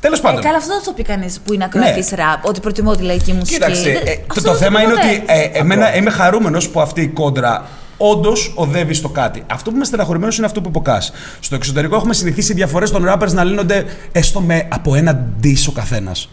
Τέλος 0.00 0.18
Ε, 0.18 0.22
πάντων. 0.22 0.42
καλά, 0.42 0.56
αυτό 0.56 0.72
δεν 0.74 0.82
το 0.84 0.92
πει 0.92 1.02
κανείς 1.02 1.40
που 1.44 1.52
είναι 1.52 1.64
ακροατής 1.64 2.10
Ναι. 2.10 2.16
ραπ, 2.16 2.44
ότι 2.46 2.60
προτιμώ 2.60 2.96
τη 2.96 3.02
λαϊκή 3.02 3.32
μουσική. 3.32 3.52
Κοίταξε, 3.52 3.82
Δεν- 3.82 3.92
ε, 3.94 4.14
το, 4.14 4.20
αυτό 4.28 4.42
το 4.42 4.50
δεν 4.50 4.60
θέμα 4.60 4.78
το 4.80 4.84
είναι 4.84 5.00
πω 5.00 5.06
ότι 5.08 5.18
ποτέ. 5.20 5.32
ε, 5.54 5.58
εμένα 5.58 5.96
είμαι 5.96 6.10
χαρούμενος 6.10 6.68
που 6.68 6.80
αυτή 6.80 7.00
η 7.00 7.06
κόντρα 7.06 7.64
όντως 7.98 8.52
οδεύει 8.54 8.94
στο 8.94 9.08
κάτι. 9.08 9.42
Αυτό 9.46 9.70
που 9.70 9.76
είμαι 9.76 9.84
στεναχωρημένος 9.84 10.36
είναι 10.36 10.46
αυτό 10.46 10.60
που 10.60 10.68
είπε 10.68 10.78
ο 10.78 10.82
Κάς. 10.82 11.12
Στο 11.40 11.54
εξωτερικό 11.54 11.96
έχουμε 11.96 12.14
συνηθίσει 12.14 12.52
οι 12.52 12.54
διαφορές 12.54 12.90
των 12.90 13.04
rappers 13.08 13.32
να 13.32 13.44
λύνονται 13.44 13.84
έστω 14.12 14.40
με 14.40 14.68
από 14.70 14.94
ένα 14.94 15.26
diss 15.42 15.66
ο 15.68 15.72
καθένας. 15.72 16.28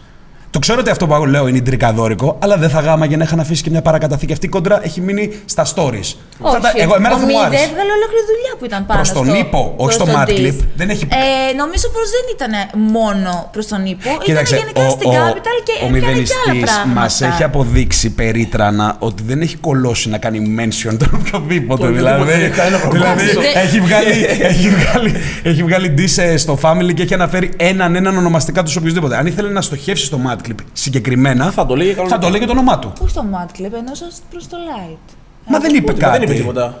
Το 0.56 0.62
ξέρω 0.62 0.78
ότι 0.80 0.90
αυτό 0.90 1.06
που 1.06 1.24
λέω 1.26 1.46
είναι 1.48 1.56
ιντρικαδόρικο, 1.58 2.38
αλλά 2.42 2.56
δεν 2.56 2.70
θα 2.70 2.80
γάμα 2.80 3.06
για 3.06 3.16
να 3.16 3.24
είχαν 3.24 3.40
αφήσει 3.40 3.62
και 3.62 3.70
μια 3.70 3.82
παρακαταθήκη. 3.82 4.32
Αυτή 4.32 4.46
η 4.46 4.48
κόντρα 4.48 4.80
έχει 4.84 5.00
μείνει 5.00 5.24
στα 5.44 5.64
stories. 5.74 6.08
Όχι, 6.38 6.56
Αυτά 6.56 6.58
τα- 6.60 6.72
εγώ, 6.76 6.94
εμένα 6.94 7.14
ο 7.14 7.18
δεν 7.18 7.28
μου 7.30 7.34
Μίδε 7.36 7.46
άρεσε. 7.46 7.64
έβγαλε 7.70 7.90
ολόκληρη 7.98 8.24
δουλειά 8.32 8.52
που 8.58 8.64
ήταν 8.70 8.80
πάνω 8.86 8.98
Προς 9.00 9.12
τον 9.18 9.26
στο, 9.26 9.36
ύπο, 9.36 9.60
όχι 9.76 9.76
προς 9.76 9.94
στο 9.94 10.04
τον 10.04 10.14
Mad 10.14 10.28
diss. 10.30 10.38
Clip. 10.40 10.58
Δεν 10.80 10.88
έχει- 10.94 11.08
Ε, 11.50 11.54
νομίζω 11.62 11.86
πως 11.96 12.06
δεν 12.16 12.24
ήταν 12.36 12.52
μόνο 12.98 13.32
προς 13.54 13.66
τον 13.72 13.80
ύπο. 13.92 14.10
Κοίταξε, 14.26 14.54
ήταν 14.54 14.66
γενικά 14.66 14.84
στην 14.96 15.08
Capital 15.16 15.58
και 15.66 15.72
ο 15.72 15.86
έκανε 15.86 15.92
και 15.92 15.92
άλλα 15.92 15.92
μηδενιστής 15.94 16.70
πράγματα. 16.72 17.00
μας 17.00 17.20
έχει 17.28 17.42
αποδείξει 17.50 18.06
περίτρανα 18.20 18.86
ότι 19.08 19.22
δεν 19.30 19.38
έχει 19.46 19.56
κολώσει 19.68 20.06
να 20.14 20.18
κάνει 20.24 20.38
mention 20.58 20.94
τον 21.02 21.10
οποιοδήποτε. 21.20 21.82
Τον 21.84 21.94
δηλαδή, 21.98 22.22
οποιοδήποτε, 22.22 22.56
κανένα 22.58 22.78
πρόβλημα. 22.82 23.14
δηλαδή 23.14 23.32
Δεν- 23.46 23.62
έχει, 23.64 23.78
βγάλει, 23.86 24.12
έχει, 24.52 24.68
βγάλει, 24.76 25.10
έχει 25.50 25.62
βγάλει 25.68 25.88
diss 25.98 26.14
ε, 26.22 26.36
στο 26.36 26.54
family 26.62 26.92
και 26.94 27.02
έχει 27.02 27.14
αναφέρει 27.14 27.48
έναν 27.56 27.90
έναν 28.00 28.16
ονομαστικά 28.16 28.62
τους 28.62 28.76
οποιοδήποτε. 28.76 29.16
Αν 29.16 29.26
ήθελε 29.26 29.48
να 29.58 29.60
στοχεύσει 29.60 30.04
στο 30.04 30.18
Mad 30.26 30.38
Clip 30.46 30.54
συγκεκριμένα, 30.72 31.50
Θα 31.50 31.66
το 31.66 31.76
λέγε 31.76 31.90
κανονικά. 31.92 32.14
θα 32.16 32.22
το 32.22 32.28
λέγε 32.28 32.44
το 32.44 32.52
όνομά 32.52 32.78
του. 32.78 32.92
Όχι 33.00 33.10
στο 33.10 33.24
Mad 33.32 33.60
Clip, 33.60 33.72
εννοούσα 33.72 34.06
προς 34.30 34.48
το 34.48 34.56
Light. 34.56 35.14
Μα 35.46 35.58
δεν 35.58 35.74
είπε 35.74 35.92
Μα 35.92 35.98
κάτι. 35.98 36.18
Δεν 36.18 36.22
είπε 36.28 36.34
τίποτα. 36.34 36.76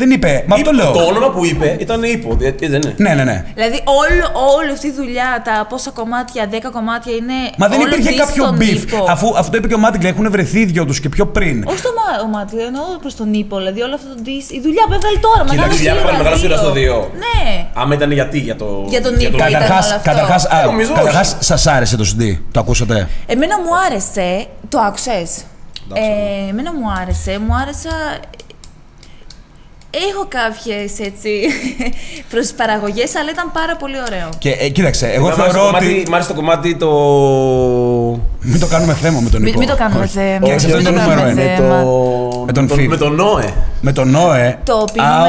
Δεν 0.00 0.10
είπε. 0.10 0.44
Μα 0.48 0.54
αυτό 0.54 0.70
Είπε- 0.70 0.82
λέω. 0.82 0.92
Το 0.92 1.02
όνομα 1.12 1.28
που 1.30 1.44
είπε 1.44 1.76
ήταν 1.78 2.02
ύπο, 2.02 2.36
ε, 2.40 2.46
ε, 2.46 2.52
δεν 2.72 2.80
είναι. 2.82 2.94
Ναι, 2.96 3.12
ναι, 3.14 3.24
ναι. 3.24 3.44
Δηλαδή 3.54 3.78
όλο, 4.00 4.24
όλη 4.58 4.70
αυτή 4.70 4.86
η 4.86 4.92
δουλειά, 5.00 5.42
τα 5.44 5.66
πόσα 5.68 5.90
κομμάτια, 5.90 6.48
10 6.50 6.70
κομμάτια 6.72 7.12
είναι. 7.20 7.36
Μα 7.56 7.68
δεν 7.68 7.80
όλο 7.80 7.88
υπήρχε 7.88 8.10
diss 8.10 8.16
κάποιο 8.24 8.44
στον 8.44 8.56
beef. 8.60 8.82
ύπο. 8.82 9.04
Αφού 9.08 9.26
αυτό 9.36 9.56
είπε 9.56 9.66
και 9.68 9.74
ο 9.74 9.78
Μάτιγκλ, 9.78 10.06
έχουν 10.06 10.30
βρεθεί 10.30 10.60
οι 10.60 10.64
δυο 10.64 10.84
τους 10.84 11.00
και 11.00 11.08
πιο 11.08 11.26
πριν. 11.26 11.64
Όχι 11.66 11.78
στο 11.78 11.90
Mad 12.34 12.46
Clip, 12.54 12.58
εννοώ 12.66 12.84
προς 13.00 13.14
τον 13.16 13.32
ύπο. 13.34 13.56
Δηλαδή 13.56 13.80
όλο 13.80 13.94
αυτό 13.94 14.08
το 14.14 14.20
diss. 14.26 14.46
Η 14.58 14.60
δουλειά 14.60 14.84
που 14.88 14.92
έβγαλε 14.98 15.18
τώρα. 15.18 15.40
Κοίτα, 15.40 15.54
μεγάλο 15.54 15.72
η 15.72 15.76
δουλειά 15.76 15.92
που 15.92 15.98
σίγουρα 15.98 16.00
έβγαλε 16.00 16.18
μεγάλο 16.22 16.36
σίγουρα 16.36 16.58
στο 16.58 16.70
δύο. 16.72 17.10
Ναι. 17.24 17.66
Άμα 17.74 17.94
ήταν 17.94 18.10
γιατί, 18.12 18.38
για 18.38 18.56
το. 18.56 18.84
Για 18.88 19.02
τον 19.02 19.14
ύπο. 19.20 19.36
ήταν 19.36 19.52
Καταρχάς, 19.52 19.86
όλο 19.86 19.94
αυτό. 19.96 20.10
καταρχάς, 20.10 20.44
α, 20.46 20.64
Νομίζω 20.64 20.92
καταρχάς 20.94 21.36
σας 21.38 21.66
άρεσε 21.66 21.96
το 21.96 22.04
CD, 22.12 22.22
το 22.52 22.60
ακούσατε; 22.60 23.08
Εμένα 23.26 23.54
μου 23.60 23.70
άρεσε. 23.86 24.46
Το 24.68 24.78
άκουσες; 24.78 25.30
Ε, 25.94 26.48
εμένα 26.50 26.70
μου 26.74 26.84
άρεσε. 27.02 27.38
Μου 27.46 27.54
άρεσα. 27.62 27.90
Έχω 29.90 30.26
κάποιες 30.28 30.98
έτσι 30.98 31.30
προσπαραγωγές, 32.32 33.16
αλλά 33.16 33.30
ήταν 33.30 33.52
πάρα 33.52 33.76
πολύ 33.76 33.96
ωραίο. 34.06 34.28
Και 34.38 34.50
ε, 34.50 34.68
κοίταξε, 34.68 35.06
εγώ 35.06 35.26
Εμένα 35.26 35.36
μ' 35.36 35.40
άρεσε 35.40 35.52
θεωρώ 35.52 35.66
το 35.70 35.72
κομμάτι- 35.78 35.98
ότι. 36.00 36.10
Μ' 36.10 36.14
άρεσε 36.14 36.28
το 36.28 36.34
κομμάτι 36.34 36.76
το. 36.76 36.90
Μην 38.40 38.60
το 38.60 38.66
κάνουμε 38.66 38.94
θέμα 38.94 39.20
με 39.20 39.30
τον 39.30 39.40
Μην, 39.40 39.48
Νίκο. 39.50 39.58
μην 39.58 39.68
το 39.68 39.76
κάνουμε 39.76 40.04
Όχι. 40.04 40.12
θέμα. 40.12 40.38
Κοίταξε, 40.44 40.66
μην 40.66 40.76
αυτό 40.76 40.82
το 40.84 40.90
είναι 40.90 40.98
το 40.98 41.04
νούμερο 41.10 41.20
κάνουμε 41.22 41.42
ένα. 41.42 41.82
Με 42.52 42.54
θέμα. 42.54 42.66
το. 42.68 42.74
Με 42.74 42.74
τον 42.74 42.74
με 42.74 42.74
Φιλ. 42.74 42.88
Με 42.88 42.96
τον 42.96 43.14
Νόε. 43.14 43.52
Με 43.80 43.92
τον 43.92 44.10
Νόε. 44.10 44.58
Το 44.64 44.72
Α, 44.74 44.84
πίνουμε 44.92 45.28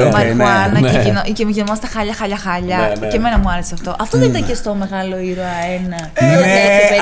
οκ, 0.00 0.06
οκ, 0.06 0.12
μαριχουάνα 0.12 0.80
ναι. 0.80 0.90
και, 0.90 0.98
γινο, 1.04 1.22
και 1.32 1.44
γινόμαστε 1.48 1.86
χάλια, 1.86 2.14
χάλια, 2.14 2.36
χάλια. 2.36 2.76
Ναι, 2.76 2.92
ναι. 3.00 3.06
Και 3.06 3.16
εμένα 3.16 3.38
μου 3.38 3.50
άρεσε 3.50 3.74
αυτό. 3.74 3.96
Αυτό 4.00 4.18
δεν 4.18 4.28
ήταν 4.28 4.46
και 4.46 4.54
στο 4.54 4.74
μεγάλο 4.74 5.18
ήρωα 5.18 5.56
ένα. 5.78 5.98
Ναι, 6.30 6.46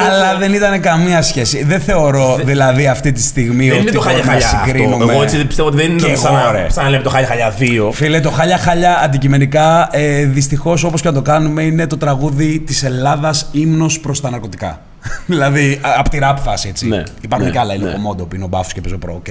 αλλά 0.09 0.39
δεν 0.39 0.53
ήταν 0.55 0.81
καμία 0.81 1.23
σχέση. 1.23 1.65
Δεν 1.65 1.81
θεωρώ 1.81 2.39
δηλαδή 2.45 2.87
αυτή 2.87 3.13
τη 3.13 3.23
στιγμή 3.23 3.69
Δεν 3.69 3.79
ότι 3.79 3.81
είναι 3.83 3.91
το 3.91 4.03
μπορούμε 4.03 4.23
χάλια 4.23 4.25
να 4.25 4.31
χάλια. 4.33 4.47
αυτό. 4.59 4.71
συγκρίνουμε. 4.71 5.13
Εγώ 5.13 5.23
έτσι 5.23 5.45
πιστεύω 5.47 5.69
ότι 5.69 5.77
δεν 5.77 5.87
Και 5.87 5.93
είναι 6.05 6.13
εγώ, 6.13 6.21
σαν 6.23 6.33
να- 6.35 6.53
ρε. 6.53 6.67
σαν 6.71 6.85
να 6.85 6.91
λέμε 6.91 7.03
το 7.03 7.11
χάλια 7.11 7.29
χάλια 7.29 7.55
2. 7.59 7.91
Φίλε, 7.93 8.21
το 8.21 8.31
χάλια 8.31 8.59
χάλια 8.59 8.99
αντικειμενικά 9.03 9.89
ε, 9.91 10.25
δυστυχώς 10.25 10.85
όπως 10.85 11.01
και 11.01 11.09
να 11.09 11.15
το 11.15 11.23
κάνουμε 11.23 11.63
είναι 11.63 11.87
το 11.87 11.97
τραγούδι 11.97 12.61
της 12.61 12.83
Ελλάδας 12.83 13.49
ύμνος 13.53 14.01
προς 14.01 14.21
τα 14.21 14.31
ναρκωτικά. 14.31 14.81
δηλαδή 15.27 15.81
από 15.99 16.09
τη 16.09 16.19
ραπ 16.19 16.39
φάση 16.39 16.69
έτσι. 16.69 16.87
Ναι, 16.89 17.03
Υπάρχουν 17.21 17.47
ναι, 17.47 17.53
και 17.53 17.59
άλλα. 17.59 17.75
ναι. 17.77 17.83
Είναι 17.83 17.91
το 17.93 17.99
μόντο 17.99 18.25
που 18.25 18.35
είναι 18.35 18.45
ο 18.45 18.49
μπάφο 18.49 18.71
και 18.75 18.81
παίζω 18.81 18.99
προ. 18.99 19.15
οκ. 19.15 19.27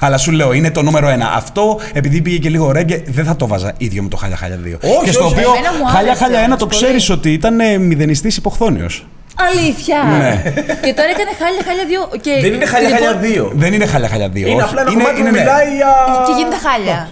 Αλλά 0.00 0.18
σου 0.18 0.30
λέω 0.30 0.52
είναι 0.52 0.70
το 0.70 0.82
νούμερο 0.82 1.08
ένα. 1.08 1.32
Αυτό 1.34 1.80
επειδή 1.92 2.20
πήγε 2.22 2.38
και 2.38 2.48
λίγο 2.48 2.72
ρέγγε 2.72 3.02
δεν 3.06 3.24
θα 3.24 3.36
το 3.36 3.46
βάζα 3.46 3.72
ίδιο 3.78 4.02
με 4.02 4.08
το 4.08 4.16
χάλια 4.16 4.36
χάλια 4.36 4.58
2. 4.64 4.66
Όχι, 4.80 5.04
και 5.04 5.12
στο 5.12 5.24
όχι, 5.24 5.32
οποίο 5.34 5.48
εμένα 5.56 5.72
μου 5.78 5.84
χάλια 5.84 6.10
άρεσε 6.10 6.22
χάλια 6.24 6.38
ένα 6.38 6.46
όμως 6.46 6.58
το 6.58 6.66
πολύ. 6.66 6.80
ξέρεις 6.82 7.10
ότι 7.10 7.32
ήταν 7.32 7.60
ε, 7.60 7.78
μηδενιστής 7.78 8.36
υποχθόνιος. 8.36 9.06
Αλήθεια! 9.48 9.98
Ναι. 10.18 10.42
και 10.84 10.92
τώρα 10.98 11.08
έκανε 11.14 11.32
χάλια, 11.40 11.62
χάλια 11.68 11.84
δύο. 11.90 12.02
Και 12.20 12.32
Δεν 12.40 12.52
είναι 12.54 12.66
χάλια 12.66 12.88
λοιπόν, 12.88 13.06
χάλια 13.06 13.50
2. 13.50 13.50
Δεν 13.54 13.72
είναι 13.72 13.86
χάλια 13.86 14.08
χάλια 14.08 14.28
2. 14.28 14.36
Είναι 14.36 14.62
απλά 14.62 14.80
ένα 14.80 14.90
κομμάτι 14.92 15.16
που 15.16 15.22
ναι. 15.22 15.30
μιλάει 15.30 15.68
για. 15.76 15.92
Και 16.26 16.32
γίνεται 16.38 16.56
χάλια. 16.68 17.08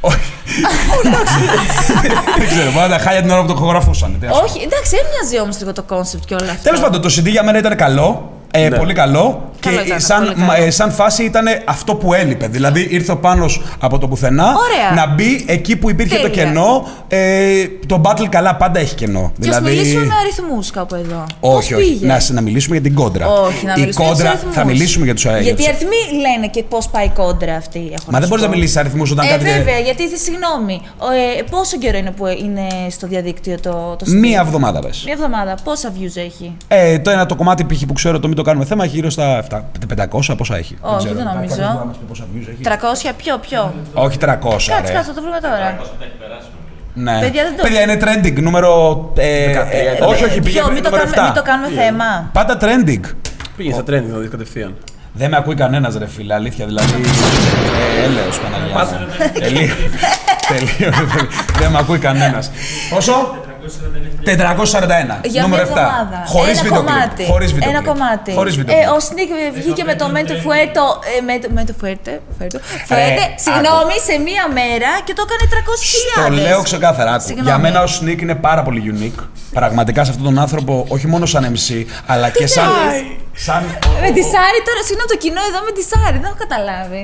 Όχι. 0.00 0.18
Δεν 2.38 2.48
ξέρω, 2.48 2.64
μπορεί 2.64 2.78
να 2.78 2.84
ήταν 2.84 2.98
χάλια 2.98 3.20
την 3.20 3.30
ώρα 3.30 3.40
που 3.40 3.46
το 3.46 3.52
ηχογραφούσαν. 3.56 4.16
τι 4.20 4.26
να 4.26 4.32
σου 4.32 4.38
πω. 4.38 4.44
Όχι, 4.44 4.60
εντάξει, 4.62 4.96
έμοιαζε 4.96 5.40
όμως 5.40 5.58
λίγο 5.58 5.72
το 5.72 5.82
concept 5.82 6.24
και 6.24 6.34
όλα 6.34 6.50
αυτά. 6.50 6.62
Τέλος 6.62 6.80
πάντων, 6.80 7.00
το 7.00 7.08
CD 7.08 7.26
για 7.30 7.42
μένα 7.42 7.58
ήταν 7.58 7.76
καλό. 7.76 8.32
Ε, 8.56 8.68
Ναι. 8.68 8.76
Πολύ 8.78 8.92
καλό. 8.94 9.48
Καλό 9.60 9.76
και 9.78 9.86
ήταν, 9.86 10.00
σαν, 10.00 10.18
πολύ 10.22 10.34
καλό. 10.34 10.46
μα- 10.46 10.56
ε, 10.56 10.70
σαν 10.70 10.90
φάση 10.92 11.24
ήταν 11.24 11.44
αυτό 11.64 11.94
που 11.94 12.14
έλειπε. 12.14 12.46
Δηλαδή 12.46 12.86
ήρθε 12.90 13.12
ο 13.12 13.16
πάνω 13.16 13.46
από 13.80 13.98
το 13.98 14.08
πουθενά 14.08 14.44
Ωραία. 14.44 15.06
να 15.06 15.14
μπει 15.14 15.44
εκεί 15.48 15.76
που 15.76 15.90
υπήρχε 15.90 16.16
το 16.16 16.22
Τέλεια. 16.30 16.44
κενό. 16.44 16.88
Ε, 17.08 17.66
το 17.86 18.00
battle 18.04 18.26
καλά 18.28 18.56
πάντα 18.56 18.78
έχει 18.80 18.94
κενό. 18.94 19.32
Και 19.40 19.48
ας 19.48 19.60
μιλήσουμε 19.60 20.04
με 20.04 20.14
αριθμούς 20.20 20.70
κάπου 20.70 20.94
εδώ. 20.94 21.24
Όχι, 21.40 21.54
Πώς 21.72 21.80
όχι. 21.80 21.90
πήγε; 21.92 22.06
Να, 22.06 22.20
να 22.28 22.40
μιλήσουμε 22.40 22.74
για 22.76 22.84
την 22.84 22.94
κόντρα. 22.94 23.26
Όχι, 23.28 23.64
να 23.66 23.72
Η 23.76 23.80
μιλήσουμε 23.80 23.84
για 23.84 23.86
τους 23.86 23.96
κόντρα, 23.96 24.30
αριθμούς. 24.30 24.54
θα 24.54 24.64
μιλήσουμε 24.64 25.04
για 25.04 25.14
τους 25.14 25.26
αριθμού. 25.26 25.44
Γιατί 25.46 25.62
οι 25.62 25.66
αριθμοί 25.68 26.20
λένε 26.20 26.46
και 26.50 26.62
πώς 26.62 26.88
πάει 26.88 27.04
η 27.04 27.10
κόντρα 27.14 27.54
αυτή. 27.56 27.78
Έχω 27.78 28.10
Μα 28.10 28.12
δεν 28.12 28.12
να 28.12 28.20
σου 28.20 28.28
μπορεί 28.28 28.40
να 28.42 28.46
πω. 28.48 28.54
μιλήσεις 28.54 28.76
αριθμούς 28.76 29.10
όταν 29.10 29.26
Ε, 29.26 29.28
κάτι. 29.28 29.44
βέβαια, 29.44 29.78
γιατί 29.78 30.02
συγγνώμη. 30.18 30.80
Ο, 30.98 31.06
Ε, 31.38 31.42
πόσο 31.50 31.78
καιρό 31.78 31.98
είναι 31.98 32.10
που 32.10 32.26
είναι 32.26 32.66
στο 32.90 33.06
διαδίκτυο 33.06 33.56
το, 33.60 33.70
το 33.98 34.04
CD? 34.08 34.12
Μία 34.14 34.40
εβδομάδα 34.46 34.78
πες. 34.80 35.02
Μία 35.04 35.14
εβδομάδα. 35.14 35.54
Πόσα 35.64 35.92
views 35.98 36.16
έχει; 36.16 36.56
Ε, 36.68 36.98
το 36.98 37.10
ένα 37.10 37.26
το 37.26 37.34
κομμάτι 37.34 37.64
π.χ. 37.64 37.82
που 37.86 37.92
ξέρω 37.92 38.20
το 38.20 38.26
μην 38.26 38.36
το 38.36 38.42
κάνουμε 38.44 38.64
θέμα 38.64 38.84
έχει 38.84 38.94
γύρω 38.94 39.10
στα 39.10 39.44
7, 39.50 39.60
500, 40.30 40.34
πόσα 40.36 40.56
έχει. 40.56 40.76
Όχι, 40.80 40.96
ξέρω. 40.98 41.14
δεν 41.14 41.24
νομίζω. 41.24 41.54
Κάποιος 41.54 41.66
μπορεί 41.72 41.78
να 41.78 41.84
μας 41.84 41.96
πει 41.96 42.04
πόσα 42.08 42.24
views 42.34 42.48
έχει. 42.48 42.60
300, 42.62 43.12
ποιο, 43.16 43.38
ποιο. 43.38 43.74
Όχι 43.94 44.18
300. 44.20 44.26
Κάτσε, 44.26 44.70
ρε. 44.86 44.92
κάτσε, 44.92 45.02
θα 45.08 45.14
το 45.14 45.20
βρούμε 45.22 45.38
τώρα. 45.40 45.76
Ναι. 46.96 47.18
Παιδιά, 47.20 47.42
δεν 47.44 47.56
το- 47.56 47.80
είναι 47.82 47.98
trending, 48.04 48.42
νούμερο. 48.42 48.70
Ε, 49.16 49.52
13, 49.52 49.66
ε, 49.70 49.94
ήταν. 49.96 50.08
όχι, 50.08 50.24
όχι, 50.24 50.40
πήγε 50.40 50.60
Ποιο, 50.60 50.70
μην 50.72 50.82
το, 50.82 50.90
νούμερο 50.90 51.10
κάνουμε, 51.10 51.16
7. 51.16 51.24
μην 51.24 51.34
το 51.34 51.42
κάνουμε 51.42 51.68
θέμα. 51.82 52.30
Πάντα 52.32 52.58
trending. 52.60 53.04
Πήγε 53.56 53.72
στα 53.72 53.82
trending 53.82 54.10
να 54.12 54.18
δεις 54.18 54.30
κατευθείαν. 54.30 54.74
Δεν 55.12 55.30
με 55.30 55.36
ακούει 55.36 55.54
κανένας 55.54 55.96
ρε 55.96 56.06
φίλε, 56.06 56.34
αλήθεια. 56.34 56.66
Δηλαδή. 56.66 56.92
Ε, 58.00 58.04
έλεος 58.04 58.40
Παναγιά. 58.40 58.98
μου. 58.98 59.40
Τελείω. 59.40 59.74
Τελείω. 60.48 60.92
Δεν 61.58 61.70
με 61.70 61.78
ακούει 61.78 61.98
κανένας. 61.98 62.50
Πόσο; 62.90 63.34
441. 64.24 65.20
Για 65.24 65.42
νούμερο 65.42 65.62
μια 65.62 65.72
7. 65.74 65.78
εβδομάδα. 65.78 66.24
Χωρίς 66.26 66.52
ένα 66.60 66.62
βίντεο 66.62 66.82
κλιπ. 66.82 66.90
κομμάτι. 66.92 67.24
Χωρίς 67.32 67.52
βίντεο 67.52 67.68
Ένα 67.70 67.78
κλιπ. 67.80 67.90
κομμάτι. 67.92 68.30
Χωρίς 68.32 68.56
βίντεο 68.56 68.74
Ε, 68.76 68.78
κλιπ. 68.80 68.92
ο 68.94 69.00
Σνίκ 69.00 69.30
βγήκε 69.58 69.84
με 69.84 69.94
το 69.94 70.06
Mente 70.14 70.34
Fuerte. 70.44 70.82
ε, 71.18 71.20
με- 71.26 71.48
Με 71.56 71.64
το 71.68 71.74
Fuerte. 71.80 72.14
Fuerte. 72.36 72.58
Fuerte, 72.88 73.22
άκου. 73.24 73.42
Συγγνώμη, 73.46 73.96
σε 74.08 74.14
μία 74.28 74.44
μέρα 74.58 74.90
και 75.06 75.12
το 75.18 75.22
έκανε 75.26 75.44
300.000. 75.52 76.28
Το 76.28 76.42
λέω 76.46 76.62
ξεκάθαρα. 76.62 77.10
άκου. 77.12 77.22
Συγγνώμη. 77.28 77.48
Για 77.48 77.58
μένα 77.58 77.78
ο 77.82 77.88
Sneak 77.96 78.20
είναι 78.24 78.34
πάρα 78.34 78.62
πολύ 78.62 78.80
unique. 78.94 79.20
Πραγματικά 79.52 80.04
σε 80.04 80.10
αυτόν 80.10 80.24
τον 80.24 80.38
άνθρωπο, 80.38 80.84
όχι 80.88 81.06
μόνο 81.06 81.26
σαν 81.26 81.42
MC, 81.54 81.68
αλλά 82.06 82.28
και 82.30 82.46
σαν. 82.46 82.64
σαν 83.46 83.62
Με 84.04 84.10
τη 84.16 84.22
Σάρη 84.32 84.60
τώρα, 84.68 84.80
συγγνώμη 84.88 85.08
το 85.12 85.16
κοινό 85.24 85.40
εδώ 85.50 85.60
με 85.66 85.72
τη 85.76 85.82
Σάρη, 85.90 86.16
δεν 86.18 86.24
έχω 86.30 86.38
καταλάβει. 86.44 87.02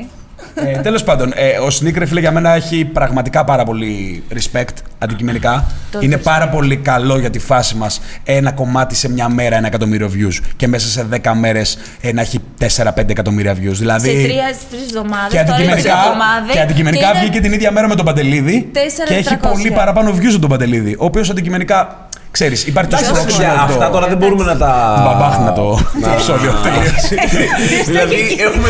Ε, 0.55 0.79
Τέλος 0.81 1.05
πάντων, 1.05 1.33
ε, 1.35 1.59
ο 1.59 1.67
Sneak 1.81 1.95
ρε 1.99 2.07
φίλε 2.07 2.21
για 2.21 2.31
μένα 2.33 2.51
έχει 2.55 2.85
πραγματικά 2.85 3.45
πάρα 3.45 3.65
πολύ 3.65 4.23
respect 4.35 4.75
αντικειμενικά. 4.99 5.65
Το 5.91 5.99
είναι 6.03 6.17
respect. 6.17 6.23
πάρα 6.23 6.49
πολύ 6.49 6.77
καλό 6.77 7.19
για 7.19 7.31
τη 7.31 7.39
φάση 7.39 7.75
μας 7.77 8.01
ένα 8.25 8.53
κομμάτι 8.53 8.95
σε 8.95 9.11
μια 9.11 9.29
μέρα 9.29 9.57
ένα 9.57 9.67
εκατομμύριο 9.67 10.11
views 10.15 10.45
και 10.57 10.69
μέσα 10.69 10.89
σε 10.89 11.07
10 11.23 11.33
μέρες 11.35 11.79
να 12.15 12.21
έχει 12.21 12.41
4-5 12.59 13.11
εκατομμύρια 13.11 13.53
views. 13.53 13.73
Δηλαδή. 13.73 14.09
Σε 14.21 14.23
τρία, 14.29 14.47
στις 14.55 14.69
τρεις 14.71 14.83
εβδομάδες, 14.83 15.29
Και 15.31 15.45
τώρα 15.47 15.63
είναι 15.63 15.73
αντικειμενικά, 15.73 15.95
δύο 15.95 16.11
εβδομάδες 16.13 16.55
και 16.55 16.61
αντικειμενικά 16.61 17.05
και 17.11 17.11
είναι- 17.19 17.21
βγήκε 17.21 17.41
την 17.41 17.53
ίδια 17.53 17.71
μέρα 17.71 17.89
με 17.89 17.95
τον 17.95 18.05
Παντελίδη. 18.05 18.69
4.400. 18.73 19.09
Και 19.09 19.15
έχει 19.15 19.37
πολύ 19.37 19.71
παραπάνω 19.71 20.11
views 20.11 20.31
από 20.33 20.39
τον 20.41 20.49
Παντελίδη. 20.51 20.93
Ο 20.99 21.05
οποίος 21.05 21.31
αντικειμενικά. 21.31 22.09
Ξέρεις, 22.31 22.67
υπάρχει 22.67 22.91
το 22.91 22.97
Εντάξει, 22.97 23.15
σπρώξιμο. 23.21 23.47
παιδιά, 23.49 23.65
το- 23.67 23.73
αυτά 23.73 23.91
τώρα 23.91 24.07
δεν 24.07 24.17
μπορούμε 24.17 24.45
να 24.45 24.57
τα. 24.57 24.71
Μπαμπάχνα 25.05 25.53
το 25.53 25.79
το 26.03 26.09
επεισόδιο. 26.13 26.53
Τελείωσε. 26.63 27.15
Δηλαδή 27.91 28.15
έχουμε 28.49 28.69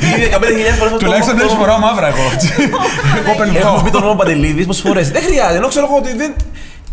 γίνει 0.00 0.28
15.000 0.32 0.78
φορές 0.78 0.92
αυτό. 0.92 0.96
Τουλάχιστον 0.96 1.36
δεν 1.36 1.48
σου 1.48 1.56
φοράω 1.56 1.78
μαύρα 1.78 2.06
εγώ. 2.06 2.24
έτσι. 2.34 2.48
Εγώ 2.58 3.30
Έχουμε 3.30 3.46
πει 3.46 3.52
πενθώ. 3.52 3.90
τον 3.92 4.02
όνομα 4.02 4.16
Παντελίδης 4.16 4.66
πόσες 4.66 4.82
φορές. 4.82 5.10
Δεν 5.10 5.22
χρειάζεται. 5.22 5.56
Ενώ 5.56 5.68
ξέρω 5.68 5.86
εγώ 5.88 5.96
ότι 5.96 6.16
δεν. 6.16 6.34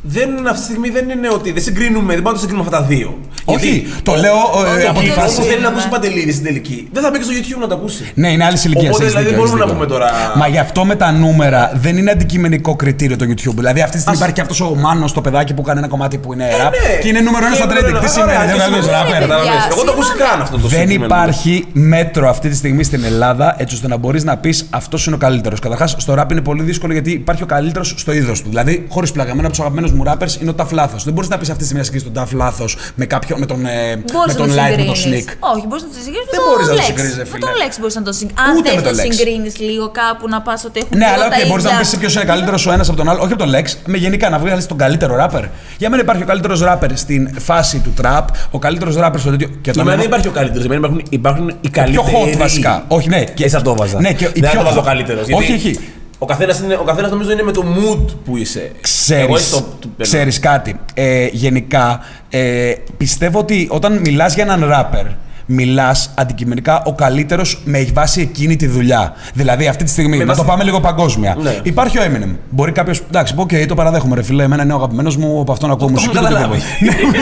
Δεν, 0.06 0.30
αυτή 0.48 0.58
τη 0.60 0.63
στιγμή 0.63 0.89
δεν 0.89 1.10
είναι 1.10 1.30
ότι 1.34 1.52
δεν 1.52 1.63
συγκρίνουμε, 1.63 2.13
δεν 2.13 2.22
πάμε 2.24 2.36
να 2.36 2.42
συγκρίνουμε 2.42 2.68
αυτά 2.70 2.80
τα 2.82 2.86
δύο. 2.88 3.20
Όχι, 3.46 3.88
το 4.04 4.13
λέω 4.16 4.36
ε, 4.80 4.88
από 4.88 5.00
τη 5.00 5.06
δεν 5.06 5.13
φάση. 5.16 5.36
Που 5.36 5.42
θέλει 5.44 5.62
να 5.62 5.68
ακούσει 5.68 5.86
Ναι. 5.86 5.92
Παντελίδη 5.92 6.32
στην 6.32 6.44
τελική. 6.44 6.88
Δεν 6.92 7.04
θα 7.04 7.10
μπει 7.10 7.18
και 7.18 7.24
στο 7.24 7.34
YouTube 7.38 7.62
να 7.62 7.68
το 7.68 7.76
ακούσει. 7.76 8.12
Ναι, 8.16 8.32
είναι 8.32 8.46
άλλη 8.46 8.58
ηλικία. 8.66 8.89
Οπότε, 8.89 9.06
δηλαδή, 9.06 9.26
δεν 9.26 9.36
μπορούμε 9.38 9.60
να 9.60 9.66
πούμε 9.72 9.86
τώρα- 9.86 10.10
Μα 10.36 10.48
γι' 10.48 10.58
αυτό 10.58 10.86
με 10.86 10.96
τα 10.96 11.12
νούμερα 11.12 11.72
δεν 11.76 11.98
είναι 11.98 12.12
αντικειμενικό 12.12 12.76
κριτήριο 12.76 13.18
το 13.18 13.26
YouTube. 13.30 13.54
Δηλαδή, 13.56 13.82
αυτή 13.82 13.92
τη 13.96 14.00
στιγμή 14.02 14.18
υπάρχει 14.18 14.34
και 14.36 14.42
αυτός 14.42 14.62
ο 14.62 14.76
Μάνος 14.76 15.12
το 15.13 15.22
παιδάκι 15.22 15.54
που 15.54 15.62
κάνει 15.62 15.80
ένα 15.80 15.88
κομμάτι 15.88 16.18
που 16.18 16.34
είναι 16.34 16.46
rap 16.50 16.72
ναι. 16.72 17.02
και 17.02 17.08
είναι 17.08 17.20
νούμερο 17.20 17.46
ένα 17.46 17.56
Και 17.56 17.62
στα 17.62 17.68
νούμερο 17.74 17.88
trending. 17.88 17.92
Τι 17.92 17.98
ένα. 18.06 18.08
σημαίνει, 18.08 18.32
Ωραία, 18.32 18.46
δεν 18.46 18.56
και 18.56 18.62
είναι 18.62 18.82
σημαίνει, 18.82 18.86
rapper. 18.96 19.04
παιδιά, 19.12 19.20
Καταλαβαίνεις. 19.20 19.66
Εγώ 19.66 19.76
δεν 19.76 19.86
το 19.86 19.92
ακούσει 19.92 20.08
συγγνώμη. 20.10 20.32
καν 20.32 20.42
αυτό 20.42 20.56
το 20.58 20.68
Δεν 20.68 20.80
συγκεκριμένο. 20.80 21.06
υπάρχει 21.06 21.66
μέτρο 21.74 22.30
αυτή 22.30 22.50
τη 22.50 22.56
στιγμή 22.56 22.84
στην 22.84 23.04
Ελλάδα 23.04 23.56
έτσι 23.58 23.76
ώστε 23.76 23.88
να 23.88 23.98
μπορείς 23.98 24.24
να 24.24 24.38
πεις 24.38 24.66
αυτός 24.70 25.06
είναι 25.06 25.16
ο 25.16 25.18
καλύτερος. 25.18 25.60
Καταρχάς, 25.60 25.96
στο 25.98 26.16
rap 26.20 26.32
είναι 26.32 26.42
πολύ 26.42 26.63
δύσκολο 26.63 26.94
γιατί 26.94 27.12
υπάρχει 27.12 27.44
ο 27.44 27.46
καλύτερος 27.46 27.94
στο 27.98 28.12
είδος 28.13 28.42
του. 28.42 28.50
Δηλαδή, 28.50 28.86
χωρίς 28.89 29.12
πλάκα, 29.12 29.30
εμένα 29.30 29.44
από 29.48 29.56
τους 29.56 29.60
αγαπημένους 29.66 29.92
μου 29.94 30.04
rappers 30.08 30.42
είναι 30.42 30.50
ο 30.50 30.56
Taf 30.58 30.72
Λάθος. 30.72 31.04
Δεν 31.04 31.14
μπορείς 31.14 31.30
να 31.30 31.38
πεις 31.38 31.48
αυτή 31.50 31.60
τη 31.60 31.66
στιγμή 31.70 31.80
να 31.86 31.90
συγκρίνεις 31.92 32.14
τον 32.14 32.24
Taf 32.24 32.36
Λάθος 32.44 32.78
με, 32.96 33.06
κάποιο- 33.06 33.38
με 33.38 33.46
τον, 33.46 33.66
ε, 33.66 33.70
με 33.96 34.04
Μπορείς 34.14 34.34
να 34.34 34.40
τον 34.40 34.48
το 34.48 34.54
Light, 34.54 34.78
με 34.78 34.84
τον 34.84 34.96
συγκρίνεις. 34.96 35.26
Sneak. 35.26 35.54
Όχι, 35.56 35.66
μπορείς 35.68 35.84
να 35.84 35.90
το 35.90 35.98
συγκρίνεις 36.06 36.28
Δεν 36.32 36.40
με 36.42 36.48
μπορείς 36.50 36.68
τον 36.68 36.76
να 36.76 36.82
το 36.82 36.88
Lex. 36.88 36.90
συγκρίνεις, 36.90 37.14
ρε 37.20 37.24
Με 37.24 37.30
φίλε. 37.32 37.46
τον 37.46 37.54
Lex 37.62 37.72
μπορείς 37.80 37.96
να 38.00 38.04
το 38.08 38.12
συγκρίνει. 38.20 38.40
Αν 38.48 38.52
Ούτε 38.58 38.68
θες 38.70 38.76
με 38.78 38.82
να 38.82 38.88
τον 38.88 38.96
το 38.98 39.02
Lex. 39.04 39.06
συγκρίνεις 39.12 39.54
λίγο 39.68 39.86
κάπου 40.02 40.26
να 40.34 40.40
πας 40.48 40.60
ότι 40.70 40.78
έχουν 40.84 40.96
Ναι, 41.02 41.06
λίγο 41.06 41.16
αλλά 41.16 41.26
τα 41.34 41.38
okay, 41.40 41.48
μπορείς 41.50 41.64
να 41.68 41.72
ίδια. 41.74 41.82
πεις 41.82 41.98
ποιος 42.02 42.14
είναι 42.16 42.28
καλύτερος 42.34 42.62
ο 42.70 42.72
ένας 42.76 42.88
από 42.90 42.98
τον 43.02 43.08
άλλο. 43.10 43.20
Όχι 43.26 43.34
από 43.36 43.42
τον 43.46 43.52
Lex, 43.56 43.68
με 43.92 43.98
γενικά 44.06 44.26
να 44.34 44.38
βγάλεις 44.44 44.66
τον 44.72 44.78
καλύτερο 44.84 45.14
rapper. 45.22 45.44
Για 45.82 45.88
μένα 45.92 46.02
υπάρχει 46.06 46.24
ο 46.24 46.30
καλύτερος 46.32 46.60
rapper 46.68 46.92
στην 47.04 47.22
φάση 47.50 47.78
του 47.86 47.92
trap, 48.02 48.26
ο 48.52 48.60
καλύτερος 48.66 48.94
rapper 49.02 49.20
στο 49.24 49.30
τέτοιο. 49.34 49.48
Και 49.48 49.58
Για 49.64 49.74
τον 49.74 49.86
μένα 49.86 49.98
δεν 49.98 50.06
έμαθα- 50.06 50.12
υπάρχει 50.12 50.28
ο 50.28 50.32
καλύτερος. 50.40 50.66
Για 50.66 50.72
μένα 50.74 50.82
υπάρχουν, 50.86 51.02
υπάρχουν 51.10 51.48
οι 51.62 51.70
πιο 51.70 52.02
καλύτεροι. 52.04 52.34
hot 52.36 52.38
βασικά. 52.38 52.74
Όχι, 52.88 53.08
ναι. 53.10 53.24
Και 53.24 53.50
θα 53.50 53.62
το 53.62 53.76
βάζα. 53.76 54.00
Ναι, 54.02 54.14
και 54.14 54.26
οι 54.34 54.40
δεν 54.40 54.50
πιο 54.50 54.50
θα 54.50 54.58
το 54.58 54.64
βάζω 54.64 54.80
hot. 54.82 54.84
καλύτερος. 54.86 55.26
Όχι, 55.32 55.54
όχι. 55.54 55.80
Ο 56.24 56.26
καθένας 56.26 56.62
ο 56.80 56.84
καθένας 56.84 57.12
νομίζω 57.12 57.32
είναι 57.32 57.44
με 57.44 57.52
το 57.52 57.64
mood 57.78 58.06
που 58.26 58.38
είσαι. 58.38 58.60
Εγώ 58.60 58.72
Ξέρεις, 58.82 59.36
έτσι 59.36 59.52
το- 59.52 59.58
το 59.60 59.66
παίρνω. 59.80 59.94
ξέρεις 60.00 60.40
κάτι. 60.40 60.80
Ε, 60.94 61.28
γενικά, 61.32 62.00
ε, 62.30 62.74
πιστεύω 62.98 63.40
ότι 63.40 63.68
όταν 63.72 63.98
μιλάς 64.04 64.34
για 64.36 64.44
έναν 64.44 64.72
rapper, 64.74 65.06
μιλάς 65.46 66.14
αντικειμενικά 66.16 66.82
ο 66.86 66.94
καλύτερος 66.94 67.62
με 67.66 67.88
βάση 67.94 68.22
εκείνη 68.22 68.56
τη 68.56 68.68
δουλειά. 68.68 69.14
Δηλαδή, 69.34 69.68
αυτή 69.68 69.84
τη 69.84 69.90
στιγμή, 69.90 70.18
να 70.18 70.26
βάση- 70.26 70.40
το 70.40 70.46
πάμε 70.46 70.64
λίγο 70.64 70.80
παγκόσμια. 70.80 71.38
Ναι. 71.42 71.60
Υπάρχει 71.64 71.98
ο 72.00 72.02
Eminem. 72.04 72.36
Μπορεί 72.50 72.72
κάποιο. 72.72 72.94
Εντάξει, 73.08 73.34
οκ, 73.38 73.50
το 73.68 73.76
παραδέχομαι, 73.76 74.16
ρε 74.16 74.24
φίλε. 74.24 74.44
Εμένα 74.44 74.64
είναι 74.64 74.74
ο 74.74 74.76
αγαπημένος 74.76 75.18
μου, 75.18 75.40
από 75.42 75.52
αυτόν 75.52 75.72
ακούω 75.72 75.90
μουσική. 75.90 76.18
έχουμε 76.18 76.30
το 76.30 76.34
καταλάβει. 76.36 76.62
οτιδήποτε. 76.62 77.18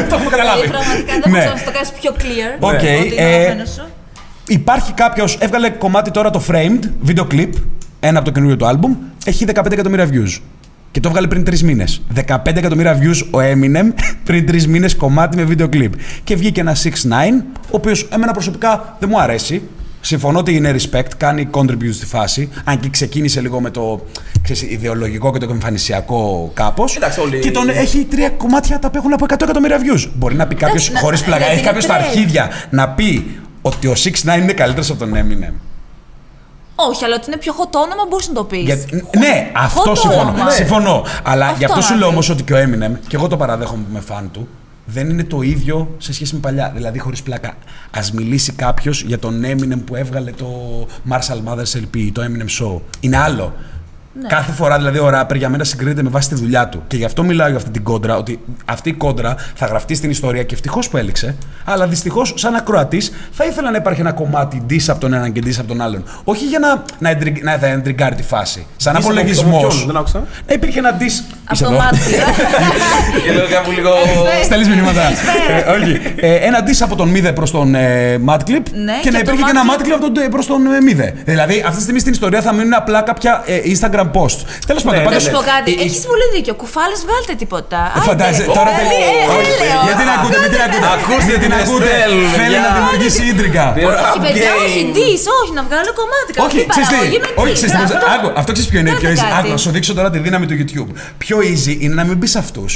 Ναι, 0.00 0.06
το 0.08 0.14
έχουμε 0.14 0.30
καταλάβει. 0.30 0.60
Δηλαδή, 0.60 0.70
πραγματικά 0.70 1.12
δεν 1.22 1.30
Ναι. 1.32 1.38
μπορείς 1.44 1.60
να 1.60 1.64
το 1.66 1.72
κάνεις 1.72 1.90
πιο 2.00 2.10
clear. 2.18 2.56
Οκ, 2.60 2.72
ότι 2.72 2.86
είναι 2.86 3.14
ε, 3.16 3.24
ο 3.24 3.34
αγαπημένος 3.34 3.68
σου. 3.70 3.82
Υπάρχει 4.48 4.92
κάποιο, 4.92 5.24
έβγαλε 5.38 5.68
κομμάτι 5.70 6.10
τώρα 6.10 6.30
το 6.30 6.42
Framed, 6.50 6.80
βίντεο 7.00 7.24
κλιπ, 7.24 7.52
ένα 8.04 8.18
από 8.18 8.26
το 8.26 8.32
καινούριο 8.34 8.56
του 8.56 8.66
άλμπουμ, 8.66 8.94
έχει 9.24 9.44
15 9.54 9.72
εκατομμύρια 9.72 10.08
views. 10.12 10.38
Και 10.90 11.00
το 11.00 11.08
έβγαλε 11.08 11.26
πριν 11.26 11.44
τρεις 11.44 11.62
μήνες. 11.62 12.02
15 12.26 12.56
εκατομμύρια 12.56 12.98
views 13.02 13.26
ο 13.30 13.38
Eminem 13.38 13.92
πριν 14.24 14.46
τρεις 14.46 14.66
μήνες 14.68 14.94
κομμάτι 14.96 15.36
με 15.36 15.42
βίντεο 15.44 15.68
κλιπ. 15.68 15.92
Και 16.24 16.36
βγήκε 16.36 16.60
ένα 16.60 16.76
6 16.76 16.86
9 16.86 16.88
ο 17.50 17.68
οποίος 17.70 18.08
εμένα 18.12 18.32
προσωπικά 18.32 18.96
δεν 19.00 19.08
μου 19.12 19.20
αρέσει. 19.20 19.62
Συμφωνώ 20.00 20.38
ότι 20.38 20.54
είναι 20.54 20.74
respect, 20.78 21.06
κάνει 21.16 21.48
contribute 21.50 21.92
στη 21.92 22.06
φάση. 22.06 22.48
Αν 22.64 22.80
και 22.80 22.88
ξεκίνησε 22.88 23.40
λίγο 23.40 23.60
με 23.60 23.70
το 23.70 24.06
ξέρεις, 24.42 24.62
ιδεολογικό 24.62 25.32
και 25.32 25.38
το 25.38 25.52
εμφανισιακό 25.52 26.50
κάπως. 26.54 26.96
Εντάξει, 26.96 27.20
όλοι- 27.20 27.38
Και 27.38 27.50
τον 27.50 27.68
έχει 27.68 28.04
τρία 28.10 28.28
κομμάτια 28.30 28.78
τα 28.78 28.86
οποία 28.88 29.00
έχουν 29.00 29.12
από 29.12 29.24
100 29.24 29.42
εκατομμύρια 29.44 29.78
views. 29.78 30.08
Μπορεί 30.14 30.34
να 30.34 30.46
πει 30.46 30.54
κάποιος 30.54 30.72
Εντάξει, 30.72 30.92
να- 30.92 31.00
χωρίς 31.00 31.20
να- 31.20 31.26
πλαγά, 31.26 31.40
να- 31.44 31.46
έχει 31.50 31.58
είναι 31.58 31.66
κάποιος 31.66 31.84
στα 31.84 31.96
trend. 31.98 32.02
αρχίδια 32.02 32.48
να 32.70 32.88
πει 32.88 33.26
ότι 33.62 33.86
ο 33.86 33.94
6 33.94 34.22
9 34.24 34.36
είναι 34.42 34.52
καλύτερος 34.52 34.90
από 34.90 34.98
τον 34.98 35.12
Eminem. 35.14 35.52
Όχι, 36.74 37.04
αλλά 37.04 37.14
ότι 37.14 37.24
είναι 37.26 37.36
πιο 37.36 37.52
hot 37.58 37.74
όνομα 37.74 38.02
μπορείς 38.08 38.28
να 38.28 38.34
το 38.34 38.44
πεις. 38.44 38.62
Για- 38.64 38.76
Ναι, 39.18 39.50
αυτό 39.54 39.90
Hot 39.92 39.98
συμφωνώ. 39.98 40.20
όνομα. 40.30 40.50
Συμφωνώ. 40.50 41.04
Αλλά 41.22 41.44
Αυτό 41.46 41.58
γι' 41.58 41.64
αυτό 41.64 41.80
σου 41.80 41.92
να 41.92 41.98
λέω 41.98 42.08
όμως 42.08 42.26
πεις. 42.26 42.34
ότι 42.34 42.42
και 42.42 42.52
ο 42.52 42.56
Eminem, 42.56 42.96
και 43.08 43.16
εγώ 43.16 43.28
το 43.28 43.36
παραδέχομαι 43.36 43.82
που 43.82 43.88
είμαι 43.90 44.00
φαν 44.00 44.30
του, 44.32 44.48
δεν 44.84 45.10
είναι 45.10 45.24
το 45.24 45.40
ίδιο 45.42 45.94
σε 45.98 46.12
σχέση 46.12 46.34
με 46.34 46.40
παλιά. 46.40 46.72
Δηλαδή, 46.74 46.98
χωρίς 46.98 47.22
πλάκα. 47.22 47.48
Α 47.90 48.00
μιλήσει 48.12 48.52
κάποιος 48.52 49.02
για 49.02 49.18
τον 49.18 49.42
Eminem 49.44 49.78
που 49.86 49.94
έβγαλε 49.96 50.30
το 50.30 50.46
Marshall 51.10 51.40
Mathers 51.52 51.80
LP, 51.80 52.10
το 52.12 52.22
Eminem 52.22 52.62
Show. 52.64 52.80
Είναι 53.00 53.16
άλλο. 53.18 53.52
Ναι. 54.20 54.28
Κάθε 54.28 54.52
φορά 54.52 54.76
δηλαδή 54.76 54.98
ο 54.98 55.08
ράπερ 55.08 55.36
για 55.36 55.48
μένα 55.48 55.64
συγκρίνεται 55.64 56.02
με 56.02 56.08
βάση 56.08 56.28
τη 56.28 56.34
δουλειά 56.34 56.68
του. 56.68 56.82
Και 56.86 56.96
γι' 56.96 57.04
αυτό 57.04 57.22
μιλάω 57.22 57.48
για 57.48 57.56
αυτή 57.56 57.70
την 57.70 57.82
κόντρα, 57.82 58.16
ότι 58.16 58.40
αυτή 58.64 58.88
η 58.88 58.92
κόντρα 58.92 59.34
θα 59.54 59.66
γραφτεί 59.66 59.94
στην 59.94 60.10
ιστορία 60.10 60.42
και 60.42 60.54
ευτυχώς 60.54 60.88
που 60.88 60.96
έληξε. 60.96 61.34
Αλλά 61.64 61.86
δυστυχώς, 61.86 62.32
σαν 62.36 62.54
ακροατής, 62.54 63.12
θα 63.32 63.44
ήθελα 63.44 63.70
να 63.70 63.76
υπάρχει 63.76 64.00
ένα 64.00 64.12
κομμάτι 64.12 64.62
diss 64.70 64.84
από 64.88 65.00
τον 65.00 65.12
έναν 65.12 65.32
και 65.32 65.40
diss 65.44 65.56
από 65.58 65.68
τον 65.68 65.80
άλλον. 65.80 66.04
Όχι 66.24 66.44
για 66.44 66.58
να, 66.58 66.82
να, 66.98 67.08
εντρι- 67.10 67.42
να 67.44 67.52
θα 67.56 67.66
εντριγκάρει 67.66 68.14
τη 68.14 68.22
φάση. 68.22 68.66
Σαν 68.76 68.94
Diss 68.94 68.96
από- 68.98 69.06
απολογισμός. 69.06 69.62
από 69.64 69.72
ποιον, 69.74 69.86
δεν 69.86 69.96
άκουσα. 69.96 70.18
Να 70.48 70.54
υπήρχε 70.54 70.78
ένα 70.78 70.90
diss. 70.90 71.24
Από 71.44 71.52
Είσαι 71.52 71.64
το 71.64 71.70
εδώ. 71.70 71.78
μάτι. 71.82 71.98
Και 73.24 73.32
λέω 73.32 73.48
κάπου 73.48 73.70
λίγο. 73.70 73.90
Στέλνεις 74.44 74.68
μηνύματα. 74.68 75.00
Ε, 75.66 75.70
όχι. 75.70 76.00
Ε, 76.16 76.34
ένα 76.34 76.58
diss 76.66 76.80
από 76.80 76.96
τον 76.96 77.08
Μίδε 77.08 77.32
προς 77.32 77.50
τον 77.50 77.74
ε, 77.74 78.18
Mad 78.26 78.36
Clip 78.38 78.42
Ναι, 78.48 78.92
και, 78.92 79.00
και 79.02 79.10
να 79.10 79.22
το 79.22 79.32
υπήρχε 79.32 79.42
και 79.44 79.50
ένα 79.50 79.62
Mad 79.76 79.80
Mad 79.80 79.84
Clip 79.86 79.90
από 79.94 80.10
τον, 80.12 80.28
προς 80.30 80.46
τον 80.46 80.66
ε, 80.66 80.80
Μίδε. 80.80 81.14
Δηλαδή 81.24 81.62
αυτή 81.64 81.76
τη 81.76 81.82
στιγμή 81.82 82.00
στην 82.00 82.12
ιστορία 82.12 82.40
θα 82.42 82.52
μείνουν 82.52 82.74
απλά 82.74 83.02
κάποια 83.02 83.42
ε, 83.46 83.60
Instagram 84.02 84.08
post. 84.18 84.38
Τέλος 84.70 84.82
πάντων, 84.86 84.98
ναι, 84.98 85.04
Να 85.04 85.08
πάντως, 85.08 85.22
σου 85.26 85.30
πω 85.36 85.42
κάτι. 85.54 85.70
ε, 85.72 85.80
ε, 85.82 85.84
Έχεις 85.86 86.02
πολύ 86.12 86.26
δίκιο. 86.34 86.54
Κουφάλες, 86.62 86.98
βγάλτε 87.06 87.34
τίποτα. 87.42 87.78
Ε, 87.86 87.90
Άντε. 87.96 88.06
Φαντάζεσαι, 88.08 88.44
τώρα 88.58 88.70
Ε, 88.74 88.78
τελείω. 88.80 89.08
ε, 89.08 89.22
ε, 89.22 89.36
Όχι, 89.38 89.52
έλεος. 89.64 89.84
Γιατί 89.86 90.00
την 90.04 90.10
ακούτε, 90.16 90.36
μην 90.42 90.50
την 90.54 90.60
ακούτε. 90.66 90.88
Ακούστε 90.96 91.32
Μην 91.34 91.40
την 91.44 91.50
την 91.50 91.60
ακούτε. 91.62 91.90
Εστέλ, 91.96 92.12
Θέλει 92.36 92.54
παιδιά. 92.54 92.60
να 92.66 92.70
δημιουργήσει 92.78 93.20
ίντρικα. 93.32 93.64
Όχι, 93.90 94.18
παιδιά, 94.24 94.50
όχι, 94.64 94.80
ντύς, 94.92 95.22
όχι, 95.40 95.52
να 95.58 95.62
βγάλω 95.68 95.90
κομμάτι. 96.00 96.30
Όχι, 96.46 96.58
Καλή 96.60 96.70
ξέρεις 96.72 96.88
τι, 96.90 96.94
παραγωγή 96.94 97.18
με 97.24 97.28
όχι, 97.42 97.52
ντύς. 97.52 97.58
ξέρεις 97.60 97.72
τι, 97.78 97.82
Αυτό. 97.88 98.06
άκου, 98.16 98.28
αυτό 98.40 98.50
ξέρεις 98.56 98.68
ποιο 98.72 98.78
είναι 98.82 98.90
Κάντε 98.92 99.02
πιο 99.02 99.10
easy. 99.14 99.22
κάτι. 99.24 99.36
Άκου, 99.38 99.50
να 99.56 99.60
σου 99.64 99.70
δείξω 99.76 99.92
τώρα 99.98 100.08
τη 100.14 100.18
δύναμη 100.26 100.46
του 100.50 100.56
YouTube. 100.60 100.90
Πιο 101.24 101.36
easy 101.52 101.72
είναι 101.82 101.94
να 102.00 102.04
μην 102.08 102.16
πει 102.22 102.28
αυτούς. 102.44 102.72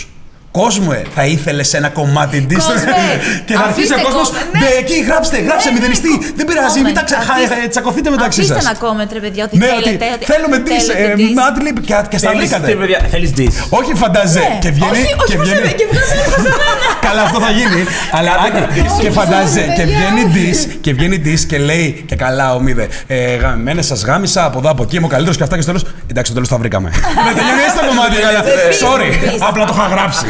Κόσμο, 0.60 0.90
ε, 0.98 1.02
θα 1.16 1.24
ήθελες 1.34 1.68
ένα 1.80 1.88
κομμάτι 1.98 2.36
diss 2.50 2.62
Κόσμε, 2.70 2.92
και 3.46 3.54
θα 3.58 3.64
αρχίσει 3.68 3.92
ο 3.92 3.94
αφήστε 3.94 3.96
κόσμος. 4.08 4.28
κόμμα- 4.28 4.44
Ναι, 4.52 4.58
ναι. 4.60 4.70
εκεί 4.82 4.96
γράψτε, 5.08 5.36
γράψτε, 5.48 5.68
Ναι, 5.70 5.74
μηδενιστή. 5.76 6.12
ναι, 6.18 6.26
Δεν 6.38 6.44
πειράζει, 6.48 6.78
μην 6.86 6.94
τα 6.98 7.02
Αφήστε- 7.02 7.20
ξεχάσετε, 7.20 7.68
τσακωθείτε 7.72 8.08
μεταξύ 8.16 8.40
Αφήστε 8.40 8.58
σας. 8.60 8.64
ένα 8.68 8.74
comment, 8.82 9.10
ρε 9.16 9.20
παιδιά, 9.24 9.42
ότι 9.46 9.54
Ναι, 9.62 9.68
ότι 9.78 9.82
θέλετε. 9.84 10.06
ότι 10.16 10.24
θέλουμε 10.32 10.56
diss, 10.66 10.84
θέλετε 10.88 11.12
ε, 11.12 11.14
diss. 11.20 11.36
Madlib 11.40 11.76
και 11.88 11.94
και 12.12 12.18
στα 12.22 12.30
βρήκατε. 12.38 12.66
Θέλεις 13.14 13.30
diss. 13.38 13.54
Όχι, 13.78 13.92
φαντάζε. 14.02 14.38
Ναι. 14.38 14.58
Και 14.64 14.70
βγαίνει. 14.76 14.90
Όχι, 15.02 15.12
όχι, 15.20 15.28
και 15.30 15.36
μας 15.38 15.44
βγαίνει. 15.46 15.58
έβγαινε, 15.62 15.78
και 15.80 15.86
βγάζει 15.92 16.14
άλλο 16.24 16.36
σε 16.44 16.50
μένα. 16.58 16.86
Καλά, 17.06 17.22
αυτό 17.28 17.38
θα 17.46 17.50
γίνει. 17.58 17.80
Αλλά 18.18 18.30
άκου, 18.46 18.60
και 19.04 19.10
φαντάζεσαι, 19.18 19.62
παιδιά, 19.66 19.74
και 19.78 19.84
βγαίνει 19.92 20.22
όχι. 20.28 20.34
τη 20.68 20.76
και 20.84 20.90
βγαίνει 20.96 21.18
της 21.26 21.40
και 21.50 21.58
λέει 21.68 21.86
και 22.08 22.16
καλά 22.24 22.46
ο 22.56 22.58
Μίδε. 22.64 22.86
Ε, 23.06 23.34
γαμημένες 23.42 23.86
σας 23.90 24.00
γάμισα 24.08 24.40
από 24.48 24.58
εδώ 24.60 24.68
από 24.74 24.82
εκεί, 24.86 24.96
είμαι 24.96 25.06
ο 25.06 25.12
καλύτερος 25.14 25.36
και 25.38 25.44
αυτά 25.46 25.54
και 25.58 25.62
στο 25.66 25.72
τέλος. 25.72 25.84
Εντάξει, 26.10 26.24
στο 26.30 26.34
τέλος 26.34 26.48
τα 26.52 26.56
βρήκαμε. 26.62 26.88
Με 27.26 27.30
τελειώνει 27.38 27.62
έτσι 27.66 27.76
το 27.80 27.84
κομμάτι. 27.90 28.16
καλά. 28.26 28.40
Sorry, 28.84 29.08
απλά 29.48 29.64
το 29.68 29.74
είχα 29.76 29.86
γράψει. 29.94 30.24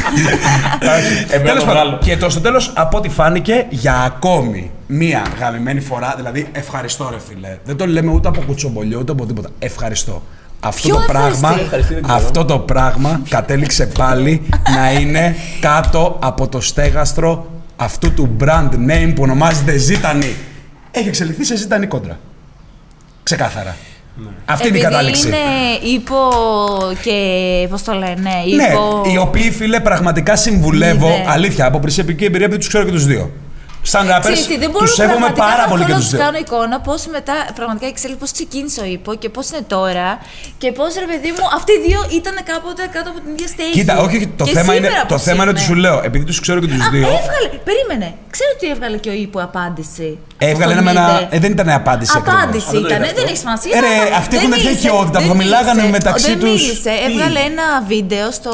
Εμένα 1.30 1.44
Τέλος 1.44 1.58
το 1.58 1.66
πάντων, 1.66 1.82
βγάλω. 1.82 1.98
Και 1.98 2.16
το 2.16 2.30
στο 2.30 2.40
τέλος, 2.40 2.72
από 2.74 2.96
ό,τι 2.96 3.08
φάνηκε, 3.08 3.66
για 3.68 3.94
ακόμη 3.94 4.70
μία 4.86 5.22
γαμημένη 5.40 5.80
φορά. 5.80 6.14
Δηλαδή, 6.16 6.48
ευχαριστώ, 6.52 7.08
ρε 7.10 7.18
φίλε. 7.28 7.58
Δεν 7.64 7.76
το 7.76 7.86
λέμε 7.86 8.10
ούτε 8.10 8.28
από 8.28 8.40
κουτσομπολιό 8.40 8.98
ούτε 8.98 9.12
από 9.12 9.26
τίποτα. 9.26 9.48
Ευχαριστώ. 9.58 10.22
Αυτό 10.60 10.88
Ποιο 10.88 10.96
το 10.96 11.04
πράγμα, 11.06 11.28
ευχαριστεί; 11.32 11.64
Ευχαριστεί, 11.64 11.94
δεν 11.94 12.02
ξέρω. 12.02 12.18
αυτό 12.18 12.44
το 12.44 12.58
πράγμα 12.58 13.20
κατέληξε 13.28 13.86
πάλι 13.86 14.42
να 14.74 14.92
είναι 14.92 15.36
κάτω 15.60 16.18
από 16.22 16.48
το 16.48 16.60
στέγαστρο 16.60 17.46
αυτού 17.76 18.14
του 18.14 18.36
brand 18.40 18.68
name 18.70 19.12
που 19.14 19.22
ονομάζεται 19.22 19.76
Ζήτανη. 19.76 20.36
Έχει 20.90 21.08
εξελιχθεί 21.08 21.44
σε 21.44 21.56
Ζήτανη 21.56 21.86
κόντρα. 21.86 22.18
Ξεκάθαρα. 23.22 23.76
Αυτή 24.44 24.68
είναι 24.68 24.76
η 24.76 24.80
Επειδή 24.80 24.94
κατάληξη. 24.94 25.26
είναι 25.26 25.36
ύπο 25.94 26.16
και. 27.02 27.12
Πώς 27.70 27.82
το 27.82 27.92
λένε, 27.92 28.14
Ναι, 28.20 28.42
ύπο. 28.70 29.02
οι 29.12 29.18
οποίοι 29.18 29.50
φίλε 29.50 29.80
πραγματικά 29.80 30.36
συμβουλεύω, 30.36 31.08
Ναι. 31.08 31.24
αλήθεια, 31.28 31.66
από 31.66 31.78
προσωπική 31.78 32.24
εμπειρία, 32.24 32.44
επειδή 32.46 32.58
τους 32.60 32.68
ξέρω 32.68 32.84
και 32.84 32.90
τους 32.90 33.06
δύο. 33.06 33.30
Σαν 33.92 34.06
rappers, 34.10 34.20
Ξέρεις 34.22 34.46
τι, 34.46 34.56
δεν 34.58 34.70
μπορώ 34.70 34.84
του 34.84 34.92
σέβομαι 34.92 35.16
πραγματικά 35.18 35.44
πάρα 35.46 35.62
να 35.62 35.68
πολύ 35.72 35.84
και 35.84 35.86
θέλω 35.92 35.98
του 36.00 36.04
να 36.04 36.10
δύο. 36.10 36.18
τους 36.18 36.24
κάνω 36.26 36.38
εικόνα 36.44 36.76
πώς 36.88 37.00
μετά 37.16 37.34
πραγματικά 37.58 37.86
εξέλιξε, 37.92 38.20
πώς 38.22 38.30
ξεκίνησε 38.36 38.80
ο 38.80 38.84
ύπο 38.96 39.10
και 39.22 39.28
πώς 39.28 39.44
είναι 39.50 39.64
τώρα 39.76 40.08
και 40.62 40.68
πώς 40.78 40.90
ρε 41.02 41.06
παιδί 41.10 41.30
μου 41.36 41.44
αυτοί 41.58 41.72
οι 41.76 41.80
δύο 41.86 42.00
ήταν 42.20 42.34
κάποτε 42.52 42.82
κάτω 42.94 43.08
από 43.12 43.18
την 43.24 43.30
ίδια 43.34 43.48
στέγη. 43.54 43.70
Κοίτα, 43.78 43.94
όχι, 44.04 44.16
το, 44.38 44.44
Και 44.44 44.52
θέμα 44.58 44.72
είναι, 44.74 44.86
σήμερα 44.86 45.06
το 45.12 45.14
πώς 45.14 45.22
θέμα 45.28 45.40
είναι 45.42 45.52
ότι 45.54 45.60
σου 45.68 45.74
λέω, 45.84 45.96
επειδή 46.08 46.24
τους 46.30 46.38
ξέρω 46.44 46.58
και 46.62 46.66
τους 46.74 46.84
Α, 46.86 46.90
δύο. 46.94 47.06
έβγαλε, 47.20 47.48
περίμενε. 47.68 48.08
Ξέρω 48.34 48.50
ότι 48.56 48.66
έβγαλε 48.74 48.96
και 49.04 49.10
ο 49.14 49.16
ύπο 49.26 49.38
απάντηση. 49.50 50.08
Έβγαλε 50.38 50.72
Στον 50.72 50.86
ένα. 50.88 50.92
με 50.92 51.00
ένα- 51.00 51.20
είδε. 51.20 51.36
Ε, 51.36 51.38
δεν 51.44 51.50
ήταν 51.56 51.68
απάντηση. 51.70 52.12
ακριβώς. 52.16 52.40
Απάντηση 52.42 52.66
Αυτό 52.66 52.80
το 52.80 52.86
ήταν, 52.86 52.98
είδα 53.02 53.06
δεν 53.06 53.16
αυτό. 53.24 53.28
έχει 53.32 53.36
σημασία. 53.44 53.72
Ε, 53.76 53.80
ρε, 53.80 53.86
αλλά 54.06 54.16
αυτοί 54.22 54.34
δεν 54.36 54.38
έχουν 54.38 54.50
τέτοια 54.50 54.68
μίλησε, 54.70 54.86
οικειότητα 54.86 55.18
που 55.22 55.28
δεν 55.28 55.36
θα 55.36 55.42
μιλάγανε 55.42 55.80
μίλησε. 55.82 55.96
μεταξύ 55.98 56.26
δεν 56.30 56.38
τους. 56.40 56.60
Μίλησε, 56.62 56.92
Τι; 56.98 57.04
έβγαλε 57.06 57.40
ένα 57.52 57.66
βίντεο, 57.92 58.26
στο, 58.38 58.52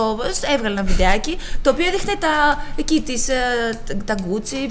έβγαλε 0.54 0.74
ένα 0.78 0.84
βιντεάκι 0.90 1.32
το 1.62 1.68
οποίο 1.74 1.86
έδειχνε 1.90 2.14
τα, 2.24 2.34
εκεί 2.82 2.96
τις, 3.06 3.22
ε, 3.28 3.40
τα 4.08 4.14
Gucci, 4.24 4.56
η 4.66 4.68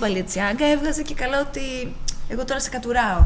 Balenciaga, 0.51 0.75
έβγαζε 0.77 1.01
και 1.01 1.13
καλά 1.13 1.39
ότι 1.39 1.61
εγώ 2.27 2.45
τώρα 2.45 2.59
σε 2.59 2.69
κατουράω. 2.69 3.25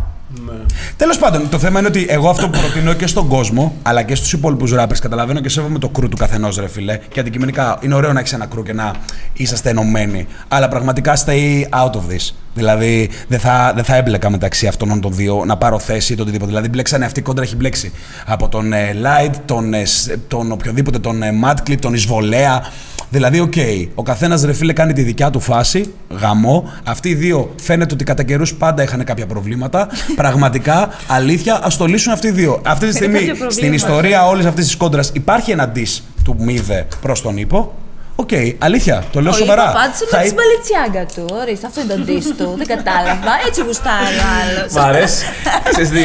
Τέλος 0.97 1.17
πάντων, 1.17 1.49
το 1.49 1.59
θέμα 1.59 1.79
είναι 1.79 1.87
ότι 1.87 2.05
εγώ 2.09 2.29
αυτό 2.29 2.49
που 2.49 2.59
προτείνω 2.59 2.93
και 2.93 3.07
στον 3.07 3.27
κόσμο, 3.27 3.75
αλλά 3.83 4.03
και 4.03 4.15
στους 4.15 4.33
υπόλοιπους 4.33 4.73
rappers, 4.77 4.97
καταλαβαίνω 5.01 5.39
και 5.39 5.49
σέβομαι 5.49 5.79
το 5.79 5.89
κρού 5.89 6.09
του 6.09 6.17
καθενός, 6.17 6.57
ρε 6.57 6.67
φιλέ. 6.67 6.99
Και 7.09 7.19
αντικειμενικά 7.19 7.77
είναι 7.81 7.95
ωραίο 7.95 8.13
να 8.13 8.19
έχεις 8.19 8.33
ένα 8.33 8.45
κρού 8.45 8.63
και 8.63 8.73
να 8.73 8.91
είσαστε 9.33 9.69
ενωμένοι. 9.69 10.27
Αλλά 10.47 10.67
πραγματικά 10.67 11.17
stay 11.25 11.63
out 11.69 11.91
of 11.91 12.01
this. 12.11 12.33
Δηλαδή, 12.53 13.09
δεν 13.27 13.39
θα, 13.39 13.71
δεν 13.75 13.83
θα 13.83 13.95
έμπλεκα 13.95 14.29
μεταξύ 14.29 14.67
αυτών 14.67 15.01
των 15.01 15.13
δύο 15.13 15.43
να 15.45 15.57
πάρω 15.57 15.79
θέση 15.79 16.13
ή 16.13 16.15
το 16.15 16.21
οτιδήποτε. 16.21 16.49
Δηλαδή, 16.51 16.69
μπλέξανε 16.69 17.05
αυτή 17.05 17.19
η 17.19 17.23
κόντρα 17.23 17.43
έχει 17.43 17.55
μπλέξει. 17.55 17.91
Από 18.25 18.47
τον 18.49 18.73
ε, 18.73 18.95
Light, 19.03 19.33
τον, 19.45 19.73
ε, 19.73 19.85
σ- 19.85 20.17
τον 20.27 20.51
οποιοδήποτε, 20.51 20.99
τον 20.99 21.23
ε, 21.23 21.31
Madclip, 21.45 21.77
τον 21.79 21.93
Εισβολέα. 21.93 22.61
Δηλαδή, 23.09 23.39
οκ, 23.39 23.53
ο 23.95 24.03
καθένας 24.03 24.43
ρε 24.43 24.53
φίλε 24.53 24.73
κάνει 24.73 24.93
τη 24.93 25.01
δικιά 25.01 25.29
του 25.29 25.39
φάση, 25.39 25.93
γαμώ. 26.09 26.71
Αυτοί 26.83 27.09
οι 27.09 27.15
δύο 27.15 27.53
φαίνεται 27.61 27.93
ότι 27.93 28.03
κατά 28.03 28.23
καιρούς 28.23 28.53
πάντα 28.53 28.83
είχαν 28.83 29.03
κάποια 29.03 29.25
προβλήματα. 29.25 29.87
Πραγματικά, 30.15 30.89
αλήθεια, 31.07 31.59
ας 31.63 31.77
το 31.77 31.85
λύσουν 31.85 32.13
αυτοί 32.13 32.27
οι 32.27 32.31
δύο. 32.31 32.61
Αυτή 32.65 32.87
τη 32.87 32.93
στιγμή 32.93 33.13
κάποια 33.13 33.27
προβλήματα. 33.27 33.53
στην 33.53 33.73
ιστορία 33.73 34.27
όλης 34.27 34.45
αυτής 34.45 34.65
της 34.65 34.75
κόντρας 34.75 35.11
υπάρχει 35.13 35.51
ένα 35.51 35.71
diss 35.75 36.01
του 36.23 36.35
Μίδε 36.39 36.87
προς 37.01 37.21
τον 37.21 37.37
Ύπο. 37.37 37.73
Οκ, 38.15 38.29
αλήθεια, 38.59 39.03
το 39.11 39.21
λέω 39.21 39.31
Ο 39.31 39.35
σοβαρά. 39.35 39.61
Ύπο 39.63 39.71
απάντησε 39.77 40.05
Θα 40.09 40.17
με 40.17 40.23
της 40.23 40.31
εί- 40.31 40.35
Balenciaga 40.39 41.05
του. 41.15 41.25
Ορίστε, 41.41 41.67
αυτό 41.67 41.81
είναι 41.81 41.93
το 41.93 41.99
diss 41.99 42.25
του. 42.37 42.53
Δεν 42.57 42.67
κατάλαβα. 42.67 43.31
Έτσι 43.47 43.61
γουστάρει 43.67 44.15
ο 44.25 44.27
άλλος. 44.39 44.71
Μ' 44.73 44.79
αρέσει. 44.79 45.25
Ξέρεις 45.71 45.89
τι; 45.89 46.03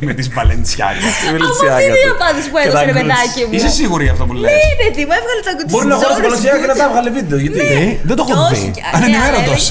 με 0.08 0.12
της 0.18 0.28
Balenciaga. 0.36 1.02
Από 1.32 1.72
αυτή 1.72 2.00
η 2.08 2.10
απάντηση 2.18 2.46
που 2.52 2.58
έδωσε, 2.62 2.84
ρε 2.90 2.92
παιδάκι 2.98 3.40
μου; 3.46 3.52
Είσαι 3.56 3.70
σίγουρη 3.80 4.02
για 4.06 4.12
αυτό 4.16 4.24
που 4.28 4.34
λες; 4.40 4.50
Ναι, 4.52 4.60
παιδί 4.80 5.02
μου, 5.06 5.12
έβγαλε 5.20 5.42
τα 5.48 5.52
κουτιά. 5.58 5.72
Μπορεί 5.72 5.86
να 5.92 5.96
χωράσει 6.00 6.20
Balenciaga 6.26 6.58
και 6.62 6.70
να 6.72 6.76
τα 6.80 6.84
έβγαλε 6.88 7.10
βίντεο. 7.18 7.38
Γιατί. 7.44 7.58
Ε, 7.60 7.96
δεν 8.08 8.14
το 8.18 8.22
έχω 8.26 8.34
Όχι, 8.52 8.54
δει. 8.64 8.70
και- 8.76 8.84
Ανενημέρωτο. 8.96 9.54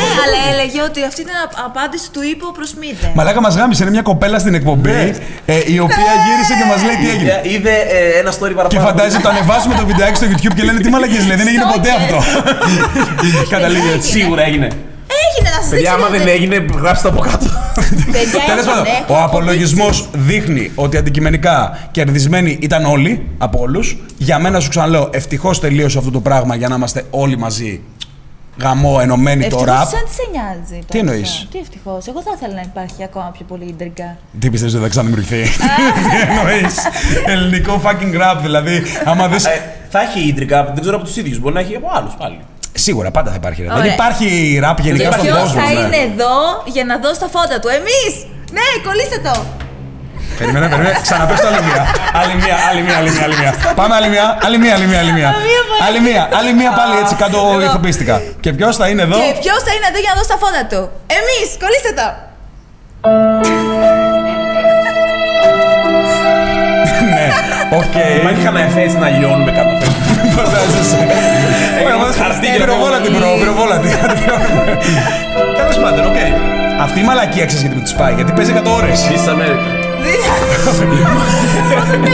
Ναι, 0.00 0.08
αλλά 0.24 0.38
έλεγε 0.50 0.78
ότι 0.88 1.00
αυτή 1.10 1.20
ήταν 1.26 1.36
απ- 1.46 1.58
απάντηση 1.68 2.06
του 2.14 2.22
Ύπο 2.34 2.46
προς 2.58 2.70
Μίδε. 2.80 3.08
Μαλάκα 3.18 3.40
μας 3.46 3.54
γάμισε, 3.58 3.80
είναι 3.82 3.92
μια 3.96 4.02
κοπέλα 4.10 4.38
στην 4.44 4.54
εκπομπή 4.60 4.98
ε, 5.46 5.54
η 5.74 5.78
οποία 5.86 6.10
γύρισε 6.24 6.52
και 6.60 6.66
μας 6.70 6.80
λέει 6.86 6.96
τι 7.02 7.06
έγινε. 7.14 7.30
Ε, 7.44 7.50
Είδε 7.52 7.74
ε, 7.98 8.18
ένα 8.22 8.30
story 8.38 8.52
Και 8.52 8.54
παραπάνω. 8.54 8.95
Φαντάζει 8.96 9.20
το 9.20 9.28
ανεβάσουμε 9.28 9.74
το 9.74 9.86
βιντεάκι 9.86 10.16
στο 10.16 10.26
YouTube 10.26 10.54
και 10.56 10.62
λένε 10.62 10.80
τι 10.80 10.88
μαλακίες 10.88 11.26
λέει, 11.26 11.36
δεν 11.36 11.46
έγινε 11.46 11.64
ποτέ 11.72 11.90
αυτό. 11.90 12.18
Καταλήγει 13.54 13.90
έτσι. 13.94 14.10
Σίγουρα 14.10 14.42
έγινε. 14.42 14.68
Έγινε 15.24 15.50
να 15.56 15.62
σας 15.62 15.70
Παιδιά, 15.70 15.92
άμα 15.92 16.08
δεν 16.08 16.28
έγινε, 16.28 16.66
γράψτε 16.76 17.08
το 17.08 17.14
από 17.14 17.22
κάτω. 17.30 17.46
Τέλος 18.46 18.64
πάντων, 18.64 18.84
ο 19.06 19.22
απολογισμός 19.22 20.08
δείχνει 20.12 20.70
ότι 20.74 20.96
αντικειμενικά 20.96 21.78
κερδισμένοι 21.90 22.58
ήταν 22.60 22.84
όλοι 22.84 23.26
από 23.38 23.58
όλους. 23.60 23.96
Για 24.16 24.38
μένα, 24.38 24.60
σου 24.60 24.68
ξαναλέω, 24.68 25.08
ευτυχώς 25.12 25.60
τελείωσε 25.60 25.98
αυτό 25.98 26.10
το 26.10 26.20
πράγμα 26.20 26.54
για 26.54 26.68
να 26.68 26.74
είμαστε 26.74 27.04
όλοι 27.10 27.38
μαζί 27.38 27.80
γαμό, 28.62 28.98
ενωμένοι 29.02 29.40
το 29.40 29.46
Ευτυχώς, 29.46 29.66
ραπ. 29.66 29.88
σαν 29.88 30.04
τι 30.08 30.14
σε 30.14 30.22
νοιάζει. 30.32 30.78
Τι 30.78 30.86
τώρα 30.86 30.98
εννοείς; 30.98 31.30
αυτό. 31.30 31.46
Τι 31.52 31.58
ευτυχώς. 31.58 32.06
Εγώ 32.06 32.22
θα 32.22 32.30
ήθελα 32.36 32.54
να 32.54 32.60
υπάρχει 32.60 33.02
ακόμα 33.04 33.30
πιο 33.36 33.44
πολύ 33.48 33.64
ιντριγκά. 33.64 34.16
Τι 34.40 34.50
πιστεύεις 34.50 34.74
ότι 34.74 34.82
θα 34.82 34.88
ξαναδημιουργηθεί. 34.88 35.42
Τι 36.10 36.16
εννοείς; 36.28 36.74
Ελληνικό 37.26 37.80
fucking 37.84 38.14
rap, 38.22 38.36
δηλαδή. 38.42 38.82
Άμα 39.04 39.28
δεις... 39.28 39.44
Ε, 39.44 39.62
Θα 39.90 40.00
έχει 40.00 40.20
ίντρικα, 40.28 40.64
δεν 40.64 40.80
ξέρω 40.80 40.96
από 40.96 41.04
τους 41.04 41.16
ίδιους. 41.16 41.38
Μπορεί 41.38 41.54
να 41.54 41.60
έχει 41.60 41.76
από 41.76 41.88
άλλους 41.94 42.14
πάλι. 42.18 42.38
Σίγουρα 42.72 43.10
πάντα 43.10 43.30
θα 43.30 43.36
υπάρχει. 43.36 43.62
ρε. 43.62 43.68
Δεν 43.68 43.76
Ωραία. 43.76 43.92
υπάρχει 43.92 44.60
rap 44.64 44.76
γενικά 44.80 45.04
Και 45.08 45.12
στον 45.12 45.24
ποιος 45.24 45.38
κόσμο. 45.38 45.60
θα 45.60 45.66
ναι. 45.72 45.78
είναι 45.80 45.96
εδώ 46.12 46.34
για 46.64 46.84
να 46.84 46.98
δώσει 46.98 47.20
τα 47.20 47.28
φώτα 47.28 47.58
του; 47.60 47.68
Εμείς! 47.68 48.12
Ναι, 48.52 48.66
κολλήστε 48.86 49.18
το! 49.28 49.44
Περίμενε, 50.38 50.66
περίμενε. 50.72 50.98
Ξαναπες 51.06 51.40
το 51.40 51.46
άλλη 51.50 51.62
μία. 51.68 51.82
Άλλη 52.20 52.34
μία, 52.42 52.56
άλλη 52.68 52.80
μία, 52.86 52.96
άλλη 53.00 53.10
μία, 53.14 53.22
άλλη 53.26 53.36
μία. 53.40 53.52
Πάμε 53.80 53.94
άλλη 53.98 54.08
μία, 54.14 54.26
άλλη 54.46 54.58
μία, 54.62 54.74
άλλη 54.76 54.86
μία, 54.90 54.98
άλλη 55.02 55.12
μία. 55.18 55.30
Άλλη 55.86 56.00
μία, 56.06 56.22
άλλη 56.38 56.52
μία 56.58 56.70
πάλι 56.78 56.94
έτσι 57.02 57.14
κάτω 57.22 57.38
ηθοποιήστηκα. 57.66 58.16
Και 58.44 58.50
ποιος 58.52 58.76
θα 58.80 58.86
είναι 58.90 59.02
εδώ; 59.02 59.16
Και 59.22 59.32
ποιος 59.42 59.60
θα 59.66 59.72
είναι 59.76 59.86
εδώ 59.90 59.98
για 60.04 60.10
να 60.12 60.16
δώσει 60.18 60.30
τα 60.34 60.38
φώτα 60.42 60.62
του; 60.70 60.80
Εμείς! 61.18 61.46
Κολλήστε 61.62 61.92
το! 62.00 62.06
Ναι, 67.14 67.26
οκ. 67.80 67.94
Υπάρχει 68.20 68.42
κανένα 68.44 68.66
εφέ 68.66 68.80
έτσι 68.80 68.98
να 68.98 69.08
λιώνουμε 69.08 69.50
κάτω. 69.58 69.72
Φαντάζεσαι. 70.36 71.06
χαρτί 72.22 72.46
και 72.46 72.58
Πυροβόλα 72.58 72.94
τη, 72.94 73.08
το- 73.08 73.18
bro, 73.18 73.28
πυροβόλα 73.38 73.74
τη. 73.74 73.88
Τέλος 75.56 75.76
πάντων, 75.82 76.04
οκ. 76.06 76.16
Αυτή 76.80 77.00
η 77.00 77.02
μαλακία 77.02 77.44
ξέρεις 77.46 77.60
γιατί 77.64 77.76
μου 77.76 77.82
τη 77.82 77.94
πάει, 77.94 78.14
γιατί 78.14 78.32
παίζει 78.32 78.52
100 78.56 78.70
ώρες. 78.76 78.98
This 79.10 79.28
America. 79.34 79.85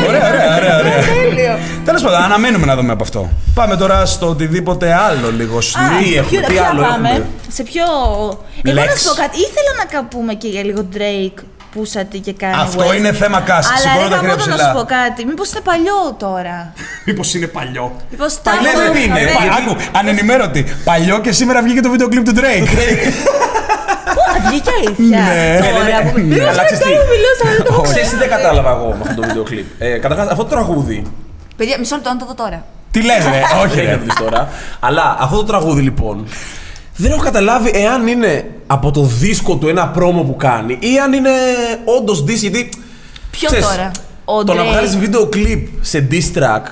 Ωραία, 0.09 0.29
ωραία, 0.29 0.57
ωραία. 0.57 0.77
ωραία. 0.79 1.03
Τέλειο! 1.05 1.59
Τέλος 1.85 2.03
πάντων, 2.03 2.23
αναμένουμε 2.23 2.67
να 2.67 2.77
δούμε 2.77 2.93
από 2.93 3.03
αυτό. 3.03 3.29
Πάμε 3.55 3.77
τώρα 3.77 4.07
στο 4.07 4.29
οτιδήποτε 4.29 4.93
άλλο 4.95 5.31
λίγο. 5.33 5.59
Α, 5.59 5.61
sneak. 5.61 6.03
Τι 6.05 6.15
έχουμε, 6.15 6.29
ποιο- 6.31 6.47
τι 6.47 6.53
ποια 6.53 6.69
άλλο 6.71 6.83
πάμε; 6.83 7.09
έχουμε; 7.09 7.27
Σε 7.49 7.63
ποιο. 7.63 7.85
Εγώ 8.65 8.75
να 8.81 8.83
Lex. 8.85 8.97
σου 8.99 9.09
πω 9.09 9.15
κάτι. 9.23 9.37
Ήθελα 9.39 9.73
να 9.79 9.85
καπούμε 9.97 10.35
και 10.35 10.49
για 10.49 10.65
λίγο 10.65 10.87
Drake 10.95 11.39
που 11.73 11.85
σατί 11.85 12.19
και 12.19 12.33
κάνει. 12.33 12.55
Αυτό 12.59 12.95
είναι 12.95 13.13
θέμα 13.13 13.41
κάση. 13.41 13.69
Αλλά 13.73 13.79
Σηκώνω 13.79 14.03
ρε 14.03 14.09
τα 14.09 14.17
χέρια 14.17 14.29
γαμώτο 14.29 14.49
να 14.51 14.55
ψηλά. 14.57 14.69
σου 14.69 14.75
πω 14.79 14.85
κάτι. 14.99 15.25
Μήπως 15.25 15.51
είναι 15.51 15.61
παλιό 15.61 16.01
τώρα. 16.19 16.73
Μήπως 17.07 17.35
είναι 17.35 17.47
παλιό. 17.47 17.97
Μήπως 18.11 18.43
τα 18.43 18.51
Παλιό 18.51 18.71
έχω 18.71 18.79
δεν 18.93 19.03
είναι. 19.03 19.19
χαμένη. 19.21 19.33
Πα- 19.33 19.57
Άκου, 19.59 19.77
ανενημέρωτη. 19.99 20.61
Παλιό 20.85 21.19
και 21.21 21.33
σήμερα 21.33 21.63
βγήκε 21.63 21.81
το 21.81 21.91
βίντεο 21.91 22.09
κλιπ 22.09 22.25
του 22.25 22.35
Drake. 22.41 22.69
Πού, 24.53 24.57
α, 24.57 24.61
βγήκε 24.61 24.71
αλήθεια. 24.81 25.21
Ναι. 25.33 25.59
Τώρα 25.61 25.99
που. 26.13 26.19
Ναι, 26.19 26.25
Μήπως 26.25 26.49
αλλά 26.51 26.63
είναι 26.63 26.65
ξέρεις 26.71 26.79
τι; 26.83 26.89
τώρα 26.89 27.01
που 27.05 27.11
μιλούσα, 27.15 27.43
αλλά 27.45 27.53
δεν 27.57 27.65
το 27.67 27.71
έχω 27.75 27.83
Ξέρεις 27.91 28.09
τι 28.13 28.17
δεν 28.23 28.29
κατάλαβα 28.37 28.71
εγώ 28.77 28.87
με 28.99 29.03
αυτό 29.07 29.15
το 29.21 29.23
βίντεο 29.29 29.43
κλιπ. 29.51 29.67
Ε, 29.79 29.99
Καταρχάς, 30.05 30.27
αυτό 30.35 30.43
το 30.47 30.51
τραγούδι. 30.55 30.99
Παιδιά, 31.59 31.75
μισό 31.79 31.95
λεπτό 31.99 32.11
να 32.15 32.19
το 32.21 32.27
δω 32.31 32.35
τώρα. 32.43 32.61
Τι 32.91 33.01
λες 33.09 33.23
ρε, 33.33 33.41
όχι 33.65 33.75
Δεν 33.77 33.85
ρε. 33.85 33.91
έχει 33.91 33.91
να 33.91 33.99
το 33.99 34.05
δεις 34.09 34.15
τώρα. 34.25 34.41
Αλλά 34.89 35.05
αυτό 35.25 35.37
το 35.37 35.45
τραγούδι 35.45 35.83
λοιπόν. 35.89 36.17
Δεν 36.97 37.11
έχω 37.11 37.23
καταλάβει 37.23 37.71
εάν 37.75 38.07
είναι 38.07 38.33
από 38.67 38.91
το 38.91 39.03
δίσκο 39.03 39.55
του 39.57 39.69
ένα 39.69 39.89
πρόμο 39.89 40.23
που 40.23 40.37
κάνει 40.37 40.79
ή 40.81 40.99
αν 41.05 41.13
είναι 41.13 41.31
όντως 41.99 42.25
diss 42.29 42.35
γιατί. 42.47 42.69
Ποιο 43.31 43.47
ξέρεις, 43.49 43.67
τώρα; 43.69 43.91
Ο 44.25 44.45
Το 44.45 44.55
να 44.55 44.63
Drake. 44.63 44.67
βγάλεις 44.67 44.97
βίντεο 44.99 45.27
κλιπ 45.27 45.67
σε 45.81 46.07
diss 46.11 46.39
track. 46.39 46.63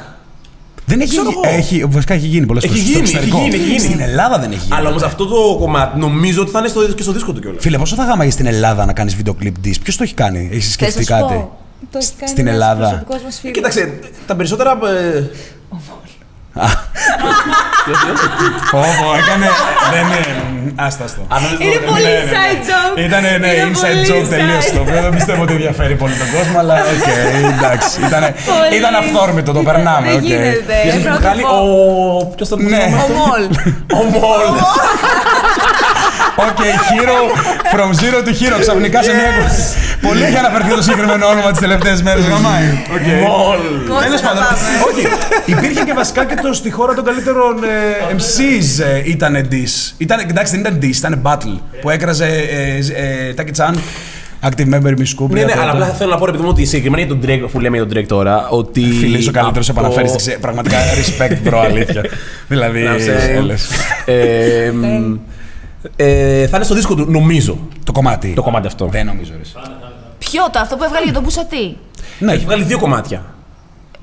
Δεν 0.90 1.00
έχει, 1.00 1.09
Ξέρω 1.11 1.31
εγώ. 1.31 1.40
έχει, 1.59 1.85
βασικά 1.88 2.14
έχει 2.14 2.26
γίνει 2.26 2.46
πολλές 2.46 2.64
Έχει 2.64 2.72
φορές 2.72 2.88
στο 2.88 2.98
γίνει, 2.98 3.09
έχει 3.09 3.16
εξωτερικό. 3.16 3.38
γίνει, 3.42 3.55
έχει 3.55 3.64
γίνει. 3.64 3.79
Στην 3.79 4.00
Ελλάδα 4.00 4.38
δεν 4.38 4.50
έχει 4.50 4.61
γίνει. 4.62 4.74
Αλλά 4.76 4.88
όμως 4.88 5.03
αυτό 5.03 5.26
το 5.26 5.57
κομμάτι 5.59 5.98
νομίζω 5.98 6.40
ότι 6.42 6.50
θα 6.50 6.59
είναι 6.59 6.68
στο, 6.68 6.92
και 6.92 7.03
στο 7.03 7.12
δίσκο 7.12 7.33
του 7.33 7.40
κιόλας. 7.40 7.62
Φίλε, 7.62 7.79
πόσο 7.79 7.94
θα 7.94 8.05
γάμαγε 8.05 8.31
στην 8.31 8.46
Ελλάδα 8.46 8.85
να 8.87 8.92
κάνεις 8.92 9.16
βίντεο 9.16 9.35
κλιπ 9.35 9.55
diss, 9.64 9.74
ποιος 9.83 9.96
το 9.96 10.03
έχει 10.03 10.14
κάνει, 10.14 10.48
έχεις 10.53 10.74
Θες 10.76 10.81
να 10.81 10.90
σκεφτεί 10.90 11.05
σου 11.05 11.11
κάτι; 11.12 11.35
πω. 11.35 11.59
Το 11.92 11.98
έχει 11.98 12.11
κάνει 12.18 12.31
Στην 12.31 12.46
ένας 12.46 12.55
Ελλάδα. 12.55 12.88
προσωπικός 12.88 13.22
μας 13.22 13.38
φίλος. 13.40 13.57
Κοίταξε, 13.57 13.98
τα 14.26 14.37
περισσότερα. 14.37 14.79
ε, 15.14 15.24
Όπο, 18.73 19.07
έκανε. 19.21 19.47
Δεν 19.93 20.05
είναι. 20.07 20.73
Άστα 20.87 21.07
στο. 21.07 21.21
αν 21.35 21.39
νομίζω 21.43 21.63
Είναι 21.65 21.75
το- 21.87 21.91
πολύ 21.93 22.03
Ναι, 22.03 22.09
ναι, 22.09 22.17
ναι. 22.23 22.31
inside 22.41 22.63
joke. 22.71 22.99
Ήταν 23.07 23.21
ναι, 23.23 23.29
Είναι 23.29 23.51
inside 23.69 23.81
πολύ 23.81 24.07
joke 24.11 24.29
τελείως 24.35 24.65
inside. 24.65 24.75
το 24.77 24.81
οποίο 24.85 25.01
δεν 25.07 25.13
πιστεύω 25.19 25.43
ότι 25.47 25.53
ενδιαφέρει 25.59 25.95
πολύ 26.03 26.15
τον 26.23 26.31
κόσμο, 26.37 26.57
αλλά 26.63 26.75
οκ, 26.93 27.07
εντάξει. 27.55 27.91
Ήτανε- 28.07 28.35
Πολύ. 28.51 28.73
Ήταν 28.81 28.93
αυθόρμητο, 29.03 29.51
το 29.53 29.61
Ήταν, 29.61 29.73
περνάμε. 29.75 30.07
δεν 30.09 30.17
οκ. 30.17 30.23
γίνεται. 30.31 30.75
Ποιος 30.83 30.95
έχει 30.95 31.03
Πρώτο 31.09 31.21
βγάλει 31.25 31.43
πω. 31.43 31.49
ο. 31.49 32.33
Ποιος 32.37 32.49
τον 32.53 32.59
Ναι. 32.73 32.83
Ο 33.05 33.07
Μολ. 33.19 33.43
Ο 34.01 34.03
Μολ. 34.15 34.45
Οκ, 36.37 36.59
hero 36.90 37.19
from 37.75 37.88
zero 38.03 38.19
to 38.27 38.33
hero. 38.40 38.57
Ξαφνικά 38.61 39.03
σε 39.03 39.11
μια. 39.12 39.31
Πολύ 40.09 40.23
έχει 40.25 40.37
αναφερθεί 40.37 40.71
το 40.75 40.83
συγκεκριμένο 40.83 41.27
όνομα 41.27 41.51
τις 41.51 41.61
τελευταίες 41.61 42.03
μέρες. 42.03 42.25
Γαμάει. 42.25 42.64
Οκ. 42.95 43.07
Μολ. 43.29 43.59
Πώς 43.88 44.03
Τέλος 44.05 44.21
θα 44.21 44.29
πάντων, 44.29 44.43
πάμε. 44.43 44.57
όχι. 44.90 45.07
Υπήρχε 45.47 45.85
και 45.85 45.93
βασικά 45.93 46.25
και 46.25 46.35
το 46.43 46.53
στη 46.53 46.71
χώρα 46.71 46.95
των 46.95 47.05
καλύτερων 47.05 47.64
ε, 47.64 48.14
MCs 48.16 48.85
ε, 48.85 49.11
ήταν 49.11 49.49
diss. 49.51 49.93
Ήταν, 49.99 50.19
εντάξει, 50.29 50.53
δεν 50.53 50.61
ήταν 50.61 50.79
diss, 50.83 50.97
ήταν 50.97 51.21
battle. 51.23 51.59
Που 51.81 51.90
έκραζε 51.90 52.27
ε, 52.27 52.77
ε, 53.03 53.35
Taki 53.37 53.53
Tsan, 53.61 53.75
Active 54.49 54.75
Member 54.75 54.93
Miss 55.01 55.12
Cooper. 55.23 55.31
Ναι, 55.31 55.43
ναι, 55.45 55.55
αλλά 55.61 55.71
απλά 55.71 55.87
θέλω 55.87 56.11
να 56.11 56.16
πω 56.19 56.25
επειδή 56.29 56.43
μου 56.43 56.49
ότι 56.49 56.64
συγκεκριμένα 56.64 57.03
για 57.07 57.16
τον 57.16 57.21
Drake, 57.27 57.43
αφού 57.45 57.61
λέμε 57.61 57.77
για 57.77 57.87
τον 57.87 57.97
Drake 57.99 58.07
τώρα, 58.07 58.49
ότι. 58.49 58.81
Φίλε, 59.01 59.19
είσαι 59.19 59.29
ο 59.29 59.33
καλύτερος 59.33 59.69
από- 59.69 59.81
επαναφέρεις. 59.81 60.38
Πραγματικά 60.40 60.77
respect, 60.79 61.49
bro, 61.49 61.62
αλήθεια. 61.64 62.03
δηλαδή. 62.49 62.87
Να 65.83 65.88
σε- 65.88 65.97
όλες. 65.97 65.97
Ε, 65.97 66.05
μ, 66.05 66.45
ε, 66.45 66.47
θα 66.47 66.57
είναι 66.57 66.64
στο 66.64 66.75
δίσκο 66.75 66.95
του, 66.95 67.05
νομίζω. 67.11 67.53
Το 67.53 67.81
Το 67.85 67.93
κομμάτι. 67.93 68.33
Το 68.35 68.43
κομμάτι 68.43 68.66
αυτό. 68.66 68.87
Δεν 68.87 69.07
νομίζω. 69.07 69.33
Ρε. 69.37 69.61
Ποιο 70.19 70.43
το, 70.53 70.59
αυτό 70.59 70.77
που 70.77 70.85
έβγαλε 70.85 71.05
για 71.05 71.12
τον 71.14 71.23
Πουσατή. 71.23 71.77
Ναι, 72.19 72.33
Έχει 72.33 72.45
βγάλει 72.45 72.62
δύο 72.64 72.79
κομμάτια. 72.79 73.25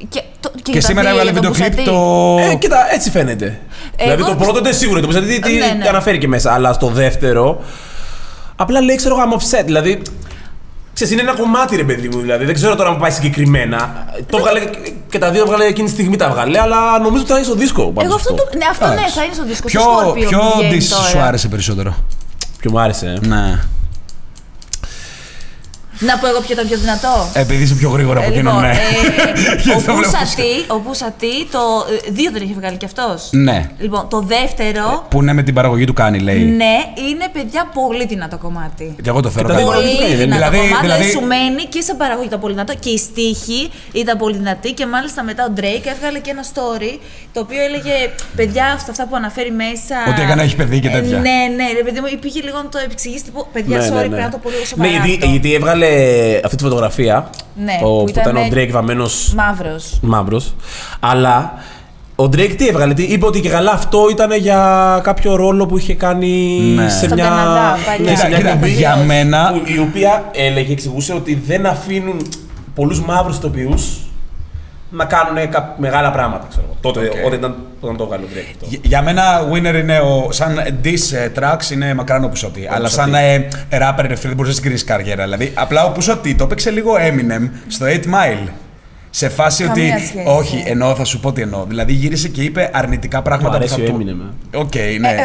Και, 0.09 0.21
το, 0.39 0.49
και, 0.55 0.61
και 0.63 0.71
για 0.71 0.81
τα 0.81 0.87
σήμερα 0.87 1.09
δύο, 1.09 1.19
έβγαλε 1.19 1.31
για 1.31 1.41
τον 1.41 1.53
βίντεο 1.53 1.69
κλιπ 1.69 1.85
Πουσατή. 1.85 2.43
το. 2.45 2.51
Ε, 2.51 2.55
κοίτα, 2.55 2.93
έτσι 2.93 3.09
φαίνεται. 3.09 3.59
δηλαδή 3.97 4.21
το 4.21 4.27
πιστεύω- 4.27 4.43
πρώτο 4.43 4.61
δεν 4.61 4.73
σίγουρο, 4.73 4.99
το 4.99 5.07
ψάχνει 5.07 5.39
τι 5.39 5.51
Ναι, 5.53 5.65
ναι. 5.77 5.87
αναφέρει 5.89 6.17
και 6.17 6.27
μέσα. 6.27 6.53
Αλλά 6.53 6.73
στο 6.73 6.87
δεύτερο, 6.87 7.61
απλά 8.55 8.81
λέει, 8.81 8.95
ξέρω 8.95 9.15
εγώ, 9.19 9.29
I'm 9.29 9.35
upset. 9.41 9.63
Δηλαδή, 9.65 10.01
ξέρεις, 10.97 11.13
είναι 11.13 11.21
ένα 11.21 11.33
κομμάτι 11.39 11.75
ρε 11.75 11.83
παιδί 11.83 12.07
μου. 12.09 12.19
Δηλαδή, 12.19 12.45
δεν 12.45 12.53
ξέρω 12.53 12.75
τώρα 12.75 12.89
αν 12.89 12.97
πάει 12.97 13.11
συγκεκριμένα. 13.11 14.05
Το 14.29 14.37
βγάλε 14.37 14.59
και 15.09 15.17
τα 15.17 15.31
δύο 15.31 15.45
βγάλε 15.45 15.63
εκείνη 15.65 15.87
τη 15.87 15.93
στιγμή 15.93 16.15
τα 16.15 16.29
βγάλε, 16.29 16.59
αλλά 16.59 16.99
νομίζω 16.99 17.21
ότι 17.21 17.31
θα 17.31 17.37
είναι 17.37 17.45
στο 17.45 17.55
δίσκο. 17.55 17.83
πάνω 17.91 18.07
Εγώ 18.09 18.17
σε 18.19 18.25
αυτό 18.31 18.43
το. 18.43 18.57
Ναι, 18.57 18.65
αυτό 18.71 18.87
ναι, 18.87 18.93
Εντάξει. 18.93 19.13
θα 19.17 19.23
είναι 19.23 19.33
στο 19.33 19.43
δίσκο. 19.45 19.67
Ποιο, 19.67 19.81
στο 19.81 20.11
Scorpio 20.11 20.27
ποιο 20.27 20.39
που 20.39 20.57
βγαίνει 20.57 20.77
diss 20.81 20.87
τώρα. 20.89 21.03
σου 21.03 21.19
άρεσε 21.19 21.47
περισσότερο; 21.47 21.95
Ποιο 22.59 22.71
μου 22.71 22.79
άρεσε. 22.79 23.19
ε. 23.23 23.27
Ναι. 23.27 23.59
Να 25.99 26.17
πω 26.17 26.27
εγώ 26.27 26.39
ποιο 26.39 26.53
ήταν 26.53 26.67
πιο 26.67 26.77
δυνατό. 26.77 27.29
Επειδή 27.33 27.63
είσαι 27.63 27.73
πιο 27.75 27.89
γρήγορα 27.89 28.19
από 28.19 28.29
Ε, 28.29 28.33
εκείνον, 28.33 28.59
ναι. 28.61 28.69
ε, 28.69 28.73
Γιατί 29.63 29.69
ο 29.69 29.73
το 29.73 29.79
βλέπω 29.79 30.01
Πουσατή, 30.01 30.53
ο 30.67 30.79
Πουσατή, 30.79 31.45
το 31.51 31.59
ε, 32.07 32.11
δύο 32.11 32.29
δεν 32.31 32.41
είχε 32.41 32.53
βγάλει 32.53 32.77
κι 32.77 32.85
αυτός. 32.85 33.29
Ναι. 33.31 33.69
Λοιπόν, 33.79 34.07
το 34.09 34.19
δεύτερο, 34.21 35.05
Που 35.09 35.21
είναι 35.21 35.33
με 35.33 35.43
την 35.43 35.53
παραγωγή 35.53 35.85
του 35.85 35.93
κάνει, 35.93 36.19
λέει. 36.19 36.39
ναι, 36.39 36.75
είναι 37.09 37.25
παιδιά 37.33 37.69
πολύ 37.73 38.05
δυνατό 38.05 38.37
κομμάτι. 38.37 38.95
Και 39.03 39.09
εγώ 39.09 39.19
το 39.21 39.29
θέλω 39.29 39.47
τα 39.47 39.53
κάτι. 39.53 39.63
δύο 39.65 39.73
Πολύ 39.73 39.85
δεν 39.87 40.05
είναι. 40.05 40.15
δυνατό 40.15 40.35
Δηλαδή- 40.35 40.57
κομμάτι, 40.57 40.81
δηλαδή, 40.81 41.03
δηλαδή- 41.03 41.19
σου 41.19 41.27
μένει 41.27 41.63
και 41.63 41.81
σε 41.81 41.93
παραγωγή 41.93 42.27
ήταν 42.27 42.39
πολύ 42.39 42.53
δυνατό 42.53 42.73
και 42.83 42.89
η 42.89 42.97
στίχη 42.97 43.61
ήταν 43.91 44.17
πολύ 44.17 44.35
δυνατή 44.37 44.71
και 44.71 44.85
μάλιστα 44.85 45.23
μετά 45.23 45.43
ο 45.49 45.51
Drake 45.59 45.85
έβγαλε 45.95 46.19
και 46.19 46.29
ένα 46.35 46.43
story 46.53 46.93
το 47.33 47.39
οποίο 47.39 47.61
έλεγε 47.67 47.95
παιδιά 48.35 48.65
αυτά, 48.77 48.91
αυτά 48.91 49.07
που 49.07 49.15
αναφέρει 49.15 49.51
μέσα. 49.51 49.95
Ότι 50.09 50.21
έκανε, 50.21 50.41
έχει 50.43 50.55
παιδί 50.55 50.79
και 50.79 50.87
Ε, 50.87 50.91
τέτοια. 50.91 51.17
Ναι, 51.27 51.37
ναι, 51.57 51.65
ρε 51.77 51.83
παιδί 51.85 51.99
μου, 51.99 52.07
πήγε 52.21 52.41
λίγο 52.47 52.57
να 52.57 52.69
το 52.69 52.77
επεξηγήσει 52.85 53.23
τύπου 53.23 53.47
παιδιά, 53.53 53.77
sorry, 53.89 53.99
πρέπει 54.09 54.23
να 54.27 54.29
το 54.29 54.37
πω 54.43 54.49
λίγο 54.49 54.65
σοβαρά. 54.65 54.89
Ναι, 54.89 54.95
γιατί, 54.97 55.13
αυτό». 55.15 55.27
Γιατί 55.87 56.03
έβγαλε 56.13 56.39
αυτή 56.43 56.55
τη 56.57 56.63
φωτογραφία. 56.63 57.29
Ναι, 57.63 57.77
το, 57.81 57.87
που 57.87 58.03
που 58.03 58.09
ήταν, 58.09 58.35
ήταν 58.35 58.43
ο 58.43 58.47
Drake 58.53 58.69
βαμμένος 58.71 59.33
Μαύρος. 59.35 59.99
μαύρος. 60.01 60.53
Αλλά 60.99 61.53
ο 62.15 62.23
Drake 62.23 62.53
τι 62.57 62.67
έβγαλε, 62.67 62.93
τι, 62.93 63.03
είπε 63.03 63.25
ότι 63.25 63.39
και 63.41 63.49
καλά 63.49 63.71
αυτό 63.71 64.07
ήταν 64.11 64.31
για 64.31 64.99
κάποιο 65.03 65.35
ρόλο 65.35 65.65
που 65.65 65.77
είχε 65.77 65.93
κάνει 65.93 66.59
Ναι. 66.75 66.89
σε 66.89 66.97
Στον 67.05 67.13
μια. 67.13 67.23
Καναδά, 67.23 67.77
παλιά. 67.85 68.11
ναι, 68.11 68.17
σε 68.17 68.27
μια 68.27 68.37
Κοίτα, 68.37 68.49
εκπομπή 68.49 68.69
για 68.71 68.95
μένα. 68.95 69.51
που- 69.53 69.71
η 69.75 69.79
οποία 69.79 70.23
έλεγε, 70.33 70.71
εξηγούσε 70.71 71.13
ότι 71.13 71.41
δεν 71.47 71.65
αφήνουν 71.65 72.21
πολλούς 72.75 73.01
μαύρους 73.01 73.37
ηθοποιούς 73.37 73.83
να 74.89 75.05
κάνουν 75.05 75.49
κα- 75.49 75.75
μεγάλα 75.77 76.11
πράγματα, 76.11 76.45
ξέρω 76.49 76.65
εγώ. 76.65 76.77
Τότε, 76.81 76.99
Οκ. 76.99 77.25
όταν, 77.25 77.39
ήταν, 77.39 77.55
όταν 77.79 77.97
το 77.97 78.03
έβγαλε 78.03 78.23
ο 78.23 78.27
Drake 78.33 78.49
αυτό. 78.53 78.65
Για- 78.69 78.79
Για 78.83 79.01
μένα, 79.01 79.23
winner 79.53 79.75
είναι 79.81 79.99
ο. 79.99 80.31
Σαν 80.31 80.59
diss 80.83 81.15
ε, 81.15 81.29
tracks 81.39 81.71
είναι 81.71 81.93
μακράν 81.93 82.23
ο 82.23 82.27
Pusha 82.27 82.56
T. 82.56 82.67
Αλλά 82.71 82.87
σαν 82.89 83.13
ε, 83.13 83.47
rapper, 83.71 84.01
ρε 84.01 84.07
φίλε, 84.07 84.15
δεν 84.17 84.31
μπορούσε 84.33 84.49
να 84.49 84.53
συγκρίνεις 84.55 84.83
καριέρα. 84.83 85.23
Δηλαδή, 85.23 85.51
απλά 85.55 85.85
ο 85.85 85.91
Pusha 85.91 86.28
T 86.28 86.35
το 86.35 86.43
έπαιξε 86.43 86.69
λίγο 86.71 86.91
Eminem 86.95 87.49
στο 87.67 87.85
8 87.85 87.89
Mile. 87.89 88.47
Σε 89.09 89.29
φάση 89.29 89.63
Καμία 89.63 89.93
ότι. 89.95 90.05
σχέση. 90.05 90.23
Όχι, 90.27 90.63
εννοώ, 90.67 90.95
θα 90.95 91.03
σου 91.03 91.19
πω 91.19 91.31
τι 91.31 91.41
εννοώ. 91.41 91.63
Δηλαδή 91.67 91.93
γύρισε 91.93 92.27
και 92.27 92.41
είπε 92.41 92.69
αρνητικά 92.73 93.21
πράγματα 93.21 93.49
Μου 93.49 93.55
αρέσει 93.55 93.75
που 93.75 93.81
ο 93.83 93.85
θα 93.85 93.91
του- 93.91 93.99
Eminem, 94.05 94.33
ε. 94.53 94.57
Οκ, 94.57 94.75
ναι. 94.99 95.07
ε, 95.09 95.15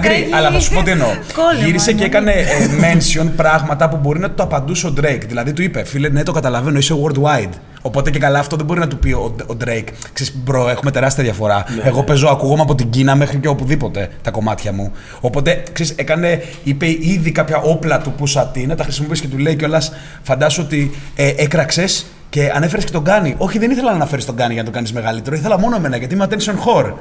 Agree, 0.00 0.10
έχει 0.10 0.32
αλλά 0.34 0.50
θα 0.50 0.60
σου 0.60 0.74
πω 0.74 0.82
τι 0.82 0.90
εννοώ. 0.90 1.08
κόλλημα, 1.34 1.64
Γύρισε 1.66 1.92
και 1.92 1.98
ναι. 1.98 2.04
έκανε 2.04 2.30
ε, 2.30 2.44
mention 2.80 3.26
πράγματα 3.36 3.88
που 3.88 3.96
μπορεί 3.96 4.18
να 4.18 4.28
του 4.28 4.34
το 4.34 4.42
απαντούσε 4.42 4.86
ο 4.86 4.92
Drake. 5.00 5.22
Δηλαδή 5.26 5.52
του 5.52 5.62
είπε, 5.62 5.84
φίλε, 5.84 6.08
ναι, 6.08 6.22
το 6.22 6.32
καταλαβαίνω, 6.32 6.78
είσαι 6.78 6.94
worldwide. 7.04 7.52
Οπότε 7.86 8.10
και 8.10 8.18
καλά 8.18 8.38
αυτό 8.38 8.56
δεν 8.56 8.66
μπορεί 8.66 8.80
να 8.80 8.88
του 8.88 8.98
πει 8.98 9.12
ο, 9.12 9.34
ο 9.46 9.56
Drake. 9.64 9.88
Ξέρεις, 10.12 10.36
bro, 10.36 10.68
έχουμε 10.68 10.90
τεράστια 10.90 11.24
διαφορά. 11.24 11.64
Εγώ 11.84 12.02
παίζω, 12.02 12.28
ακούγομαι 12.28 12.62
από 12.62 12.74
την 12.74 12.90
Κίνα 12.90 13.14
μέχρι 13.14 13.38
και 13.38 13.48
οπουδήποτε 13.48 14.10
τα 14.22 14.30
κομμάτια 14.30 14.72
μου. 14.72 14.92
Οπότε, 15.20 15.62
ξέρεις, 15.72 15.92
έκανε, 15.96 16.42
είπε 16.64 16.86
ήδη 16.86 17.30
κάποια 17.32 17.56
όπλα 17.56 17.98
του 17.98 18.12
Pusha 18.12 18.51
T, 18.51 18.66
να 18.66 18.74
τα 18.74 18.82
χρησιμοποιήσει 18.82 19.22
και 19.22 19.28
του 19.28 19.38
λέει 19.38 19.56
κιόλας, 19.56 19.92
φαντάσου 20.22 20.62
ότι 20.64 20.90
ε, 21.16 21.32
έκραξες 21.36 22.06
και 22.30 22.50
ανέφερες 22.54 22.84
και 22.84 22.90
τον 22.90 23.04
Kanye. 23.04 23.34
Όχι, 23.38 23.58
δεν 23.58 23.70
ήθελα 23.70 23.90
να 23.90 23.96
αναφέρεις 23.96 24.24
τον 24.24 24.36
Kanye 24.36 24.52
για 24.52 24.62
να 24.62 24.64
τον 24.64 24.74
κάνεις 24.74 24.92
μεγαλύτερο. 24.92 25.36
Ήθελα 25.36 25.58
μόνο 25.58 25.76
εμένα 25.76 25.96
γιατί 25.96 26.14
είμαι 26.14 26.26
attention 26.30 26.54
whore. 26.54 26.92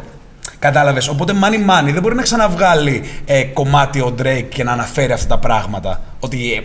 Κατάλαβες. 0.59 1.07
Οπότε 1.07 1.33
money 1.41 1.69
money 1.69 1.91
δεν 1.93 2.01
μπορεί 2.01 2.15
να 2.15 2.21
ξαναβγάλει 2.21 3.03
ε, 3.25 3.43
κομμάτι 3.43 3.99
ο 3.99 4.15
Drake 4.21 4.45
και 4.49 4.63
να 4.63 4.71
αναφέρει 4.71 5.11
αυτά 5.11 5.27
τα 5.27 5.39
πράγματα. 5.39 6.01
Ότι 6.19 6.53
ε, 6.53 6.61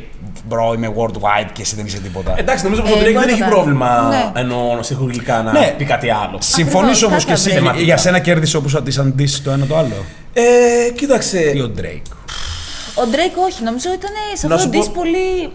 bro 0.48 0.74
είμαι 0.74 0.92
worldwide 0.96 1.48
και 1.52 1.62
εσύ 1.62 1.76
δεν 1.76 1.86
είσαι 1.86 1.98
τίποτα. 1.98 2.34
Εντάξει, 2.36 2.64
νομίζω 2.64 2.82
πως 2.82 2.90
ο 2.90 2.94
Ε, 2.98 3.00
Drake 3.00 3.04
εγώ 3.06 3.18
δεν 3.18 3.22
το 3.22 3.28
έχει 3.32 3.38
κάνω. 3.40 3.54
πρόβλημα 3.54 4.08
Ναι. 4.08 4.40
ενώ 4.40 4.78
στοιχουργικά 4.80 5.42
να 5.42 5.52
Ναι. 5.52 5.74
πει 5.78 5.84
κάτι 5.84 6.10
άλλο. 6.10 6.38
Συμφωνεί 6.40 6.90
Ακριβώς, 6.90 7.02
όμω 7.02 7.16
και 7.20 7.32
εσύ 7.32 7.50
κάθαμε. 7.50 7.80
για 7.82 7.96
σένα 7.96 8.18
κέρδισε 8.18 8.56
όπως 8.56 8.74
ότι 8.74 8.90
σαν 8.90 9.12
ντύσει 9.14 9.42
το 9.42 9.50
ένα 9.50 9.66
το 9.66 9.76
άλλο. 9.76 9.94
Ε, 10.32 10.42
κοίταξε. 10.94 11.38
Ή 11.54 11.60
ο 11.60 11.70
Drake. 11.78 12.12
Ο 12.94 13.02
Drake 13.12 13.46
όχι, 13.48 13.62
νομίζω 13.62 13.88
ήταν 13.92 14.10
σε 14.34 14.46
Να 14.46 14.54
αυτό 14.54 14.66
σου 14.66 14.72
το 14.72 14.78
πω- 14.78 14.86
diss 14.86 14.94
πολύ 14.94 15.50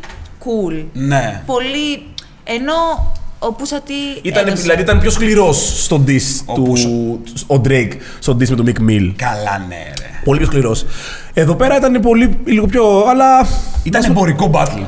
cool. 0.45 0.86
Ναι. 0.93 1.41
Πολύ. 1.45 2.06
Ενώ 2.43 2.74
ο 3.47 3.51
Πούσατη. 3.53 3.93
Ήταν, 4.21 4.45
έδωσε- 4.47 4.62
δηλαδή 4.62 4.81
ήταν 4.81 4.99
πιο 4.99 5.10
σκληρός 5.10 5.84
στον 5.84 6.05
diss 6.08 6.41
Ο 6.45 6.53
του. 6.53 6.63
Πούσα. 6.63 6.88
Ο 7.47 7.62
Drake 7.67 7.91
στον 8.19 8.38
diss 8.38 8.47
με 8.49 8.55
τον 8.55 8.65
Mick 8.67 8.89
Mill. 8.89 9.13
Καλά, 9.15 9.65
ναι, 9.67 9.75
ρε. 9.99 10.10
Πολύ 10.23 10.38
πιο 10.38 10.47
σκληρός. 10.47 10.86
Εδώ 11.34 11.55
πέρα 11.55 11.75
ήταν 11.77 11.99
πολύ 12.01 12.38
λίγο 12.45 12.65
πιο. 12.65 13.05
Αλλά. 13.10 13.47
Ήταν 13.84 14.03
εμπορικό 14.03 14.49
battle. 14.53 14.84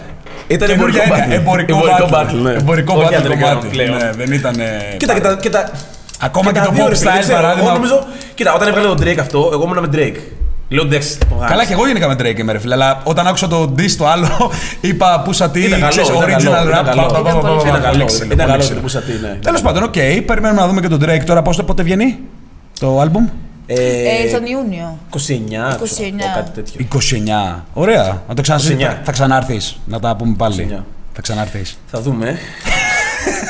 Ήταν 0.47 0.67
Καινούργια 0.67 1.03
εμπορικό 1.03 1.23
έννοια, 1.23 1.37
battle. 1.37 1.39
Εμπορικό 1.39 2.09
battle. 2.11 2.41
ναι. 2.41 2.51
Εμπορικό 2.51 2.93
Όχι 2.97 3.07
battle 3.11 3.17
αντρικό 3.17 3.47
κομμάτι. 3.47 3.67
πλέον. 3.67 3.97
Ναι, 3.97 4.09
δεν 4.17 4.31
ήταν. 4.31 4.55
Κοίτα, 4.97 5.13
και 5.13 5.19
τα. 5.21 5.35
Και 5.41 5.49
τα 5.49 5.71
Ακόμα 6.21 6.51
και 6.51 6.59
τα 6.59 6.65
το 6.65 6.71
δύο, 6.71 6.85
pop 6.85 6.89
ρε 6.89 6.95
φίλε, 6.95 7.09
δεν 7.11 7.19
style 7.19 7.23
ξέρω. 7.23 7.35
παράδειγμα. 7.41 7.69
Εγώ 7.69 7.77
νομίζω. 7.77 8.05
Κοίτα, 8.35 8.53
όταν 8.53 8.67
έβγαλε 8.67 8.87
τον 8.87 8.97
Drake 9.01 9.17
αυτό, 9.19 9.49
εγώ 9.53 9.63
ήμουν 9.63 9.79
με 9.79 9.89
Drake. 9.93 10.17
Λέω 10.69 10.83
εντάξει. 10.83 11.17
το 11.17 11.25
γάμισε. 11.29 11.47
Καλά, 11.49 11.65
και 11.65 11.73
εγώ 11.73 11.87
γενικά 11.87 12.07
με 12.07 12.13
Drake 12.19 12.39
είμαι, 12.39 12.51
ρε 12.51 12.59
φίλε. 12.59 12.73
Αλλά 12.73 13.01
όταν 13.03 13.27
άκουσα 13.27 13.47
το 13.47 13.73
diss 13.77 13.91
το 13.97 14.07
άλλο, 14.07 14.51
είπα 14.81 15.21
Pusha 15.25 15.49
T. 15.49 15.61
Ήταν 15.63 15.79
καλό, 15.79 15.89
ξέρεις, 15.91 16.09
ήταν 16.09 16.21
original 16.23 16.43
καλό, 16.51 16.69
rap. 16.69 16.71
ήταν 16.71 16.85
καλό. 16.85 17.01
πα, 17.05 17.21
πα, 17.21 17.21
πα, 17.21 17.39
πα, 17.39 17.41
πα, 17.41 17.61
Ήταν 17.67 17.71
πα, 17.71 17.79
καλό, 17.79 17.91
πολύ 17.91 18.05
ξύλο, 18.05 18.25
ήταν 18.33 18.37
πολύ 18.37 18.49
καλό 18.49 18.57
ξύλο. 18.59 18.79
το 18.79 18.87
Pusha 18.87 19.09
T, 19.09 19.21
ναι. 19.21 19.39
Τέλος 19.41 19.61
πάντων, 19.61 19.83
οκ, 19.83 19.93
περιμένουμε 20.25 20.61
να 20.61 20.67
δούμε 20.67 20.81
και 20.81 20.87
τον 20.87 21.03
Drake 21.03 21.23
τώρα. 21.25 21.41
Πόσο 21.41 21.63
πότε 21.63 21.83
βγαίνει; 21.83 22.19
Το 22.79 23.01
album. 23.01 23.29
Ε, 23.69 23.75
τον 24.31 24.45
Ιούνιο. 24.45 24.97
29, 25.09 25.17
ξέρω, 25.17 26.09
29. 26.09 26.35
κάτι 26.35 26.51
τέτοιο. 26.53 26.85
29. 27.57 27.63
Ωραία. 27.73 28.21
Να 28.27 28.33
το 28.33 28.41
ξανασυζητήσουμε. 28.41 28.93
29. 29.01 29.05
Θα 29.05 29.11
ξανάρθεις 29.11 29.79
να 29.85 29.99
τα 29.99 30.15
πούμε 30.15 30.35
πάλι. 30.37 30.67
29. 30.79 30.83
Θα 31.13 31.21
ξανάρθεις. 31.21 31.77
Θα 31.91 32.01
δούμε. 32.01 32.37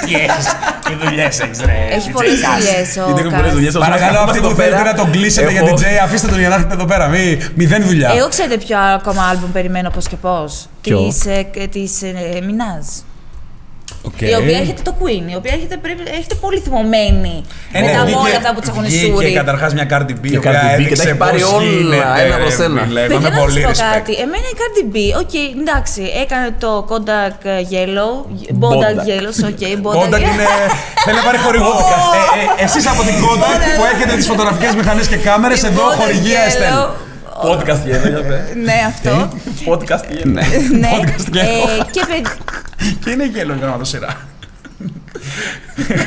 Τι 0.06 0.14
έχεις, 0.16 0.46
τι 0.86 0.94
δουλειές 1.06 1.40
έχεις, 1.40 1.60
ρε. 1.66 1.88
Έχεις 1.92 2.12
πολλές 2.12 2.40
δουλειές 2.40 2.98
ο 2.98 3.04
Γιατί 3.06 3.22
έχω 3.22 3.36
πολλές 3.36 3.52
δουλειές. 3.52 3.74
Κάς. 3.74 3.88
Παρακαλώ, 3.88 4.20
αυτοί 4.20 4.40
που 4.40 4.50
θέλετε 4.50 4.84
να 4.84 4.94
τον 4.94 5.12
κλείσετε 5.12 5.52
για 5.52 5.62
DJ, 5.62 5.84
αφήστε 6.04 6.28
τον 6.28 6.40
για 6.40 6.50
να 6.50 6.56
έρθετε 6.56 6.74
εδώ 6.74 6.86
πέρα. 6.86 7.08
Μη, 7.08 7.38
μηδέν 7.56 7.84
δουλειά. 7.86 8.12
Εγώ 8.18 8.28
ξέρετε 8.28 8.58
ποιο 8.58 8.78
ακόμα 8.78 9.28
άλμπουμ 9.30 9.52
περιμένω 9.52 9.90
πώς 9.90 10.08
και 10.08 10.16
πώς. 10.16 10.68
Ποιο; 10.82 11.08
Της 11.08 11.18
της, 11.72 12.02
ε, 12.02 12.42
Minaj. 12.42 12.86
OK. 14.08 14.22
Η 14.34 14.36
οποία 14.42 14.58
έρχεται 14.62 14.82
το 14.90 14.94
Queen, 15.02 15.26
η 15.34 15.36
οποία 15.40 15.52
έρχεται, 15.58 15.78
πρέπει, 15.86 16.02
έρχεται 16.18 16.36
πολύ 16.46 16.60
θυμωμένη 16.66 17.36
Ε, 17.72 17.80
ναι, 17.80 17.86
μετά 17.86 17.98
από 18.02 18.06
βγήκε- 18.10 18.26
όλα 18.28 18.38
αυτά 18.42 18.50
που 18.54 18.60
της 18.64 18.70
έχουν 18.70 18.84
Βγήκε 18.84 19.06
σούρει. 19.14 19.32
καταρχάς 19.42 19.72
μια 19.78 19.88
Cardi 19.94 20.14
B, 20.20 20.24
η 20.24 20.30
Μια 20.30 20.40
οποία 20.40 20.52
Cardi 20.52 20.56
B 20.56 20.68
και 20.68 20.68
τα 20.68 20.74
έδειξε 20.74 21.04
έχει 21.10 21.18
πάρει 21.24 21.40
πώς 21.42 21.52
όλα, 21.54 21.64
γίνεται, 21.66 22.24
ένα 22.26 22.36
προς 22.44 22.56
ρε 22.58 22.64
ένα. 22.70 22.82
φίλε. 22.86 23.02
Εγώ 23.04 23.10
Παιδιά, 23.14 23.30
με 23.30 23.36
να 23.36 23.42
πολύ 23.44 23.62
σας 23.62 23.64
πω 23.64 23.72
respect. 23.72 23.94
κάτι. 23.98 24.14
Εμένα 24.24 24.48
η 24.54 24.56
Cardi 24.62 24.84
B, 24.94 24.98
OK, 25.22 25.34
εντάξει, 25.62 26.02
έκανε 26.24 26.48
το 26.64 26.72
Kodak 26.90 27.40
Yellow, 27.74 28.12
Bodak 28.62 28.98
Bodak. 28.98 29.08
Yellow, 29.10 29.34
OK, 29.52 29.62
Kodak 29.98 30.22
είναι. 30.32 30.46
Θέλει 31.06 31.18
να 31.22 31.26
πάρει 31.28 31.40
χορηγό. 31.46 31.74
Ε, 32.60 32.62
ε, 32.62 32.66
Εσείς 32.66 32.86
από 32.94 33.02
την 33.08 33.16
Kodak 33.24 33.60
που 33.78 33.84
έχετε 33.94 34.14
τις 34.20 34.28
φωτογραφικές 34.32 34.70
μηχανές 34.80 35.08
και 35.12 35.16
κάμερες, 35.28 35.64
εδώ 35.70 35.82
χορηγία 36.00 36.42
Εστέλ. 36.50 36.74
Podcast 37.52 37.82
για 37.86 37.98
για 37.98 38.24
πες. 38.30 38.40
Ναι, 38.68 38.78
αυτό. 38.92 39.28
Podcast 39.72 40.04
για 40.10 40.22
Ναι, 40.26 40.42
ναι. 40.80 40.90
podcast 40.96 41.26
και 41.32 41.40
Ε, 41.40 41.84
και 41.92 42.02
παιδ- 42.08 42.28
Και 43.04 43.10
είναι 43.10 43.26
yellow 43.26 43.54
η 43.54 43.58
γραμματοσειρά. 43.62 44.16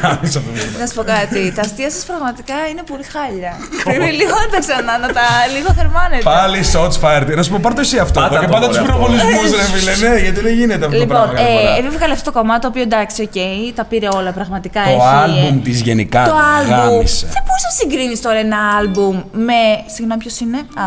Γάμισε 0.01 0.39
αυτό 0.39 0.51
το 0.51 0.79
Να 0.81 0.87
σου 0.87 0.95
πω 0.95 1.03
κάτι. 1.03 1.53
Τα 1.57 1.61
αστεία 1.61 1.91
σας 1.91 2.05
πραγματικά 2.05 2.55
είναι 2.71 2.83
πολύ 2.91 3.05
χάλια. 3.15 3.53
Πρέπει 3.85 4.11
λίγο 4.21 4.35
να 4.45 4.49
τα 4.55 4.59
ξανά, 4.65 4.99
να 4.99 5.09
τα 5.13 5.27
λίγο 5.57 5.71
θερμάνετε. 5.79 6.23
Πάλι 6.23 6.59
shots 6.73 6.97
fired. 7.03 7.37
Να 7.37 7.43
σου 7.43 7.51
πω, 7.51 7.59
πάρ' 7.63 7.75
το 7.75 7.81
εσύ 7.81 7.99
αυτό. 7.99 8.21
Πάτα 8.21 8.39
και 8.39 8.47
το, 8.47 8.53
πάντα 8.53 8.67
μωρέ, 8.67 8.69
τους 8.69 8.77
αυτό. 8.79 8.93
πυροβολισμούς, 8.93 9.41
ρε 9.61 9.63
φίλε. 9.73 10.09
Ναι, 10.09 10.19
γιατί 10.19 10.41
δεν 10.41 10.55
γίνεται 10.55 10.85
αυτό 10.85 10.97
το 10.97 11.03
Λοιπόν, 11.03 11.17
πράγμα. 11.17 11.33
κάθε 11.35 11.53
φορά. 11.59 11.77
ε, 11.77 11.87
έβγαλε 11.87 12.13
αυτό 12.13 12.31
το 12.31 12.39
κομμάτι 12.39 12.61
το 12.61 12.69
οποίο 12.69 12.83
εντάξει, 12.83 13.23
οκ, 13.23 13.39
τα 13.75 13.85
πήρε 13.85 14.09
όλα 14.19 14.31
πραγματικά. 14.33 14.83
Το 14.85 14.91
έχει, 14.91 15.01
άλμπουμ 15.25 15.57
ε, 15.59 15.61
της 15.63 15.81
γενικά 15.81 16.25
Το 16.25 16.35
άλμπουμ. 16.59 16.77
γάμισε. 16.95 17.27
Δεν 17.37 17.43
μπορεί 17.47 17.63
να 17.69 17.73
συγκρίνεις 17.79 18.21
τώρα 18.21 18.39
ένα 18.39 18.59
άλμπουμ 18.79 19.17
με. 19.33 19.59
Συγγνώμη, 19.95 20.21
ποιος 20.23 20.41
είναι; 20.41 20.59
Α. 20.85 20.87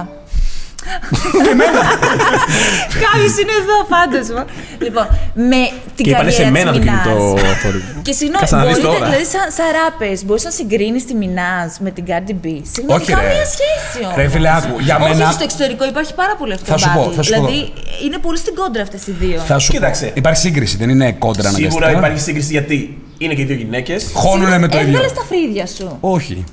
Κάποιο 3.06 3.30
είναι 3.42 3.56
εδώ, 3.62 3.78
φάντασμα. 3.94 4.44
Λοιπόν, 4.86 5.06
με 5.34 5.62
την 5.96 6.04
Και 6.06 6.12
είπανε 6.12 6.32
σε 6.32 6.44
καριέρα 6.44 6.52
μένα 6.58 6.72
το 6.72 6.80
της 6.80 6.88
κινητό 6.90 7.34
Minaj. 7.34 7.56
θόρυβο. 7.64 8.02
Και 8.02 8.12
συγγνώμη, 8.20 8.40
Κάτσε 8.44 8.56
να 8.56 8.64
δεις 8.66 8.72
μπορείτε, 8.72 8.88
τώρα. 8.94 9.06
δηλαδή 9.10 9.26
σαν, 9.34 9.46
σαν 9.58 9.68
ράπες, 9.78 10.18
μπορείς 10.26 10.44
να 10.50 10.52
συγκρίνεις 10.60 11.04
τη 11.06 11.14
Minaj 11.22 11.70
με 11.86 11.90
την 11.96 12.04
Cardi 12.10 12.36
B; 12.44 12.46
Συγγνώμη, 12.74 12.96
Όχι, 13.02 13.12
ρε. 13.12 13.18
καμία 13.20 13.46
σχέση 13.56 13.98
όμως. 14.06 14.16
Ρε 14.20 14.28
φίλε, 14.34 14.50
άκου, 14.58 14.74
για 14.88 14.96
Όχι, 15.02 15.04
μένα- 15.16 15.32
στο 15.38 15.44
εξωτερικό 15.44 15.84
υπάρχει 15.94 16.14
πάρα 16.22 16.36
πολύ 16.40 16.54
αυτό 16.58 16.66
Θα 16.66 16.74
το 16.74 16.80
σου 16.80 16.90
πω, 16.96 17.02
battle. 17.10 17.14
θα 17.18 17.22
σου 17.26 17.32
πω. 17.34 17.36
Δηλαδή, 17.46 17.74
είναι 18.06 18.18
πολύ 18.26 18.38
στην 18.44 18.54
κόντρα 18.60 18.82
αυτές 18.88 19.02
οι 19.08 19.14
δύο. 19.22 19.40
Θα 19.52 19.60
σου 19.60 19.72
Κοίταξε. 19.72 20.06
πω. 20.06 20.12
Υπάρχει 20.22 20.40
σύγκριση, 20.48 20.78
δεν 20.78 20.90
είναι 20.90 21.08
κόντρα 21.12 21.50
Σίγουρα 21.50 21.66
αναγκαστικά. 21.68 21.98
υπάρχει 21.98 22.20
σύγκριση 22.28 22.52
γιατί 22.58 22.78
είναι 23.18 23.34
και 23.34 23.42
οι 23.42 23.46
δύο 23.46 23.56
γυναίκες. 23.56 24.10
Χώνουνε 24.14 24.58
με 24.60 24.68
το 24.68 24.78
ίδιο. 24.78 24.90
Έβγαλες 24.90 25.14
τα 25.14 25.24
φρύδια 25.30 25.66
σου. 25.78 25.98
Όχι. 26.00 26.44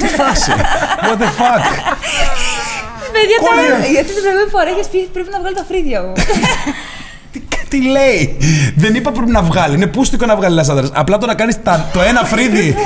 Τι 0.00 0.06
φάση. 0.06 0.50
What 1.06 1.18
the 1.22 1.30
fuck; 1.40 1.64
Παιδιά, 3.16 3.36
Κόλληρα. 3.44 3.74
τώρα, 3.76 3.86
γιατί 3.96 4.10
την 4.16 4.22
προηγούμενη 4.24 4.50
φορά 4.54 4.68
είχες 4.74 4.88
πει 4.92 4.98
πρέπει 5.16 5.30
να 5.34 5.38
βγάλω 5.42 5.54
τα 5.60 5.64
φρύδια 5.70 5.98
μου. 6.04 6.12
Τι, 7.32 7.38
τι 7.70 7.78
λέει; 7.96 8.36
Δεν 8.82 8.92
είπα 8.94 9.10
πρέπει 9.16 9.30
να 9.38 9.42
βγάλει. 9.42 9.74
Είναι 9.74 9.86
πούστικο 9.96 10.26
να 10.26 10.36
βγάλει 10.36 10.58
ένα 10.58 10.72
άντρα. 10.72 10.88
Απλά 11.02 11.18
το 11.18 11.26
να 11.26 11.34
κάνεις 11.40 11.56
το 11.92 12.00
ένα 12.10 12.22
φρύδι. 12.32 12.76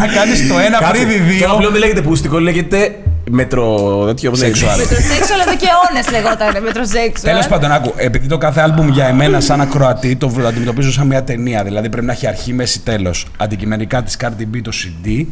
να 0.00 0.06
κάνεις 0.16 0.48
το 0.48 0.58
ένα 0.58 0.78
φρύδι 0.90 1.14
Τώρα 1.18 1.24
δύο. 1.48 1.56
πλέον 1.56 1.72
δεν 1.72 1.80
λέγεται 1.80 2.02
πούστικο, 2.02 2.38
λέγεται 2.38 2.98
μετρο. 3.30 3.64
τέτοιο. 4.06 4.30
πώς 4.30 4.40
λέγεται. 4.40 4.58
Σεξουάλ. 4.58 4.78
Μετροσέξουαλ 4.78 5.40
εδώ 5.40 5.54
και 5.56 5.66
αιώνες 5.72 6.10
λεγόταν. 6.10 6.62
Μετροσέξουαλ. 6.62 7.32
Τέλος 7.32 7.46
πάντων, 7.46 7.72
άκου, 7.72 7.92
επειδή 7.96 8.26
το 8.26 8.38
κάθε 8.38 8.60
άλμπουμ 8.60 8.88
για 8.88 9.06
εμένα, 9.06 9.40
σαν 9.40 9.60
ακροατή, 9.60 10.16
το 10.16 10.28
β- 10.28 10.46
αντιμετωπίζω 10.46 10.92
σαν 10.92 11.06
μια 11.06 11.22
ταινία. 11.24 11.62
Δηλαδή 11.64 11.88
πρέπει 11.88 12.06
να 12.06 12.12
έχει 12.12 12.26
αρχή, 12.26 12.52
μέση, 12.52 12.80
τέλος. 12.80 13.26
Αντικειμενικά 13.36 14.02
της 14.02 14.16
Cardi 14.22 14.42
B 14.56 14.60
το 14.62 14.70
CD 14.74 15.24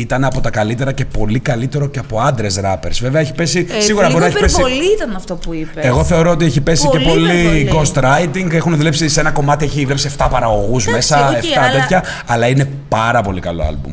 ήταν 0.00 0.24
από 0.24 0.40
τα 0.40 0.50
καλύτερα 0.50 0.92
και 0.92 1.04
πολύ 1.04 1.38
καλύτερο 1.38 1.86
και 1.86 1.98
από 1.98 2.20
άντρες 2.20 2.60
rappers. 2.64 2.98
Βέβαια 3.00 3.20
έχει 3.20 3.32
πέσει. 3.32 3.66
Ε, 3.70 3.80
σίγουρα 3.80 4.06
λίγο 4.06 4.18
μπορεί 4.18 4.30
να 4.32 4.38
έχει 4.38 4.44
πέσει. 4.44 4.60
υπερβολή 4.60 4.92
ήταν 4.94 5.14
αυτό 5.16 5.34
που 5.34 5.54
είπες. 5.54 5.84
Εγώ 5.84 6.04
θεωρώ 6.04 6.30
ότι 6.30 6.44
έχει 6.44 6.60
πέσει 6.60 6.86
Πολύ 6.86 7.04
και 7.04 7.08
πολύ 7.10 7.58
υπερβολή. 7.60 7.90
ghostwriting. 7.94 8.52
Έχουν 8.52 8.76
δουλέψει 8.76 9.08
σε 9.08 9.20
ένα 9.20 9.30
κομμάτι, 9.30 9.64
έχει 9.64 9.80
δουλέψει 9.82 10.10
7 10.18 10.28
παραγωγούς 10.30 10.86
μέσα, 10.86 11.16
7 11.18 11.36
οκ, 11.36 11.58
αλλά- 11.58 11.80
τέτοια. 11.80 12.04
Αλλά 12.26 12.46
είναι 12.46 12.68
πάρα 12.88 13.20
πολύ 13.22 13.40
καλό 13.40 13.62
άλμπουμ. 13.62 13.92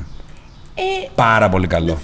Ε, 0.76 0.82
Πάρα 1.16 1.50
πολύ 1.50 1.68
καλό. 1.68 1.98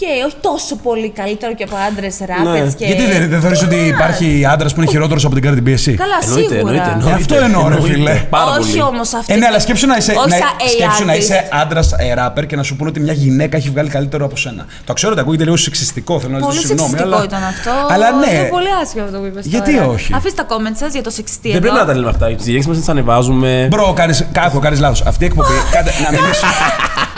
Οκ, 0.00 0.26
όχι 0.26 0.36
τόσο 0.40 0.76
πολύ 0.76 1.10
καλύτερο 1.10 1.54
και 1.54 1.62
από 1.64 1.76
άντρες 1.88 2.16
rappers 2.20 2.62
Ναι. 2.64 2.70
και. 2.76 2.84
Γιατί 2.86 3.04
δεν, 3.12 3.28
δεν 3.28 3.40
θεωρείς 3.40 3.62
ότι 3.62 3.74
Τώρα. 3.76 3.86
υπάρχει 3.86 4.44
άντρας 4.50 4.74
που 4.74 4.80
είναι 4.80 4.90
χειρότερος 4.90 5.24
από 5.24 5.34
την 5.40 5.44
Cardi 5.50 5.68
B 5.68 5.72
εσύ; 5.72 5.94
Καλά, 5.94 6.12
Εννοείται, 6.22 6.54
σίγουρα. 6.54 6.72
εννοείται. 6.72 6.88
Ε, 6.90 6.92
εννοείται, 6.92 7.14
αυτό 7.14 7.34
εννοώ, 7.44 7.68
ρε 7.68 7.74
εννοείται. 7.74 7.94
φίλε. 7.94 8.14
Πάρα 8.30 8.50
όχι 8.50 8.68
πολύ. 8.70 8.82
όμως 8.82 9.12
αυτό. 9.14 9.32
Ε, 9.32 9.36
ναι, 9.36 9.46
αλλά 9.46 9.60
σκέψου 9.60 9.86
να 9.86 9.96
είσαι, 9.96 10.12
όχι 10.18 10.28
να, 10.28 10.36
σαν 10.36 10.48
σκέψου 10.76 11.04
να 11.04 11.12
artist. 11.12 11.18
είσαι 11.18 11.48
άντρας 11.52 11.92
ε, 11.92 12.14
rapper 12.18 12.46
και 12.46 12.56
να 12.56 12.62
σου 12.62 12.76
πούνε 12.76 12.88
ότι 12.90 13.00
μια 13.00 13.12
γυναίκα 13.12 13.56
έχει 13.56 13.70
βγάλει 13.70 13.88
καλύτερο 13.88 14.24
από 14.24 14.36
σένα. 14.36 14.66
Το 14.84 14.92
ξέρω 14.92 15.12
ότι 15.12 15.20
ακούγεται 15.20 15.44
λίγο 15.44 15.56
σεξιστικό, 15.56 16.20
θέλω 16.20 16.32
να 16.32 16.38
Πολύ 16.38 16.52
ζητήσω 16.54 16.68
συγγνώμη. 16.68 16.90
σεξιστικό 16.98 17.16
Αλλά, 17.16 17.24
ήταν 17.24 17.42
αυτό. 17.42 17.94
αλλά 17.94 18.10
ναι. 18.12 18.38
Είναι 18.38 18.48
πολύ 18.48 18.68
άσχημο 18.82 19.04
αυτό 19.04 19.18
που 19.18 19.24
είπες. 19.26 19.46
Γιατί 19.46 19.78
όχι; 19.78 20.12
Αφήστε 20.14 20.42
τα 20.42 20.54
comments 20.56 20.76
σας 20.80 20.92
για 20.92 21.02
το 21.02 21.10
σεξιστή 21.10 21.48
Δεν 21.48 21.56
εδώ. 21.56 21.60
πρέπει 21.60 21.76
να 21.78 21.84
τα 21.86 21.94
λέμε 21.98 22.08
αυτά. 22.10 22.26
Τι 22.26 22.42
γυναίκε 22.50 22.68
μας 22.68 22.76
τις 22.76 22.88
ανεβάζουμε. 22.88 23.66
Μπρο, 23.70 23.92
κάνεις, 23.96 24.26
κάκο, 24.32 24.58
κάνεις 24.58 24.80
λάθος. 24.80 25.02
Αυτή 25.06 25.24
η 25.24 25.26
εκπομπή, 25.26 25.48
κάντε, 25.74 25.90
να 26.04 26.10
μιλήσω. 26.20 26.46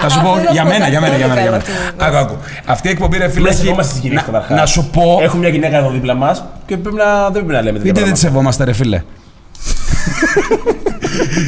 Θα 0.01 0.09
σου 0.09 0.21
πω, 0.23 0.31
Αυτό 0.31 0.53
για 0.53 0.63
είναι 0.63 0.71
μένα, 0.73 0.89
για 0.89 1.01
μένα, 1.01 1.17
για 1.17 1.29
μένα. 1.29 1.41
Για 1.41 1.51
μένα. 1.51 1.63
αυτό. 1.63 2.05
Άκου, 2.05 2.17
άκου. 2.17 2.37
Αυτή 2.67 2.89
η 2.89 2.91
εκπομπή, 2.91 3.17
ρε 3.19 3.29
φίλε, 3.29 3.33
Πρέπει 3.33 3.45
να 3.45 3.51
έχει- 3.51 3.61
σεβόμαστε 3.65 3.95
τι 3.95 4.01
γυναίκε 4.01 4.21
να- 4.21 4.27
καταρχά. 4.33 4.55
να 4.55 4.67
σου 4.67 4.91
πω, 4.93 5.19
Έχουμε 5.23 5.41
μια 5.41 5.49
γυναίκα 5.49 5.77
εδώ 5.77 5.91
δίπλα 5.91 6.15
μας 6.15 6.45
και 6.67 6.77
πρέπει 6.77 6.97
να, 6.97 7.23
δεν 7.23 7.33
πρέπει 7.33 7.53
να 7.53 7.63
λέμε 7.63 7.79
τέτοια 7.79 7.93
γιατί 7.93 8.01
δεν 8.01 8.13
τη 8.15 8.21
πράγματα. 8.21 8.27
σεβόμαστε, 8.27 8.65
ρε 8.65 8.73
φίλε. 8.73 9.03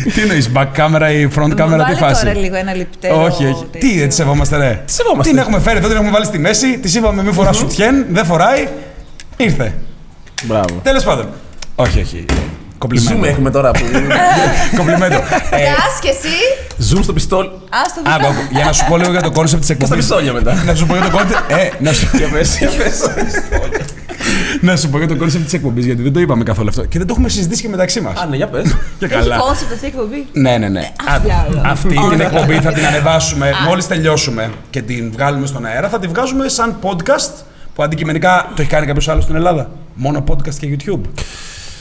τι 0.14 0.20
εννοείς, 0.20 0.50
back 0.54 0.66
camera 0.76 1.08
ή 1.12 1.28
front 1.36 1.52
camera, 1.52 1.56
τι 1.56 1.76
Βάλε 1.76 1.94
φάση; 1.96 2.24
τώρα 2.24 2.38
λίγο 2.38 2.56
ένα 2.56 2.74
λεπτέρο. 2.76 3.22
Όχι, 3.22 3.44
όχι. 3.46 3.64
τέτοιο. 3.72 3.88
Τι 3.88 3.98
δεν 3.98 4.08
τη 4.08 4.14
σεβόμαστε, 4.14 4.56
ρε. 4.56 4.82
Τη 4.86 4.92
σεβόμαστε. 4.92 5.30
Την 5.30 5.38
έχουμε 5.40 5.60
φέρει 5.60 5.76
εδώ, 5.78 5.86
την 5.86 5.96
έχουμε 5.96 6.10
βάλει 6.12 6.24
στη 6.24 6.38
μέση, 6.38 6.78
της 6.78 6.94
είπαμε 6.94 7.22
μη 7.22 7.32
φοράς 7.32 7.56
σουτιέν, 7.56 8.06
δεν 8.10 8.24
φοράει. 8.24 8.68
Ήρθε. 9.36 9.74
Μπράβο. 10.44 10.80
Τέλος 10.82 11.04
πάντων. 11.04 11.26
Όχι, 11.74 12.00
όχι. 12.00 12.24
Κομπλιμέντο. 12.80 13.20
Zoom 13.20 13.24
έχουμε 13.24 13.50
τώρα 13.50 13.70
που. 13.70 13.80
Κομπλιμέντο. 14.78 15.14
Ε, 15.50 15.64
Κάς 15.64 15.98
και 16.00 16.08
εσύ. 16.08 16.94
Zoom 16.94 17.02
στο 17.02 17.12
πιστόλι. 17.12 17.48
Α 17.48 17.52
το 17.94 18.10
Άκου, 18.10 18.26
άκου, 18.26 18.42
για 18.50 18.64
να 18.64 18.72
σου 18.72 18.84
πω 18.88 18.96
λίγο 18.96 19.10
για 19.10 19.20
το 19.20 19.30
concept 19.30 19.60
της 19.64 19.68
Και 19.76 19.84
στα 19.84 19.84
εκπομπή. 19.84 20.00
πιστόλια 20.00 20.32
μετά. 20.32 20.62
Να 20.66 20.74
σου 20.74 20.86
πω 20.86 20.94
για 20.94 21.02
το 21.04 21.10
concept. 21.10 21.50
Ε, 21.50 21.70
να 21.78 21.92
σου, 21.92 22.08
Για 22.16 22.28
πες, 22.28 22.58
για 22.58 22.68
πες. 22.78 23.00
να 24.60 24.76
σου 24.76 24.88
πω 24.88 24.98
για 24.98 25.08
το 25.08 25.16
concept 25.16 25.44
της 25.44 25.52
εκπομπής, 25.52 25.84
γιατί 25.84 26.02
δεν 26.02 26.12
το 26.12 26.20
είπαμε 26.20 26.42
καθόλου 26.42 26.68
αυτό. 26.68 26.84
Και 26.84 26.98
δεν 26.98 27.06
το 27.06 27.12
έχουμε 27.12 27.28
συζητήσει 27.28 27.62
και 27.62 27.68
μεταξύ 27.68 28.00
μας. 28.00 28.20
Α, 28.20 28.26
ναι, 28.26 28.36
για 28.36 28.46
πες. 28.48 28.62
Και 28.98 29.04
Έχει 29.04 29.14
καλά. 29.14 29.36
concept 29.36 29.72
αυτή 29.72 29.84
η 29.84 29.88
εκπομπή; 29.88 30.26
Ναι, 30.32 30.56
ναι, 30.58 30.68
ναι. 30.68 30.90
Άκου, 31.14 31.26
διάλογο. 31.26 31.62
Αυτή 31.70 31.88
την 32.10 32.20
εκπομπή 32.20 32.54
θα 32.54 32.72
την 32.72 32.86
ανεβάσουμε 32.86 33.50
μόλις 33.66 33.86
τελειώσουμε 33.86 34.50
και 34.70 34.82
την 34.82 35.10
βγάλουμε 35.12 35.46
στον 35.46 35.64
αέρα. 35.66 35.88
Θα 35.88 35.98
τη 35.98 36.06
βγάζουμε 36.06 36.48
σαν 36.48 36.76
podcast 36.82 37.32
που 37.74 37.82
αντικειμενικά 37.82 38.48
το 38.54 38.62
έχει 38.62 38.70
κάνει 38.70 38.86
κάποιος 38.86 39.08
άλλος 39.08 39.24
στην 39.24 39.36
Ελλάδα. 39.36 39.70
Μόνο 39.94 40.24
podcast 40.30 40.54
και 40.54 40.76
YouTube. 40.76 41.00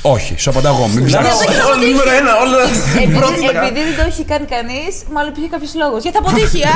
Όχι, 0.01 0.35
σου 0.37 0.49
απαντάω 0.49 0.73
εγώ. 0.75 0.87
Μην 0.87 1.05
ψάχνεις. 1.05 1.31
Όλα 1.65 1.75
νούμερο 1.75 2.11
ένα, 2.19 2.31
όλα. 2.43 2.57
Επειδή, 2.95 3.17
πρώτη 3.17 3.45
τα 3.53 3.65
επειδή 3.65 3.79
δεν 3.87 3.95
το 3.97 4.03
έχει 4.07 4.23
κάνει 4.23 4.45
κανείς, 4.45 4.93
μάλλον 5.13 5.29
υπήρχε 5.31 5.49
κάποιος 5.49 5.73
λόγος. 5.75 6.01
Γιατί 6.03 6.17
θα 6.17 6.23
αποτύχει, 6.23 6.63
α! 6.63 6.71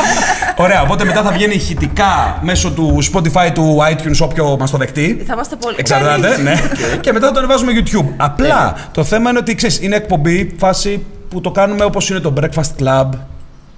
Ωραία, 0.64 0.82
οπότε 0.82 1.04
μετά 1.04 1.22
θα 1.22 1.30
βγαίνει 1.30 1.54
ηχητικά 1.54 2.38
μέσω 2.42 2.70
του 2.70 2.98
Spotify, 3.12 3.48
του 3.54 3.78
iTunes, 3.92 4.18
όποιο 4.20 4.56
μας 4.58 4.70
το 4.70 4.76
δεχτεί. 4.76 5.22
θα 5.26 5.32
είμαστε 5.32 5.56
πολύ. 5.56 5.76
Εξαρτάται, 5.78 6.36
ναι. 6.36 6.54
και 7.00 7.12
μετά 7.12 7.26
θα 7.26 7.32
το 7.32 7.38
ανεβάζουμε 7.38 7.72
YouTube. 7.78 8.08
Απλά 8.16 8.76
το 8.92 9.04
θέμα 9.04 9.30
είναι 9.30 9.38
ότι 9.38 9.54
ξέρεις, 9.54 9.80
είναι 9.82 9.96
εκπομπή 9.96 10.54
φάση 10.58 11.04
που 11.28 11.40
το 11.40 11.50
κάνουμε 11.50 11.84
όπως 11.84 12.10
είναι 12.10 12.20
το 12.20 12.32
Breakfast 12.40 12.82
Club, 12.82 13.08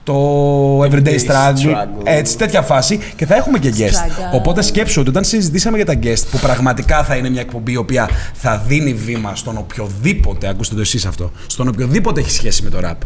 το 0.07 0.83
Everyday 0.83 1.19
Struggle, 1.27 1.67
Struggle. 1.67 2.03
έτσι, 2.05 2.39
τέτοια 2.39 2.63
φάση 2.63 2.99
και 3.17 3.27
θα 3.27 3.35
έχουμε 3.35 3.59
και 3.59 3.73
guest. 3.77 3.81
Struggle. 3.81 4.35
Οπότε 4.35 4.63
σκέψου 4.63 5.01
ότι 5.01 5.09
όταν 5.11 5.25
συζητήσαμε 5.25 5.77
για 5.77 5.87
τα 5.87 5.99
guest, 6.03 6.23
που 6.31 6.39
πραγματικά 6.39 7.05
θα 7.05 7.17
είναι 7.17 7.31
μια 7.31 7.41
εκπομπή 7.41 7.73
η 7.73 7.77
οποία 7.77 8.09
θα 8.33 8.63
δίνει 8.67 8.95
βήμα 8.95 9.35
στον 9.35 9.57
οποιοδήποτε, 9.57 10.49
ακούστε 10.49 10.75
το 10.75 10.81
εσείς 10.81 11.07
αυτό, 11.07 11.31
στον 11.47 11.69
οποιοδήποτε 11.69 12.21
έχει 12.21 12.31
σχέση 12.31 12.63
με 12.63 12.71
το 12.71 12.79
rap. 12.83 12.97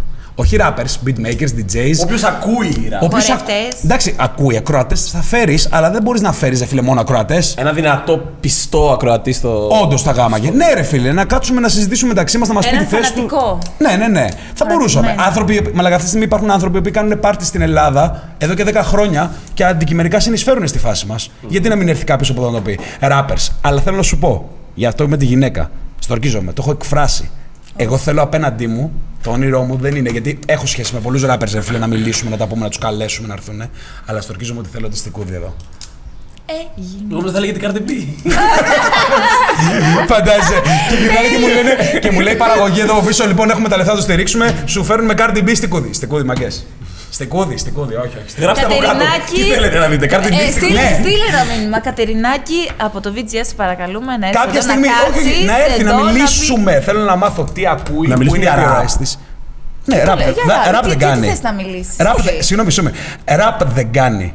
Όχι 0.41 0.57
rappers, 0.61 1.07
beatmakers, 1.09 1.49
DJs. 1.59 1.99
Όποιο 2.03 2.18
ακούει 2.26 2.88
ραπ. 2.91 3.03
όποιος 3.03 3.28
ακ- 3.30 3.38
Χορευτές. 3.41 3.84
Εντάξει, 3.84 4.14
ακούει 4.18 4.57
ακροατές, 4.57 5.11
θα 5.11 5.22
φέρεις, 5.22 5.68
αλλά 5.70 5.91
δεν 5.91 6.03
μπορείς 6.03 6.20
να 6.20 6.32
φέρεις, 6.32 6.64
φίλε, 6.64 6.82
μόνο 6.82 7.01
ακροατές. 7.01 7.55
Ένα 7.59 7.72
δυνατό 7.72 8.22
πιστό 8.41 8.91
ακροατή 8.93 9.32
στο. 9.32 9.68
Όντως 9.82 10.03
θα 10.03 10.11
γάμαγε. 10.12 10.51
Ναι, 10.51 10.72
ρε 10.74 10.82
φίλε, 10.82 11.12
να 11.12 11.24
κάτσουμε 11.24 11.61
να 11.61 11.68
συζητήσουμε 11.68 12.09
μεταξύ 12.09 12.38
μας, 12.38 12.49
να 12.49 12.55
μας 12.55 12.64
πει 12.68 12.74
Έναν 12.74 12.86
τη 12.88 12.95
θέση 12.95 13.12
του. 13.12 13.28
φανατικό. 13.28 13.59
Ναι, 13.78 13.97
ναι, 13.97 14.07
ναι. 14.09 14.26
Θα 14.55 14.64
μπορούσαμε. 14.68 15.07
Φανατισμένο. 15.07 15.22
Άνθρωποι, 15.22 15.70
μα 15.74 15.82
λέγα, 15.82 15.95
αυτή 15.95 16.03
τη 16.03 16.09
στιγμή 16.09 16.24
υπάρχουν 16.26 16.51
άνθρωποι 16.51 16.80
που 16.82 16.91
κάνουν 16.93 17.20
πάρτι 17.20 17.45
στην 17.45 17.61
Ελλάδα 17.61 18.22
εδώ 18.38 18.55
και 18.55 18.64
10 18.64 18.82
χρόνια 18.82 19.30
και 19.55 19.64
αντικειμενικά 19.64 20.20
συνεισφέρουν 20.20 20.66
στη 20.68 20.78
φάση 20.78 21.07
μας. 21.07 21.30
Γιατί 21.49 21.68
να 21.68 21.76
μην 21.76 21.88
έρθει 21.88 22.05
κάποιος 22.05 22.30
από 22.30 22.41
εδώ 22.41 22.51
να 22.51 22.57
το 22.57 22.62
πει; 22.62 22.78
Rappers. 23.01 23.49
Αλλά 23.61 23.80
θέλω 23.80 23.97
να 23.97 24.03
σου 24.03 24.18
πω, 24.18 24.49
για 24.74 24.88
αυτό 24.88 25.09
με 25.09 25.16
τη 25.16 25.24
γυναίκα, 25.24 25.70
στορκίζομαι, 25.99 26.53
το 26.53 26.62
έχω 26.62 26.70
εκφράσει. 26.70 27.30
Εγώ 27.83 27.99
θέλω 27.99 28.22
απέναντί 28.22 28.66
μου, 28.66 28.93
το 29.22 29.31
όνειρό 29.31 29.62
μου 29.62 29.76
δεν 29.76 29.97
είναι 29.97 30.11
γιατί 30.11 30.39
έχω 30.47 30.66
σχέση 30.66 30.95
με 30.95 31.01
πολλούς 31.01 31.24
rappers, 31.26 31.51
ρε 31.53 31.61
φίλε, 31.61 31.78
να 31.78 31.87
μιλήσουμε, 31.87 32.31
να 32.31 32.37
τα 32.37 32.47
πούμε, 32.47 32.62
να 32.62 32.68
τους 32.68 32.78
καλέσουμε 32.78 33.28
να 33.28 33.33
έρθουν. 33.33 33.62
Αλλά 34.07 34.20
στορκίζομαι 34.20 34.59
ότι 34.59 34.68
θέλω 34.72 34.89
τη 34.89 34.97
στικούδη 34.97 35.35
εδώ. 35.35 35.55
Ε, 36.47 36.53
γίνει. 36.74 37.07
Εγώ 37.11 37.16
νόμιζα 37.16 37.33
θα 37.35 37.41
λέγεται 37.41 37.66
Cardi 37.66 37.89
B. 37.89 37.93
Φαντάζεσαι. 40.12 40.62
και 40.89 40.95
γυρνάνε 41.01 41.28
και 41.28 41.39
μου 41.39 41.49
λένε 41.49 41.99
και 42.01 42.11
μου 42.11 42.20
λέει 42.20 42.35
παραγωγή 42.35 42.81
εδώ 42.81 42.93
από 42.93 43.07
πίσω. 43.07 43.26
Λοιπόν, 43.26 43.51
έχουμε 43.51 43.68
τα 43.68 43.76
λεφτά 43.76 43.93
να 43.93 43.99
το 43.99 44.05
στηρίξουμε. 44.05 44.62
Σου 44.66 44.85
φέρνουμε 44.85 45.14
Cardi 45.16 45.39
B 45.39 45.51
στη 45.55 45.66
κούδη. 45.66 45.93
Στη 45.93 46.07
κούδη, 46.07 46.24
μαγκές. 46.24 46.66
Στη 47.11 47.27
κούδη, 47.27 47.57
στη 47.57 47.71
κούδη, 47.71 47.95
όχι, 47.95 48.07
όχι. 48.27 48.41
Γράψτε 48.41 48.65
από 48.67 48.75
κάτω. 48.75 48.87
Κατερινάκη. 48.87 49.35
Τι 49.35 49.43
θέλετε 49.55 49.79
να 49.79 49.87
δείτε, 49.87 50.07
Cardi 50.13 50.27
B. 50.33 50.33
Ε, 50.33 50.51
στη 50.51 50.53
στείλε, 50.53 50.81
Ναι. 50.81 50.91
στείλε 51.01 51.25
ένα 51.33 51.43
μήνυμα. 51.57 51.81
Κατερινάκη 51.81 52.71
από 52.87 53.01
το 53.01 53.13
VGS, 53.17 53.51
παρακαλούμε 53.57 54.17
να 54.17 54.27
έρθει. 54.29 54.39
Κάποια 54.39 54.59
εδώ, 54.61 54.69
στιγμή, 54.69 54.87
να, 54.87 54.93
όχι, 54.93 55.13
κάτσεις 55.13 55.45
να 55.51 55.57
έρθει 55.65 55.83
να 55.83 55.91
εδώ, 55.91 56.03
πει- 56.05 56.13
μιλήσουμε. 56.13 56.81
Θέλω 56.81 57.01
να 57.01 57.17
μάθω 57.17 57.43
τι 57.55 57.67
ακούει, 57.67 58.07
Να 58.09 58.15
που 58.15 58.19
μιλήσουμε 58.19 58.37
είναι 58.39 58.47
οι 58.47 58.49
για 58.49 58.55
rap. 58.57 58.67
επιρροές 58.67 58.97
της. 58.97 59.19
Ναι, 59.85 60.03
ραπ, 60.03 60.19
λέω, 60.19 60.31
για 60.31 60.43
δεν- 60.47 60.57
rap. 60.69 60.73
ραπ 60.73 60.83
Τι- 60.83 60.89
δεν 60.89 60.99
τι 60.99 61.05
κάνει. 61.05 61.27
θες 61.29 61.43
να 61.43 61.53
μιλήσεις, 61.53 61.95
Ραπ 61.99 62.17
όχι. 62.19 62.29
δεν- 62.29 62.43
Συγγνώμη, 62.43 62.71
συγγνώμη. 62.73 62.97
Ραπ 63.25 63.59
δεν 63.79 63.93
κάνει. 63.93 64.35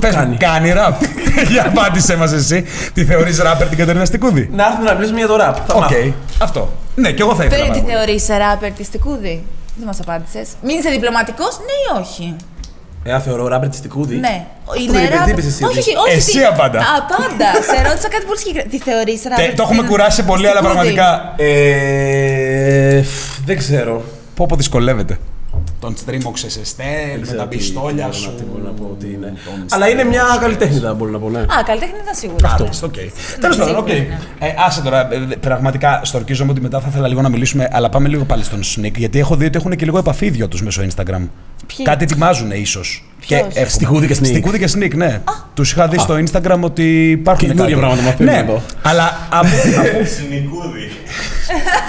Πες 0.00 0.14
μου, 0.14 0.20
κάνει. 0.20 0.36
Κάνει 0.36 0.68
ραπ. 0.72 0.94
Για 1.52 1.62
απάντησέ 1.66 2.16
μας 2.16 2.32
εσύ. 2.32 2.64
Τι 2.94 3.04
θεωρείς 3.04 3.38
ράπερ 3.38 3.66
την 3.68 3.78
Κατερίνα 3.78 4.04
Στικούδη. 4.04 4.50
Να 4.52 4.64
έρθουμε 4.66 4.84
να 4.88 4.94
μιλήσουμε 4.94 5.18
για 5.18 5.28
το 5.28 5.36
ραπ. 5.36 5.56
Θα 5.66 5.74
Οκ, 5.74 5.80
μάθω. 5.80 6.12
αυτό. 6.38 6.72
Ναι, 6.94 7.10
και 7.10 7.22
εγώ 7.22 7.34
θα 7.34 7.44
ήθελα. 7.44 7.56
Φέρει 7.64 7.68
πάρα 7.68 7.80
τι 7.80 7.92
πολύ. 7.92 7.92
θεωρείς 8.20 8.26
ράπερ 8.48 8.70
της 8.72 8.86
Στικούδη. 8.86 9.42
Δεν 9.76 9.86
μας 9.86 10.00
απάντησες. 10.00 10.48
Μην 10.62 10.78
είσαι 10.78 10.90
διπλωματικός, 10.90 11.58
ναι 11.58 11.98
ή 11.98 12.00
όχι; 12.02 12.36
Εάν 13.04 13.20
θεωρώ 13.20 13.46
ράπερ 13.48 13.68
της 13.68 13.78
Στικούδη. 13.78 14.16
Ναι. 14.16 14.46
Αυτό 14.68 14.82
Είναι 14.82 14.92
δεν 14.92 15.04
είπε, 15.04 15.14
ράπερ. 15.14 15.24
τι 15.26 15.30
είπες 15.40 15.46
εσύ, 15.46 15.64
Όχι, 15.64 15.78
ότι- 15.78 15.88
όχι, 15.96 15.96
όχι. 16.08 16.16
Εσύ 16.16 16.38
τι- 16.38 16.44
απάντα. 16.44 16.78
Απάντα. 16.98 17.52
Σε 17.76 17.82
ρώτησα 17.88 18.08
κάτι 18.08 18.24
πολύ 18.26 18.38
συγκεκριμένο. 18.38 18.70
Τι 18.70 18.78
θεωρείς 18.78 19.22
ράπερ. 19.22 19.44
Τε- 19.46 19.56
Το 19.56 19.62
έχουμε 19.62 19.76
στην- 19.78 19.88
κουράσει 19.90 20.24
πολύ, 20.24 20.48
αλλά 20.48 20.60
Στικούδη. 20.60 20.94
πραγματικά. 20.94 21.34
Ε, 21.36 23.02
φ, 23.02 23.38
δεν 23.44 23.58
ξέρω. 23.58 24.02
Πω 24.34 24.46
πω 24.46 24.56
δυσκολεύεται. 24.56 25.18
Τον 25.82 25.96
στρίμωξες 25.96 26.50
Εστέλ, 26.50 26.86
με 27.16 27.20
ξέρω 27.22 27.38
τα 27.38 27.48
τι- 27.48 27.56
πιστόλια 27.56 28.06
τι 28.06 28.16
σου. 28.16 28.22
μπορώ 28.24 28.32
να- 28.34 28.38
τι 28.42 28.44
μπορώ 28.50 28.64
να 28.64 28.70
πω 28.70 28.88
ότι 28.92 29.06
είναι. 29.06 29.32
τον 29.44 29.66
Αλλά 29.70 29.88
είναι 29.88 30.04
μια 30.04 30.22
καλλιτέχνιδα, 30.40 30.94
μπορώ 30.94 31.10
να 31.10 31.18
πω, 31.18 31.30
ναι. 31.30 31.38
Α, 31.38 31.46
καλλιτέχνη 31.66 31.94
ήταν 32.02 32.14
σίγουρα. 32.14 32.48
Αυτό. 32.48 32.86
Οκ. 32.86 32.94
Τέλος 33.40 33.56
πάντων, 33.56 33.76
οκ. 33.76 33.88
σίγουρα, 33.88 34.06
ναι. 34.40 34.46
Ε, 34.46 34.54
Άσε 34.66 34.80
τώρα. 34.82 35.12
ε, 35.14 35.18
δε- 35.18 35.36
Πραγματικά 35.36 36.00
σ' 36.04 36.11
τ' 36.11 36.18
ορκίζομαι 36.18 36.50
ότι 36.50 36.60
μετά 36.60 36.80
θα 36.80 36.86
ήθελα 36.90 37.08
λίγο 37.08 37.20
να 37.20 37.28
μιλήσουμε, 37.28 37.68
αλλά 37.72 37.88
πάμε 37.88 38.08
λίγο 38.08 38.24
πάλι 38.24 38.44
στον 38.44 38.60
Snik, 38.62 38.92
γιατί 38.96 39.18
έχω 39.18 39.36
δει 39.36 39.44
ότι 39.44 39.56
έχουν 39.58 39.76
και 39.76 39.84
λίγο 39.84 39.98
επαφή 39.98 40.26
οι 40.26 40.30
δυο 40.30 40.48
τους 40.48 40.62
μέσω 40.62 40.82
Instagram. 40.82 41.28
Ποιοι; 41.76 41.84
Κάτι 41.84 42.04
ετοιμάζουν 42.04 42.50
ίσως. 42.50 43.04
Ποιος; 43.20 43.40
Στικούδη 43.66 44.06
και 44.06 44.16
Snik. 44.20 44.24
Στικούδη 44.26 44.58
και 44.58 44.68
Snik, 44.76 44.94
ναι. 44.94 45.20
Τους 45.54 45.72
είχα 45.72 45.88
δει 45.88 45.98
στο 45.98 46.14
Instagram 46.14 46.58
ότι 46.60 47.10
υπάρχουν 47.10 47.48
Καινούργια 47.48 47.74
κάτι. 47.76 47.86
πράγματα 47.86 48.02
μαθαίνουμε 48.02 48.36
Ναι, 48.36 48.42
εδώ. 48.42 48.62
αλλά 48.82 49.04
από, 49.40 49.48
από, 49.78 50.04
Συνικούδη. 50.04 50.90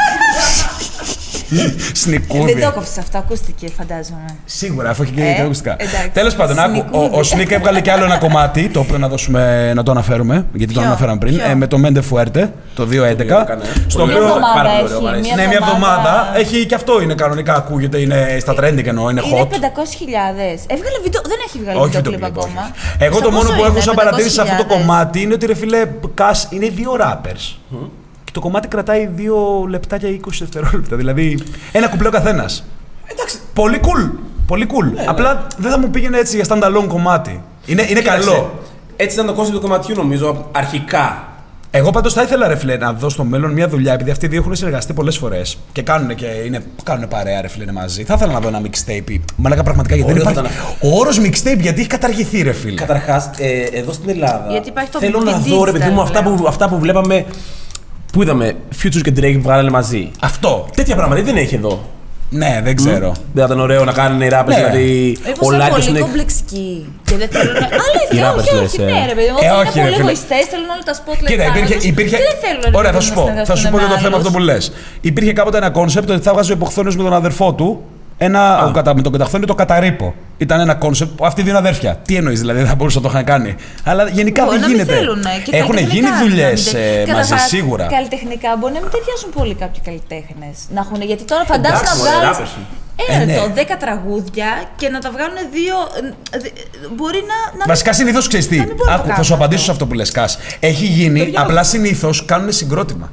Σνικούδι. 2.02 2.54
Δεν 2.54 2.62
το 2.62 2.68
έκοψες 2.68 2.98
αυτό, 2.98 3.18
ακούστηκε, 3.18 3.68
φαντάζομαι. 3.78 4.26
Σίγουρα, 4.46 4.90
αφού 4.90 5.04
έχει 5.04 5.12
και 5.12 5.22
Ε, 5.22 5.34
τα 5.38 5.44
ακουστικά. 5.44 5.76
εντάξει. 5.80 6.10
Τέλος 6.14 6.36
πάντων, 6.36 6.60
άκου, 6.60 6.86
ο, 6.92 6.98
ο 6.98 7.02
Σνικούδι. 7.04 7.24
Σνίκ 7.24 7.52
έβγαλε 7.52 7.82
και 7.82 7.92
άλλο 7.92 8.04
ένα 8.04 8.18
κομμάτι, 8.18 8.70
το 8.70 8.80
οποίο 8.80 8.98
να, 8.98 9.08
δώσουμε, 9.08 9.72
να 9.74 9.84
το 9.84 9.92
αναφέρουμε, 9.92 10.46
γιατί 10.54 10.74
το 10.74 10.80
Ποιο; 10.80 10.90
αναφέραμε 10.90 11.18
πριν, 11.18 11.36
Ποιο; 11.38 11.46
ε, 11.50 11.56
με 11.56 11.68
το 11.68 11.78
Μέντε 11.78 12.02
Φουέρτε, 12.02 12.54
το 12.76 12.88
2.11. 12.92 12.92
έκανε. 13.20 13.64
Στο 13.88 14.00
Πολύ 14.00 14.12
Μια 14.12 14.22
οποίο. 14.22 14.32
ωραίο. 14.34 14.46
πάρα 14.56 14.70
εβδομάδα 14.72 14.80
πολύ 14.82 14.94
ωραίο, 14.94 15.00
μου 15.02 15.08
έχει. 15.08 15.16
αρέσει. 15.16 15.36
Ναι, 15.36 15.48
μια 15.48 15.60
εβδομάδα. 15.62 16.32
Έχει 16.36 16.66
και 16.66 16.76
αυτό 16.76 17.02
είναι 17.02 17.14
κανονικά, 17.14 17.54
ακούγεται, 17.56 17.98
είναι 18.00 18.38
στα 18.40 18.54
trending 18.54 18.86
εννοώ, 18.86 19.10
είναι 19.10 19.22
Είναι 19.26 19.40
hot. 19.42 19.54
500.000. 19.54 19.58
Έβγαλε 20.68 20.98
βίντεο, 21.04 21.22
δεν 21.32 21.38
έχει 21.48 21.58
βγάλει 21.64 21.78
Όχι 21.80 21.86
βίντεο 21.96 22.02
βίντεο 22.02 22.12
κλιπ 22.12 22.22
κλιπ, 22.22 22.38
ακόμα. 22.38 22.62
όχι. 22.62 23.04
Εγώ 23.06 23.16
το 23.18 23.22
Στο 23.22 23.32
μόνο 23.32 23.44
πόσο 23.44 23.54
που 23.58 23.64
έχω 23.64 23.72
είναι, 23.72 23.82
σαν 23.82 23.96
παρατήρηση 23.96 24.34
σε 24.34 24.42
αυτό 24.42 24.56
το 24.56 24.64
500.000? 24.64 24.78
κομμάτι 24.78 25.22
είναι 25.22 25.34
ότι 25.34 25.46
ρε 25.46 25.56
φίλε, 25.56 25.82
Κας 26.14 26.48
είναι 26.52 26.68
δύο 26.70 26.92
rappers. 27.02 27.44
Και 28.34 28.40
το 28.40 28.46
κομμάτι 28.46 28.68
κρατάει 28.68 29.10
δύο 29.16 29.66
λεπτά 29.70 29.98
και 29.98 30.20
20 30.26 30.30
δευτερόλεπτα. 30.40 30.96
Δηλαδή 30.96 31.40
ένα 31.72 31.88
κουπλέ 31.88 32.08
ο 32.08 32.12
καθένας. 32.12 32.64
Εντάξει. 33.12 33.38
Πολύ 33.54 33.80
cool. 33.84 34.12
Πολύ 34.48 34.68
cool. 34.70 35.04
Απλά 35.08 35.48
δεν 35.58 35.72
θα 35.72 35.80
μου 35.80 35.90
πήγαινε 35.90 36.18
έτσι 36.18 36.36
για 36.36 36.46
standalone 36.50 36.88
κομμάτι. 36.88 37.42
Είναι, 37.66 37.82
είναι 37.82 38.00
Κοίταξε, 38.00 38.30
καλό. 38.30 38.60
Έτσι 38.96 39.16
ήταν 39.16 39.28
το 39.28 39.34
κόνσεπτ 39.34 39.58
του 39.58 39.62
κομματιού 39.62 39.96
νομίζω 39.96 40.50
αρχικά. 40.52 41.28
Εγώ 41.72 41.90
πάντως 41.90 42.14
θα 42.14 42.22
ήθελα 42.22 42.48
ρε 42.48 42.56
φίλε 42.56 42.78
να 42.78 42.94
δω 42.94 43.10
στο 43.10 43.24
μέλλον 43.24 43.52
μια 43.52 43.68
δουλειά, 43.68 43.94
επειδή 43.94 44.12
αυτοί 44.12 44.26
οι 44.26 44.30
δύο 44.30 44.40
έχουν 44.40 44.56
συνεργαστεί 44.56 44.94
πολλές 44.94 45.18
φορές 45.18 45.58
και 45.72 45.82
κάνουν 45.82 46.16
και 46.16 46.26
είναι, 46.26 46.64
κάνουν 46.84 47.08
παρέα 47.08 47.42
ρε 47.42 47.48
φίλε 47.48 47.64
είναι 47.64 47.72
μαζί. 47.72 48.04
Θα 48.04 48.14
ήθελα 48.14 48.34
να 48.34 48.40
δω 48.40 48.48
ένα 48.48 48.62
mixtape. 48.62 49.20
Μαλάκα 49.36 49.64
πραγματικά 49.64 49.96
γιατί 49.96 50.12
δεν 50.12 50.22
Ωραίο 50.22 50.34
θα 50.34 50.40
υπάρχει. 50.40 50.58
Ο 50.82 51.00
όρος 51.00 51.20
mixtape 51.20 51.60
γιατί 51.60 51.80
έχει 51.80 51.90
καταργηθεί 51.90 52.42
ρε 52.42 52.52
φίλε. 52.52 52.76
Καταρχάς, 52.76 53.30
ε, 53.38 53.62
εδώ 53.62 53.92
στην 53.92 54.10
Ελλάδα. 54.10 54.52
Γιατί 54.52 54.70
υπάρχει 54.70 54.92
το 54.92 55.00
θέλω 55.00 55.20
big 55.20 55.24
να 55.24 55.38
δω, 55.38 55.64
ρε 55.64 55.72
παιδί 55.72 55.90
μου, 55.90 56.00
digital 56.00 56.04
αυτά 56.04 56.24
που, 56.24 56.34
πλέον. 56.34 56.48
αυτά 56.48 56.70
που 56.70 56.80
βλέπαμε. 56.80 57.26
Πού 58.14 58.22
είδαμε, 58.22 58.54
Future 58.84 59.02
και 59.04 59.14
Drake 59.18 59.38
βγάλανε 59.42 59.70
μαζί. 59.70 60.12
Αυτό. 60.22 60.68
Τέτοια 60.76 60.96
πράγματα 60.96 61.22
δεν 61.22 61.38
έχει 61.38 61.56
εδώ. 61.56 61.84
Ναι, 62.30 62.62
δεν 62.64 62.76
ξέρω. 62.76 63.12
Δεν 63.34 63.46
θα 63.48 63.54
ήταν 63.54 63.60
ωραίο 63.60 63.84
να 63.84 63.92
κάνουν 63.92 64.22
οι 64.22 64.28
rappers, 64.32 64.46
Ναι. 64.48 64.56
δηλαδή. 64.56 65.18
Μήπως 65.28 65.48
Ο 65.48 65.54
είναι 65.54 65.64
Light 65.64 65.68
και 65.74 65.80
ο 65.82 65.84
πολύ 65.86 65.98
Snik. 65.98 66.02
κομπλεξικοί 66.02 66.86
και 67.04 67.16
δεν 67.18 67.28
θέλουν. 67.30 67.56
Οι 67.56 67.60
Αλήθεια, 67.88 68.34
rappers 68.34 68.38
όχι, 68.38 68.56
λες, 68.56 68.64
όχι, 68.74 68.82
ε. 68.82 68.86
ναι, 68.86 69.06
ρε 69.08 69.14
παιδί 69.18 69.30
μου. 69.32 69.38
Ε, 69.42 69.46
Είναι 69.46 69.56
όχι, 69.56 69.78
ρε 69.78 69.82
πολύ 69.84 69.94
φίλε. 69.96 70.04
εγωιστές, 70.06 70.36
θέλουν 70.52 70.70
όλοι 70.76 70.84
τα 70.90 70.94
spotlight. 71.00 71.26
Κοίτα, 71.30 71.44
πάνω 71.44 71.56
υπήρχε. 71.58 71.76
τους 71.76 71.84
υπήρχε... 71.86 72.16
και 72.16 72.24
δεν 72.32 72.38
θέλουν. 72.46 72.74
Ωραία, 72.80 72.92
ρε 72.92 72.98
θα 72.98 73.04
παιδί 73.04 73.06
σου 73.10 73.20
μου, 73.20 73.26
πω. 73.26 73.32
να 73.40 73.46
Θα 73.50 73.56
σου 73.56 73.62
συνεργαστούν 73.62 73.72
πω 73.72 73.78
για 73.78 73.88
με 73.88 73.94
το 73.96 74.00
θέμα 74.06 74.16
αυτό 74.20 74.30
άλλους. 74.30 74.34
που 74.34 74.44
λες. 74.50 74.58
Υπήρχε 75.10 75.34
κάποτε 75.40 75.58
ένα 75.58 75.70
κόνσεπτ 75.78 76.10
ότι 76.16 76.22
θα 76.28 76.32
βγάζει 76.36 76.52
ο 76.52 76.56
Υποχθόνιος 76.60 76.92
με 77.00 77.04
τον 77.08 77.14
αδερφό 77.22 77.48
του. 77.60 77.70
Ένα, 78.26 78.66
ο, 78.66 78.72
κατα, 78.72 78.96
με 78.96 79.02
τον 79.02 79.12
Καταχθόνιο 79.12 79.48
το 79.48 79.56
καταρρύπο. 79.56 80.14
Ήταν 80.38 80.60
ένα 80.60 80.74
κόνσεπτ 80.76 81.12
που 81.18 81.26
αυτοί 81.26 81.42
οι 81.42 81.44
δύο 81.44 81.54
είναι 81.54 81.60
αδέρφια. 81.68 81.96
Τι 82.08 82.16
εννοείς, 82.16 82.40
δηλαδή 82.40 82.60
δεν 82.60 82.68
θα 82.68 82.76
μπορούσαν 82.76 83.02
να 83.02 83.08
το 83.10 83.14
είχαν 83.14 83.26
κάνει. 83.32 83.56
Αλλά 83.84 84.08
γενικά 84.10 84.44
Μπορεί 84.44 84.52
δεν 84.58 84.62
να 84.62 84.68
μην 84.68 84.76
γίνεται. 84.78 84.96
θέλουν, 84.98 85.20
ε, 85.20 85.42
και 85.44 85.56
Έχουν 85.58 85.76
καλλιτεχνικά 85.76 85.96
γίνει 85.96 86.10
να 86.10 86.20
δουλειές 86.24 86.64
μην 86.64 86.74
τε- 86.74 87.08
μαζί 87.08 87.30
Καταρχάς, 87.30 87.48
σίγουρα. 87.50 87.86
Καλλιτεχνικά 87.86 88.50
μπορεί 88.60 88.74
να 88.74 88.80
μην 88.84 88.90
ταιριάζουν 88.96 89.30
πολύ 89.38 89.54
κάποιοι 89.64 89.82
καλλιτέχνες. 89.88 90.56
Να 90.76 90.80
έχουν, 90.86 91.02
γιατί 91.02 91.24
τώρα 91.24 91.44
φαντάζεσαι 91.52 91.84
να 91.84 91.90
Εντάξει, 91.90 91.98
μωρέ, 92.04 92.16
βγάλει. 92.20 92.36
rappers 92.36 92.52
είναι. 92.58 92.68
Ένα 93.08 93.22
Ε, 93.22 93.26
ναι. 93.26 93.34
λεπτό, 93.34 93.52
10 93.56 93.76
τραγούδια 93.80 94.48
και 94.80 94.88
να 94.90 95.00
τα 95.00 95.10
βγάλουν 95.16 95.38
δύο. 95.58 95.76
ε, 96.32 96.38
δε- 96.44 96.50
Μπορεί 96.98 97.22
να. 97.32 97.38
να 97.60 97.64
Βασικά 97.74 97.94
συνήθως 97.94 98.28
ξέρεις 98.28 98.48
τι; 98.48 98.58
Να 98.58 98.64
μην 98.66 98.76
μπορούν 98.76 98.92
να 98.92 98.98
το 98.98 99.00
Άκου, 99.00 99.08
θα 99.08 99.10
κάνουν 99.14 99.26
σου 99.30 99.34
απαντήσω 99.34 99.60
αυτό. 99.62 99.66
σε 99.66 99.72
αυτό 99.72 99.86
που 99.88 99.94
λες, 99.94 100.12
Κάς. 100.12 100.38
Έχει 100.60 100.86
γίνει, 100.86 101.32
απλά 101.36 101.64
συνήθως 101.64 102.26
κάνουν 102.26 102.52
συγκρότημα. 102.52 103.12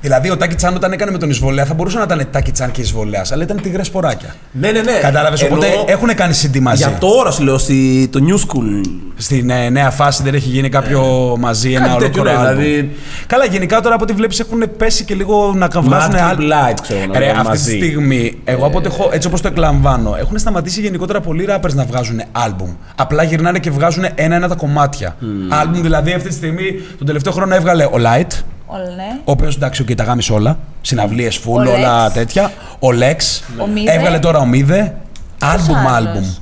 Δηλαδή, 0.00 0.30
ο 0.30 0.36
Τάκη 0.36 0.54
Τσάν 0.54 0.74
όταν 0.74 0.92
έκανε 0.92 1.10
με 1.10 1.18
τον 1.18 1.30
Ισβολέα 1.30 1.64
θα 1.64 1.74
μπορούσε 1.74 1.96
να 1.98 2.02
ήταν 2.02 2.26
Τάκη 2.30 2.50
Τσάν 2.52 2.70
και 2.70 2.80
Ισβολέα, 2.80 3.24
αλλά 3.32 3.42
ήταν 3.42 3.60
τίγρε 3.62 3.84
σποράκια. 3.84 4.34
Ναι, 4.52 4.70
ναι, 4.70 4.80
ναι. 4.80 4.92
Κατάλαβες. 5.00 5.42
Οπότε 5.42 5.66
Εννοώ, 5.66 5.84
έχουν 5.88 6.14
κάνει 6.14 6.34
CD 6.42 6.58
μαζί. 6.60 6.76
Για 6.82 6.96
τώρα 7.00 7.30
σου 7.30 7.42
λέω, 7.42 7.58
στη, 7.58 8.08
το 8.12 8.20
New 8.28 8.34
School. 8.34 8.80
Στην 9.16 9.50
ε, 9.50 9.68
νέα 9.70 9.90
φάση 9.90 10.22
δεν 10.22 10.34
έχει 10.34 10.48
γίνει 10.48 10.68
κάποιο 10.68 11.02
μαζί, 11.38 11.72
ένα 11.72 11.86
Κάτι 11.86 12.02
τέτοιο, 12.02 12.20
ολόκληρο 12.22 12.42
ναι, 12.42 12.48
άλμπουμ. 12.48 12.64
δηλαδή- 12.64 12.96
Καλά, 13.26 13.44
γενικά 13.44 13.80
τώρα 13.80 13.94
από 13.94 14.04
ό,τι 14.04 14.12
βλέπεις 14.12 14.40
έχουν 14.40 14.62
πέσει 14.76 15.04
και 15.04 15.14
λίγο 15.14 15.52
να 15.56 15.68
βγάζουν 15.68 16.12
Mad 16.12 16.20
άλ- 16.20 16.36
Trip 16.38 16.42
Light, 16.42 16.80
ξέρω 16.82 17.00
να 17.06 17.18
Ρε, 17.18 17.24
βγάλουν 17.24 17.30
αυτή 17.38 17.48
μαζί. 17.48 17.78
τη 17.78 17.84
στιγμή, 17.86 18.38
εγώ 18.44 18.66
από 18.66 18.78
ό,τι 18.78 18.86
έχω, 18.86 19.10
έτσι 19.12 19.28
όπως 19.28 19.40
το 19.40 19.48
εκλαμβάνω, 19.48 20.16
έχουν 20.18 20.38
σταματήσει 20.38 20.80
γενικότερα 20.80 21.20
πολλοί 21.20 21.46
rappers 21.50 21.72
να 21.74 21.84
βγάζουν 21.84 22.20
άλμπουμ. 22.32 22.70
Απλά 22.96 23.22
γυρνάνε 23.22 23.58
και 23.58 23.70
βγάζουν 23.70 24.04
ένα-ένα 24.14 24.48
τα 24.48 24.54
κομμάτια. 24.54 25.16
Άλμπουμ 25.48 25.82
δηλαδή 25.82 26.12
αυτή 26.12 26.28
τη 26.28 26.34
στιγμή, 26.34 26.72
τον 26.98 27.06
τελευταίο 27.06 27.32
χρόνο 27.32 27.54
έβγαλε 27.54 27.84
ο 27.84 27.94
Light, 27.94 28.30
Όλα, 28.66 28.84
ναι. 28.96 29.18
ο 29.24 29.30
οποίος 29.30 29.56
εντάξει, 29.56 29.84
okay, 29.88 29.94
τα 29.96 30.04
γάμισε 30.04 30.32
όλα. 30.32 30.58
Συναυλίες, 30.80 31.38
full, 31.38 31.48
Ο 31.66 31.70
όλα 31.70 32.08
Lex. 32.08 32.12
τέτοια. 32.12 32.52
Ο 32.78 32.88
Lex. 32.88 33.42
Ο 33.62 33.66
Μίδε. 33.66 33.92
Έβγαλε 33.92 34.18
τώρα 34.18 34.38
ο 34.38 34.46
Μίδε. 34.46 34.94
Άλμπουμ, 35.40 35.76
άλλος; 35.76 35.88
άλμπουμ. 36.08 36.34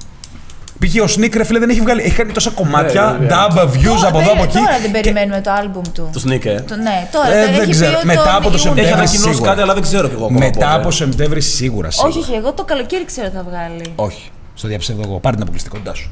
Π.χ. 0.79 0.95
ο 1.03 1.21
Sneak, 1.21 1.33
ρε 1.37 1.45
φίλε, 1.45 1.59
δεν 1.59 1.71
έχει 1.71 1.81
βγάλει. 1.81 2.03
Έχει 2.03 2.15
κάνει 2.17 2.33
τόσα 2.33 2.51
κομμάτια, 2.51 3.03
Ναι, 3.03 3.19
βέβαια. 3.19 3.47
dub, 3.49 3.59
views 3.59 3.83
Τώρα- 3.95 4.09
από 4.09 4.19
εδώ, 4.21 4.33
από 4.33 4.43
εκεί. 4.43 4.53
Τώρα 4.57 4.79
δεν 4.83 4.93
και- 4.93 5.01
περιμένουμε 5.01 5.41
το 5.41 5.51
άλμπουμ 5.51 5.83
του. 5.95 6.11
Το 6.13 6.23
Sneak, 6.27 6.45
ε. 6.45 6.61
Το- 6.61 6.77
Ναι, 6.77 7.09
τώρα. 7.13 7.35
Ε, 7.35 7.45
το- 7.47 7.53
δεν 7.53 7.61
έχει 7.61 7.71
ξέρω. 7.71 7.91
πει 7.91 7.97
ότι 7.97 8.07
Μετά 8.07 8.35
από 8.37 8.43
το 8.43 8.49
Ιούνιο. 8.49 8.59
Σεπτέμβρη 8.59 8.83
Έχει 8.85 8.93
ανακοινώσει 8.93 9.31
σίγουρα. 9.33 9.49
κάτι, 9.51 9.61
αλλά 9.63 9.75
δεν 9.75 9.83
ξέρω 9.83 10.09
κι 10.09 10.15
εγώ 10.15 10.25
ακόμα. 10.25 10.39
Μετά 10.39 10.59
πότε. 10.67 10.73
από 10.81 10.91
Σεπτέμβρη 10.91 11.41
σίγουρα. 11.41 11.91
σίγουρα. 11.91 12.09
Όχι, 12.11 12.19
όχι, 12.19 12.33
εγώ 12.33 12.53
το 12.53 12.65
καλοκαίρι 12.65 13.05
ξέρω 13.05 13.27
ότι 13.27 13.37
θα 13.37 13.43
βγάλει. 13.43 13.93
Όχι. 13.97 14.31
Στο 14.55 14.69
διαψεύδω 14.69 15.03
εγώ. 15.07 15.19
Πάρε 15.19 15.35
την 15.35 15.43
αποκλειστικότητά 15.43 15.95
σου. 15.95 16.11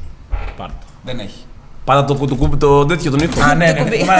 Πάρ' 0.57 0.69
το. 0.69 0.85
Δεν 1.05 1.19
έχει. 1.19 1.45
Πάντα 1.89 2.01
το, 2.09 2.13
το, 2.15 2.25
το, 2.35 2.47
το 2.63 2.85
τέτοιο 2.91 3.09
τον 3.13 3.19
ήχο. 3.25 3.37
Α, 3.47 3.47
ναι, 3.61 3.65
ναι. 3.65 3.73
κουμπί. 3.79 3.99
Μα, 4.09 4.15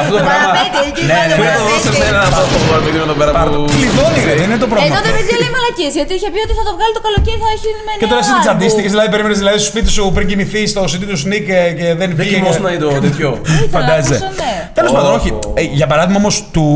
Αυτό 0.00 0.12
το 0.18 0.22
πράγμα. 0.28 0.48
Παραπέτε, 0.50 0.78
εκεί 0.90 1.02
Ναι, 1.10 1.18
πάνω, 1.18 1.28
ναι, 1.30 1.34
Φέρε 1.42 1.56
το 1.60 1.64
δώσε 1.70 1.88
παραπέτε. 1.88 2.04
μένα 2.04 2.18
αυτό 2.40 2.56
το 2.72 2.80
παιδί 2.84 2.98
εδώ 3.06 3.16
πέρα 3.20 3.30
Πάρ' 3.38 3.50
το. 3.54 3.58
που... 3.64 3.70
Κλειδώνει, 3.76 4.20
ρε. 4.28 4.34
Δεν 4.40 4.46
είναι 4.50 4.60
το 4.64 4.68
Ε, 4.68 4.72
πρόβλημα. 4.72 4.94
τότε 4.98 5.08
αυτό. 5.10 5.16
παιδιά 5.18 5.36
λέει 5.42 5.50
μαλακίες, 5.56 5.92
γιατί 5.98 6.12
είχε 6.18 6.28
πει 6.34 6.40
ότι 6.46 6.54
θα 6.58 6.64
το 6.68 6.72
βγάλει 6.76 6.92
το 6.98 7.02
καλοκαίρι, 7.06 7.40
θα 7.44 7.50
έχει 7.56 7.68
με 7.86 7.92
Και 8.00 8.06
τώρα 8.12 8.20
εσύ 8.24 8.30
νέο 8.32 8.38
τι 8.42 8.46
άλμπουμ. 8.48 8.56
αντίστοιχε, 8.56 8.88
δηλαδή 8.94 9.08
περίμενες 9.14 9.38
δηλαδή 9.42 9.56
στο 9.62 9.68
σπίτι 9.72 9.88
σου 9.96 10.02
πριν 10.16 10.24
κοιμηθεί 10.30 10.60
στο 10.72 10.82
CD 10.92 11.02
του 11.12 11.18
Sneak 11.24 11.46
ε, 11.62 11.72
και 11.78 11.86
δεν 12.00 12.06
Δεν 12.10 12.10
βγήκε. 12.20 12.36
κοιμόσουν 12.38 12.62
να 12.66 12.70
είναι 12.72 12.82
το 12.86 12.90
τέτοιο. 13.06 13.28
Ήθελα 13.44 13.60
να 13.64 13.74
Φαντάζεσαι. 13.76 14.16
ακούσω, 14.20 14.30
ναι. 14.42 14.52
Τέλος 14.76 14.90
Ω, 14.90 14.94
πάντων, 14.96 15.10
όχι. 15.18 15.30
ω. 15.30 15.40
Ε, 15.60 15.62
για 15.80 15.86
παράδειγμα 15.92 16.18
όμως 16.24 16.34
του... 16.54 16.66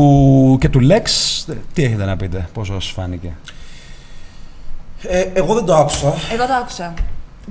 και 0.61 0.69
του 0.73 0.79
Lex, 0.91 1.05
τι 1.73 1.79
έχετε 1.87 2.03
να 2.11 2.15
πείτε, 2.21 2.39
πώ 2.55 2.61
σας 2.71 2.85
φάνηκε; 2.95 3.29
Ε, 5.15 5.23
εγώ 5.41 5.51
δεν 5.57 5.65
το 5.69 5.73
άκουσα. 5.81 6.09
Εγώ 6.35 6.43
το 6.51 6.55
άκουσα. 6.61 6.87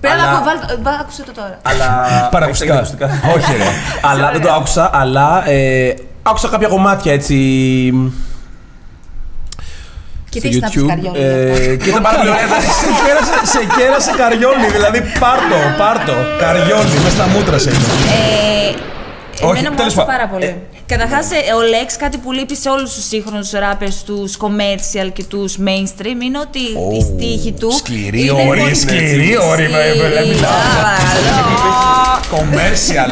Πρέπει 0.01 0.17
να 0.17 0.23
Αλλά- 0.23 0.33
ακούω, 0.33 0.45
βάλ- 0.45 0.83
βάλ- 0.83 1.01
άκουσε 1.01 1.23
το 1.23 1.33
τώρα. 1.33 1.59
Αλλά. 1.63 2.29
Παρακουστικά. 2.31 2.79
Έχεις 2.79 2.97
τα 2.99 3.05
ακουστικά. 3.07 3.33
Όχι, 3.37 3.57
ρε. 3.57 3.65
αλλά 4.11 4.31
δεν 4.33 4.41
το 4.41 4.53
άκουσα, 4.53 4.91
αλλά 4.95 5.49
ε, 5.49 5.95
άκουσα 6.23 6.49
κάποια 6.49 6.69
κομμάτια 6.69 7.13
έτσι. 7.13 7.35
Και 10.29 10.39
στο 10.41 10.49
τι 10.49 10.59
να 10.59 10.69
πεις 10.69 10.83
YouTube. 10.83 10.87
καριόλι. 10.87 11.19
Ε, 11.19 11.77
και 11.77 11.89
ήταν 11.89 12.03
πάρα 12.03 12.17
πολύ 12.19 12.31
ωραία. 12.31 12.47
σε, 12.47 12.89
κέρασε, 13.07 13.33
σε 13.53 13.61
κέρασε 13.77 14.11
καριόλι, 14.17 14.67
δηλαδή 14.73 15.01
πάρτο, 15.21 15.57
πάρτο. 15.79 16.13
Καριόλι, 16.39 16.99
μες 17.05 17.13
στα 17.13 17.27
μούτρα 17.27 17.59
σε 17.59 17.71
είπε. 17.71 17.79
Ε, 17.81 19.47
Όχι, 19.47 19.59
Εμένα 19.59 19.71
μου 19.71 19.77
τέλος 19.77 19.81
άρεσε 19.81 19.97
πάντων. 19.97 20.15
πάρα 20.15 20.27
πολύ. 20.29 20.63
Καταρχάς, 20.97 21.27
ο 21.31 21.61
Lex 21.73 21.91
κάτι 21.99 22.19
που 22.19 22.33
λείπει 22.33 22.57
σε 22.57 22.69
όλους 22.69 22.95
τους 22.95 23.05
σύγχρονους 23.07 23.51
rappers, 23.55 23.95
τους 24.07 24.37
commercial 24.41 25.11
και 25.13 25.25
τους 25.25 25.57
mainstream, 25.59 26.23
είναι 26.25 26.39
ότι 26.39 26.59
η 26.99 27.01
στίχη 27.01 27.53
του. 27.53 27.73
σκληρή 27.73 28.21
είναι 28.21 28.31
όρη, 28.49 28.61
πολύ- 28.61 28.75
σκληρή 28.75 29.37
όρη, 29.37 29.63
με- 29.63 29.69
με- 29.69 29.93
Σκληρή, 29.93 30.29
μιλάω. 30.29 30.51
παρακαλώ. 30.51 31.61
Commercial. 32.35 33.11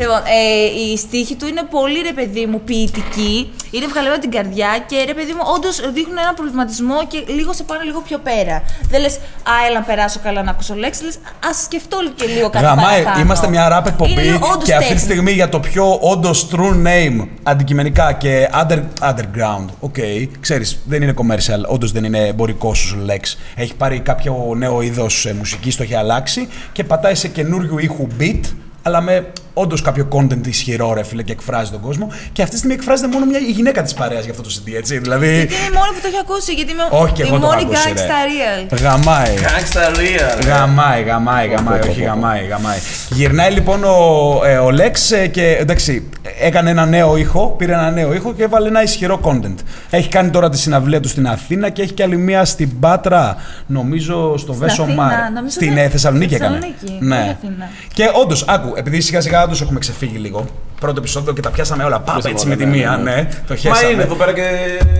Λοιπόν, 0.00 0.16
ε, 0.16 0.92
η 0.92 0.96
στίχη 0.96 1.34
του 1.34 1.46
είναι 1.46 1.62
πολύ 1.70 1.98
ρε 2.06 2.12
παιδί 2.12 2.46
μου 2.46 2.60
ποιητική, 2.60 3.52
είναι 3.70 3.86
βγαλμένη 3.86 4.14
από 4.14 4.22
την 4.26 4.30
καρδιά 4.30 4.68
και 4.88 4.96
ρε 5.06 5.14
παιδί 5.14 5.32
μου 5.32 5.42
όντως 5.56 5.76
δείχνουν 5.92 6.18
ένα 6.18 6.34
προβληματισμό 6.34 7.06
και 7.08 7.18
λίγο 7.26 7.52
σε 7.52 7.62
πάνε 7.62 7.82
λίγο 7.84 8.00
πιο 8.08 8.18
πέρα. 8.18 8.62
Δεν 8.90 9.00
λες, 9.00 9.14
Α, 9.14 9.52
έλα 9.68 9.78
να 9.78 9.84
περάσω 9.84 10.20
καλά 10.22 10.42
να 10.42 10.50
ακούσω 10.50 10.74
λέξεις, 10.74 11.04
λες, 11.04 11.14
Α 11.48 11.50
σκεφτώ 11.64 11.98
και 12.14 12.26
λίγο 12.26 12.50
κάτι 12.50 12.64
Γαμάει, 12.64 13.02
παραπάνω. 13.02 13.24
είμαστε 13.24 13.48
μια 13.48 13.64
rap 13.68 13.80
Είναι 13.86 13.88
εκπομπή 13.88 14.28
όντως 14.52 14.64
και 14.64 14.74
αυτή 14.74 14.86
τη 14.86 14.92
τέχνη. 14.92 14.98
στιγμή 14.98 15.32
για 15.32 15.48
το 15.48 15.60
πιο 15.60 15.98
όντως 16.00 16.46
true 16.52 16.74
name 16.86 17.21
αντικειμενικά 17.42 18.12
και 18.12 18.48
under, 18.62 18.82
underground. 19.00 19.66
OK, 19.80 19.96
ξέρεις, 20.40 20.78
δεν 20.86 21.02
είναι 21.02 21.14
commercial, 21.16 21.68
όντως 21.68 21.92
δεν 21.92 22.04
είναι 22.04 22.26
εμπορικός 22.26 22.74
ο 22.74 23.06
Lex. 23.06 23.36
Έχει 23.54 23.74
πάρει 23.74 24.00
κάποιο 24.00 24.54
νέο 24.56 24.82
είδος 24.82 25.32
μουσικής, 25.38 25.72
το 25.72 25.82
έχει 25.82 25.94
αλλάξει 25.94 26.48
και 26.72 26.84
πατάει 26.84 27.14
σε 27.14 27.28
καινούριους 27.28 27.78
ήχους 27.78 28.06
beat, 28.20 28.40
αλλά 28.82 29.00
με 29.00 29.32
όντως 29.54 29.82
κάποιο 29.82 30.08
content 30.12 30.46
ισχυρό, 30.46 30.92
ρε 30.92 31.02
φίλε, 31.04 31.22
και 31.22 31.32
εκφράζει 31.32 31.70
τον 31.70 31.80
κόσμο. 31.80 32.12
Και 32.32 32.40
αυτή 32.42 32.52
τη 32.54 32.58
στιγμή 32.58 32.74
εκφράζεται 32.76 33.08
μόνο 33.08 33.26
μια 33.26 33.38
η 33.38 33.50
γυναίκα 33.50 33.82
της 33.82 33.94
παρέας 33.94 34.22
για 34.24 34.30
αυτό 34.30 34.42
το 34.42 34.50
CD, 34.54 34.72
έτσι. 34.76 34.98
Δηλαδή. 34.98 35.36
Γιατί 35.36 35.54
είμαι 35.54 35.64
η 35.66 35.76
μόνη 35.76 35.90
που 35.94 36.00
το 36.02 36.08
έχει 36.08 36.18
ακούσει, 36.20 36.52
γιατί 36.52 36.72
είμαι 36.72 36.82
Όχι, 36.90 37.12
και 37.12 37.22
η 37.22 37.26
εγώ 37.26 37.38
το 37.38 37.46
έχω 37.46 37.54
μόνη 37.54 37.64
ακούσει. 37.66 37.92
gangsta 37.94 38.00
real. 38.28 38.66
ρε. 38.70 38.76
Γαμάει. 38.88 39.34
Gangsta 39.38 39.96
real. 39.98 40.46
Γαμάει, 40.46 41.02
γαμάει, 41.02 41.48
γαμάει, 41.48 41.78
πω, 41.78 41.84
πω, 41.86 41.90
όχι 41.90 42.00
πω. 42.00 42.06
γαμάει, 42.06 42.46
γαμάει. 42.46 42.78
Γυρνάει 43.10 43.50
λοιπόν 43.52 43.84
ο, 43.84 44.40
ε, 44.44 44.56
ο 44.58 44.68
Lex 44.68 45.16
ε, 45.16 45.26
και 45.26 45.56
εντάξει, 45.60 46.08
έκανε 46.40 46.70
ένα 46.70 46.86
νέο 46.86 47.16
ήχο, 47.16 47.54
πήρε 47.58 47.72
ένα 47.72 47.90
νέο 47.90 48.14
ήχο 48.14 48.32
και 48.34 48.42
έβαλε 48.42 48.68
ένα 48.68 48.82
ισχυρό 48.82 49.20
content. 49.24 49.54
Έχει 49.90 50.08
κάνει 50.08 50.30
τώρα 50.30 50.48
τη 50.48 50.58
συναυλία 50.58 51.00
του 51.00 51.08
στην 51.08 51.26
Αθήνα 51.28 51.68
και 51.70 51.82
έχει 51.82 51.92
και 51.92 52.02
άλλη 52.02 52.16
μία 52.16 52.44
στην 52.44 52.80
Πάτρα, 52.80 53.36
νομίζω 53.66 54.36
στο 54.38 54.52
Βέσο 54.54 54.82
Αθήνα, 54.82 55.02
Μάρ. 55.02 55.30
νομίζω 55.34 55.54
Στην 55.54 55.74
δεν- 55.74 55.84
ε, 55.84 55.88
Θεσσαλονίκη 55.88 56.34
στη 56.34 56.44
έκανε. 56.44 56.58
Θεσσαλονίκη, 56.60 57.04
Ναι. 57.04 57.16
όχι 57.20 57.28
Αθήνα. 57.30 57.68
Και 57.94 58.10
όντως, 58.22 58.44
άκου, 58.48 58.72
επειδή 58.76 59.00
σιγά 59.00 59.20
σιγά 59.20 59.41
του 59.48 59.56
έχουμε 59.62 59.78
ξεφύγει 59.78 60.16
λίγο. 60.16 60.44
Πρώτο 60.80 60.98
επεισόδιο 61.00 61.32
και 61.32 61.40
τα 61.40 61.50
πιάσαμε 61.50 61.84
όλα. 61.84 62.00
Πάμε 62.00 62.20
έτσι 62.24 62.46
με 62.46 62.56
τη 62.56 62.66
μία, 62.66 62.96
ναι. 62.96 63.28
Το 63.46 63.52
Μα 63.52 63.56
χέσαμε. 63.56 63.92
είναι 63.92 64.02
εδώ 64.02 64.14
πέρα 64.14 64.32
και 64.32 64.42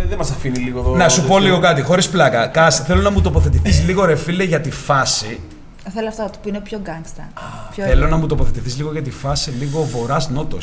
δεν 0.09 0.19
μας 0.19 0.31
αφήνει 0.31 0.59
λίγο 0.59 0.79
εδώ. 0.81 0.97
Να 0.97 1.09
σου 1.09 1.21
πω 1.23 1.27
τέτοιο. 1.27 1.45
λίγο 1.45 1.59
κάτι, 1.61 1.83
χωρίς 1.83 2.09
πλάκα. 2.09 2.47
Κάς, 2.47 2.79
θέλω 2.79 3.01
να 3.03 3.11
μου 3.11 3.21
τοποθετηθείς 3.21 3.83
λίγο, 3.87 4.05
ρε 4.05 4.17
φίλε, 4.17 4.43
για 4.45 4.61
τη 4.61 4.71
φάση 4.71 5.41
Θέλω 5.95 6.09
αυτό 6.09 6.31
που 6.43 6.49
είναι 6.49 6.61
πιο 6.61 6.81
gangsta. 6.87 7.23
Πιο 7.75 7.85
Θέλω 7.85 8.07
real. 8.07 8.11
να 8.11 8.17
μου 8.17 8.27
τοποθετηθείς 8.27 8.77
λίγο 8.77 8.93
για 8.93 9.03
τη 9.03 9.11
φάση 9.11 9.51
λίγο 9.51 9.83
βορρά-νότο. 9.93 10.59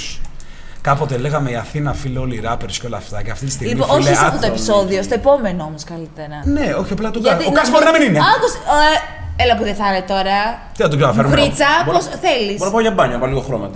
Κάποτε 0.82 1.18
λέγαμε 1.18 1.52
η 1.52 1.56
Αθήνα 1.56 1.94
φίλε 1.94 2.20
όλοι 2.20 2.36
οι 2.36 2.42
rappers 2.50 2.72
και 2.82 2.86
όλα 2.86 2.98
αυτά. 2.98 3.22
Και 3.24 3.32
αυτή 3.32 3.46
τη 3.46 3.52
στιγμή. 3.52 3.74
Λοιπόν, 3.74 3.90
όχι 3.90 4.04
φίλε, 4.04 4.16
σε 4.16 4.26
αυτό 4.26 4.40
το 4.40 4.46
άκου- 4.48 4.56
επεισόδιο, 4.58 5.04
στο 5.04 5.14
επόμενο 5.14 5.64
όμως 5.64 5.84
καλύτερα. 5.84 6.42
Ναι, 6.46 6.74
όχι 6.80 6.94
απλά 6.94 7.12
τον 7.12 7.22
Γιατί- 7.22 7.44
Κάσ. 7.44 7.48
Ο 7.48 7.52
Κάς 7.52 7.70
μπορεί 7.70 7.86
να 7.86 7.92
μην 7.92 8.02
είναι. 8.02 8.20
Άκουσε, 9.40 9.44
ε, 9.44 9.44
έλα 9.44 9.54
που 9.58 9.64
δεν 9.64 9.76
θα 9.76 9.86
είναι 9.90 10.02
τώρα. 10.14 10.38
Τι 10.76 10.82
να 10.84 10.90
τον 10.90 11.00
καταφέρουμε. 11.00 11.36
Βρίτσα, 11.36 11.70
Μπορώ- 11.86 11.98
πώς 11.98 12.06
θέλεις; 12.24 12.58
Μπορώ 12.58 12.70
να 12.70 12.72
πάω 12.76 12.82
για 12.82 12.92
μπάνια, 12.92 13.14
να 13.16 13.20
πάω 13.22 13.30
λίγο 13.30 13.42
χρώμα. 13.48 13.68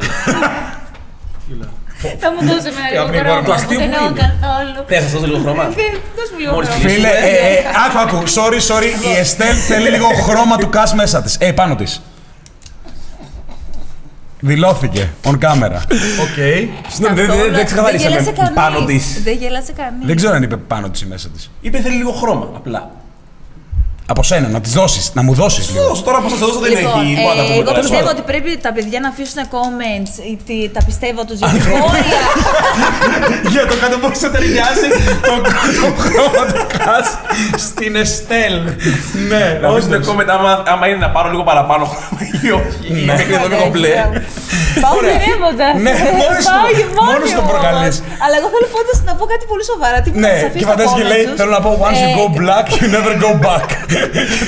Θα 2.24 2.28
μου 2.34 2.40
δώσει 2.50 2.68
ένα 2.74 2.84
λίγο 2.92 3.04
απλή 3.04 3.18
χρώμα. 3.18 3.44
το 3.44 3.54
αστείο 3.54 3.80
Δεν 3.80 3.90
που 3.90 3.96
εννοώ 3.96 4.10
είναι. 4.10 4.20
καθόλου. 4.26 4.78
Θες 4.90 4.98
να 5.04 5.08
σας 5.10 5.12
δώσω 5.14 5.26
λίγο 5.32 5.40
χρώμα. 5.46 5.64
Δεν- 5.64 5.98
Δώσ' 6.18 6.32
μου 6.34 6.40
λίγο 6.44 6.52
Μόλις 6.54 6.70
χρώμα. 6.70 6.82
κλείσει. 6.84 6.96
Φίλε, 6.96 7.08
ε, 7.08 7.32
ε, 7.54 7.64
άκου, 7.86 7.98
άκου. 8.04 8.18
Sorry, 8.38 8.60
sorry. 8.72 8.90
Η 9.12 9.12
Εστέλ 9.24 9.56
θέλει 9.70 9.90
λίγο 9.96 10.08
χρώμα 10.28 10.56
του 10.58 10.70
Κάσ 10.70 10.94
μέσα 10.94 11.22
της. 11.22 11.34
Ε, 11.40 11.52
πάνω 11.52 11.76
της. 11.76 12.02
Δηλώθηκε 14.40 15.10
on 15.24 15.32
camera. 15.46 15.80
OK. 16.26 16.38
Συγγνώμη, 16.94 17.16
δεν- 17.20 17.28
δεν- 17.28 17.38
δεν 17.38 17.54
Δεν 17.54 17.66
ξεκαθαρίσαμε 17.66 18.10
γέλασε 18.10 18.32
κανείς. 18.32 18.54
πάνω 18.54 18.86
της. 18.86 19.22
Δεν 19.24 19.38
γέλασε 19.38 19.72
κανείς. 19.72 20.06
Δεν 20.06 20.16
ξέρω 20.16 20.34
αν 20.34 20.44
είπε 20.44 20.58
πάνω 20.58 20.90
της 20.90 21.02
ή 21.02 21.06
μέσα 21.06 21.30
της. 21.30 21.52
Είπε 21.62 21.78
θέλει 21.80 21.96
λίγο 21.96 22.12
χρώμα, 22.12 22.50
απλά. 22.56 22.92
Από 24.08 24.24
σένα, 24.24 24.48
να 24.48 24.62
τη 24.62 24.70
δώσεις, 24.70 25.12
να 25.14 25.22
μου 25.24 25.34
δώσεις 25.34 25.70
λίγο. 25.72 25.88
Δώσ' 25.88 26.04
τώρα 26.04 26.18
πώ 26.20 26.30
θα 26.30 26.36
σας 26.38 26.40
δώσω 26.48 26.60
δεν 26.60 26.72
Λοιπόν, 26.72 27.02
έχει. 27.02 27.12
ε, 27.20 27.24
Πάντα 27.28 27.36
τα 27.36 27.44
πούμε 27.44 27.56
εγώ 27.56 27.64
τώρα. 27.70 27.80
πιστεύω 27.80 28.10
ότι 28.16 28.22
πρέπει 28.32 28.52
τα 28.66 28.72
παιδιά 28.76 29.00
να 29.06 29.10
αφήσουν 29.14 29.40
comments 29.56 30.14
ή 30.32 30.34
τι- 30.46 30.70
τα 30.76 30.82
πιστεύω 30.90 31.20
τους 31.28 31.38
για 31.40 31.48
σχόλια. 31.66 32.18
Για 33.54 33.64
το 33.70 33.76
κάτω 33.82 33.96
πώς 34.04 34.18
θα 34.24 34.30
ταιριάσει 34.34 34.88
το, 35.28 35.34
το 35.80 35.88
χρώμα 36.04 36.44
του 36.52 36.62
Κάσ 36.78 37.08
στην 37.68 37.92
Εστέλ. 38.04 38.56
Ναι, 39.32 39.46
Να 39.62 39.68
αφήσετε 39.70 39.96
όντως. 39.96 40.08
comment 40.10 40.30
άμα, 40.38 40.52
άμα 40.74 40.86
είναι 40.90 41.02
να 41.06 41.10
πάρω 41.16 41.28
λίγο 41.34 41.44
παραπάνω 41.52 41.84
χρώμα 41.94 42.20
ή 42.46 42.50
όχι. 42.60 42.82
Ή 43.02 43.06
μέχρι 43.10 43.32
εδώ 43.38 43.48
λίγο 43.54 43.68
μπλε. 43.74 43.94
Πάω 44.84 44.96
γυρεύοντα. 45.14 45.68
Ναι, 45.86 45.94
μόνος 46.22 46.46
του- 46.54 46.94
μόνος 47.10 47.30
του 47.38 47.44
προκαλείς. 47.52 47.96
Αλλά 48.24 48.36
εγώ 48.40 48.48
θέλω 48.54 48.68
πάντω 48.76 48.92
να 49.10 49.14
πω 49.18 49.24
κάτι 49.34 49.46
πολύ 49.52 49.64
σοβαρά. 49.72 49.98
Τι 50.04 50.10
Ναι, 50.24 50.34
και 50.60 50.66
φαντάζεσαι 50.72 50.96
και 51.00 51.06
λέει, 51.12 51.24
θέλω 51.40 51.52
να 51.58 51.62
πω 51.66 51.70
once 51.88 52.00
you 52.04 52.10
go 52.20 52.26
black, 52.40 52.66
you 52.80 52.88
never 52.96 53.14
go 53.26 53.32
back. 53.48 53.68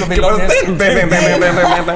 Και 0.09 0.19
πάνω, 0.21 0.37
μπε, 0.37 0.85
μπε, 0.95 1.05
μπε, 1.09 1.17
μπε, 1.21 1.37
μπε, 1.39 1.49
μπε, 1.55 1.81
μπε. 1.85 1.95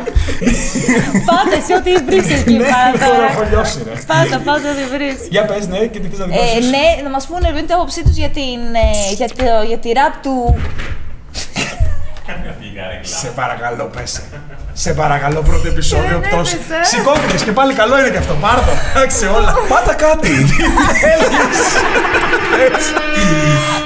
Πάντα 1.30 1.54
εσύ 1.60 1.72
ό,τι 1.80 1.92
βρει 2.08 2.20
εκεί 2.38 2.54
Ναι, 2.58 2.64
πάντα. 2.74 3.06
τώρα 3.08 3.28
χωλιώσει, 3.38 3.78
ρε. 3.88 3.94
Πάντα, 4.12 4.36
πάντα 4.48 4.68
ό,τι 4.74 4.84
βρει. 4.94 5.10
Για 5.30 5.44
πες, 5.50 5.68
ναι, 5.68 5.78
και 5.92 6.00
τι 6.00 6.08
θες 6.12 6.20
να 6.20 6.26
Ε, 6.26 6.28
δηλώσεις. 6.28 6.70
ναι, 6.74 6.86
να 7.06 7.10
μα 7.16 7.20
πούνε 7.28 7.40
ποια 7.40 7.50
είναι 7.50 7.62
την 7.70 7.76
άποψή 7.78 8.00
του 8.04 8.14
για, 8.22 8.30
την, 8.38 8.60
ε, 8.86 9.14
για, 9.20 9.28
το- 9.38 9.64
για 9.72 9.78
τη 9.84 9.90
ραπ 10.00 10.14
του. 10.24 10.36
Σε 13.02 13.28
παρακαλώ, 13.28 13.86
πέσε. 13.96 14.22
Σε 14.84 14.94
παρακαλώ, 14.94 15.42
πρώτο 15.42 15.68
επεισόδιο 15.68 16.20
Δεν 16.22 16.30
πτώση. 16.30 16.58
έπεσε. 16.72 16.96
Σηκώθηκες 16.96 17.42
και 17.42 17.52
πάλι 17.52 17.74
καλό 17.74 18.00
είναι 18.00 18.10
και 18.10 18.18
αυτό. 18.18 18.34
Πάρ' 18.34 18.60
το. 18.60 18.72
Εντάξει, 18.96 19.26
όλα. 19.26 19.56
Πάτα 19.68 19.94
κάτι. 19.94 20.32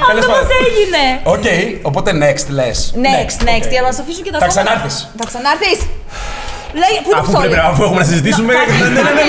Αυτό 0.10 0.28
μα 0.32 0.38
έγινε! 0.66 1.04
Οκ, 1.24 1.46
οπότε 1.82 2.12
next 2.12 2.46
λες. 2.50 2.94
Next, 2.96 3.38
next, 3.44 3.66
OK. 3.66 3.72
για 3.72 3.82
να 3.82 3.88
μας 3.92 3.96
αφήσουν 4.02 4.24
και 4.24 4.32
τα 4.32 4.40
Θα 4.40 4.46
κόμματα. 4.48 4.64
ξανάρθεις. 4.64 5.10
Θα 5.18 5.26
ξανάρθει! 5.28 5.74
Λέγε, 6.82 7.00
πού 7.04 7.10
είναι 7.10 7.16
το 7.16 7.18
Αφού 7.22 7.32
πιστόλι? 7.32 7.50
πρέπει, 7.52 7.68
αφού 7.72 7.84
έχουμε 7.84 8.00
να 8.00 8.06
συζητήσουμε. 8.06 8.54
Να, 8.54 8.60
Ναι, 8.60 8.90
ναι, 8.90 9.02
ναι, 9.02 9.12
ναι, 9.12 9.24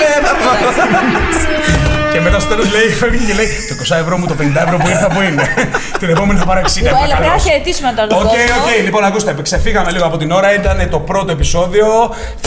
ναι. 1.89 1.94
Και 2.15 2.21
μετά 2.21 2.39
στο 2.39 2.49
τέλος 2.49 2.67
λέει, 2.75 2.87
φεύγει 3.01 3.25
και 3.29 3.33
λέει 3.39 3.47
το 3.69 3.95
20 3.95 3.99
ευρώ 4.03 4.17
μου, 4.17 4.25
το 4.31 4.35
50 4.39 4.43
ευρώ 4.65 4.77
που 4.77 4.87
ήρθα 4.93 5.07
που 5.13 5.21
είναι; 5.27 5.43
Την 5.99 6.09
επόμενη 6.09 6.39
θα 6.39 6.45
πάρω 6.45 6.59
60 6.61 6.63
Λοιπόν, 6.75 6.91
ευρώ. 6.91 7.03
έλα, 7.03 7.15
πρέπει 7.15 7.21
να 7.21 7.27
καλώς. 7.27 7.43
χαιρετήσουμε 7.43 7.89
τώρα 7.95 8.07
τον 8.07 8.17
Οκ, 8.17 8.23
κόσμο. 8.23 8.63
οκ, 8.63 8.83
λοιπόν, 8.87 9.03
ακούστε, 9.03 9.35
ξεφύγαμε 9.41 9.91
λίγο 9.91 10.05
από 10.05 10.17
την 10.17 10.31
ώρα. 10.31 10.53
Ήταν 10.53 10.87
το 10.89 10.99
πρώτο 10.99 11.31
επεισόδιο. 11.31 11.85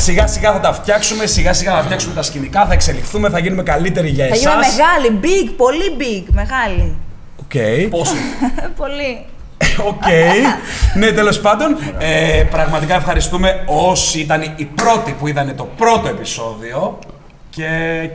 Σιγά 0.01 0.27
σιγά 0.27 0.53
θα 0.53 0.61
τα 0.61 0.73
φτιάξουμε, 0.73 1.27
σιγά 1.27 1.53
σιγά 1.53 1.73
θα 1.77 1.83
φτιάξουμε 1.83 2.15
τα 2.15 2.23
σκηνικά, 2.23 2.67
θα 2.67 2.73
εξελιχθούμε, 2.73 3.29
θα 3.29 3.39
γίνουμε 3.39 3.63
καλύτεροι 3.63 4.09
για 4.09 4.27
Θα 4.27 4.35
εσάς. 4.35 4.41
γίνουμε 4.43 4.67
μεγάλοι, 4.71 5.19
big, 5.25 5.53
πολύ 5.57 5.89
big, 6.03 6.25
μεγάλη. 6.41 6.97
Οκ. 7.43 7.57
Πόσο. 7.91 8.13
πολύ. 8.83 9.13
Οκ. 9.87 10.03
ναι, 10.95 11.13
τέλος 11.13 11.41
πάντων, 11.41 11.77
ε, 11.99 12.43
πραγματικά 12.51 12.95
ευχαριστούμε 12.95 13.63
όσοι 13.67 14.19
ήταν 14.21 14.43
οι 14.57 14.65
πρώτοι 14.65 15.13
που 15.19 15.27
είδανε 15.29 15.53
το 15.53 15.69
πρώτο 15.77 16.09
επεισόδιο. 16.09 16.99
Και 17.58 17.70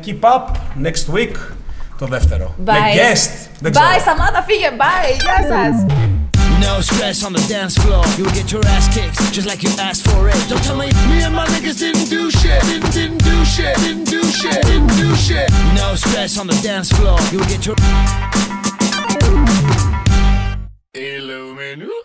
keep 0.07 0.21
up 0.21 0.47
next 0.83 1.15
week 1.15 1.37
το 1.99 2.07
δεύτερο. 2.07 2.55
Bye. 2.59 2.65
Με 2.65 2.75
guest. 2.95 3.49
Δεν 3.61 3.73
ξέρω. 3.73 3.87
Bye, 3.87 4.01
Σταμάτα, 4.01 4.43
φύγε, 4.43 4.71
bye, 4.79 5.13
γεια 5.21 5.39
σας. 5.49 5.87
No 6.61 6.81
stress 6.81 7.23
on 7.27 7.33
the 7.33 7.45
dance 7.55 7.77
floor. 7.83 8.05
You'll 8.17 8.35
get 8.41 8.51
your 8.55 8.65
ass 8.75 8.87
kicked 8.95 9.19
just 9.37 9.47
like 9.47 9.63
you 9.63 9.71
asked 9.89 10.05
for 10.11 10.29
it. 10.29 10.41
Don't 10.51 10.65
tell 10.69 10.79
me 10.83 10.89
me 11.11 11.19
and 11.27 11.35
my 11.41 11.47
niggas 11.55 11.79
didn't 11.85 12.09
do 12.17 12.23
shit. 12.41 12.61
Didn't, 12.71 12.93
didn't 12.99 13.23
do 13.31 13.37
shit. 13.55 13.77
Didn't 13.85 14.09
do 14.17 14.23
shit. 14.41 14.61
Didn't 14.71 14.93
do 15.03 15.09
shit. 15.27 15.49
No 15.81 15.89
stress 15.95 16.33
on 16.41 16.47
the 16.53 16.59
dance 16.69 16.91
floor. 16.97 17.19
You'll 17.33 17.51
get 17.53 17.63
your. 17.67 17.77
Illuminati. 20.95 22.02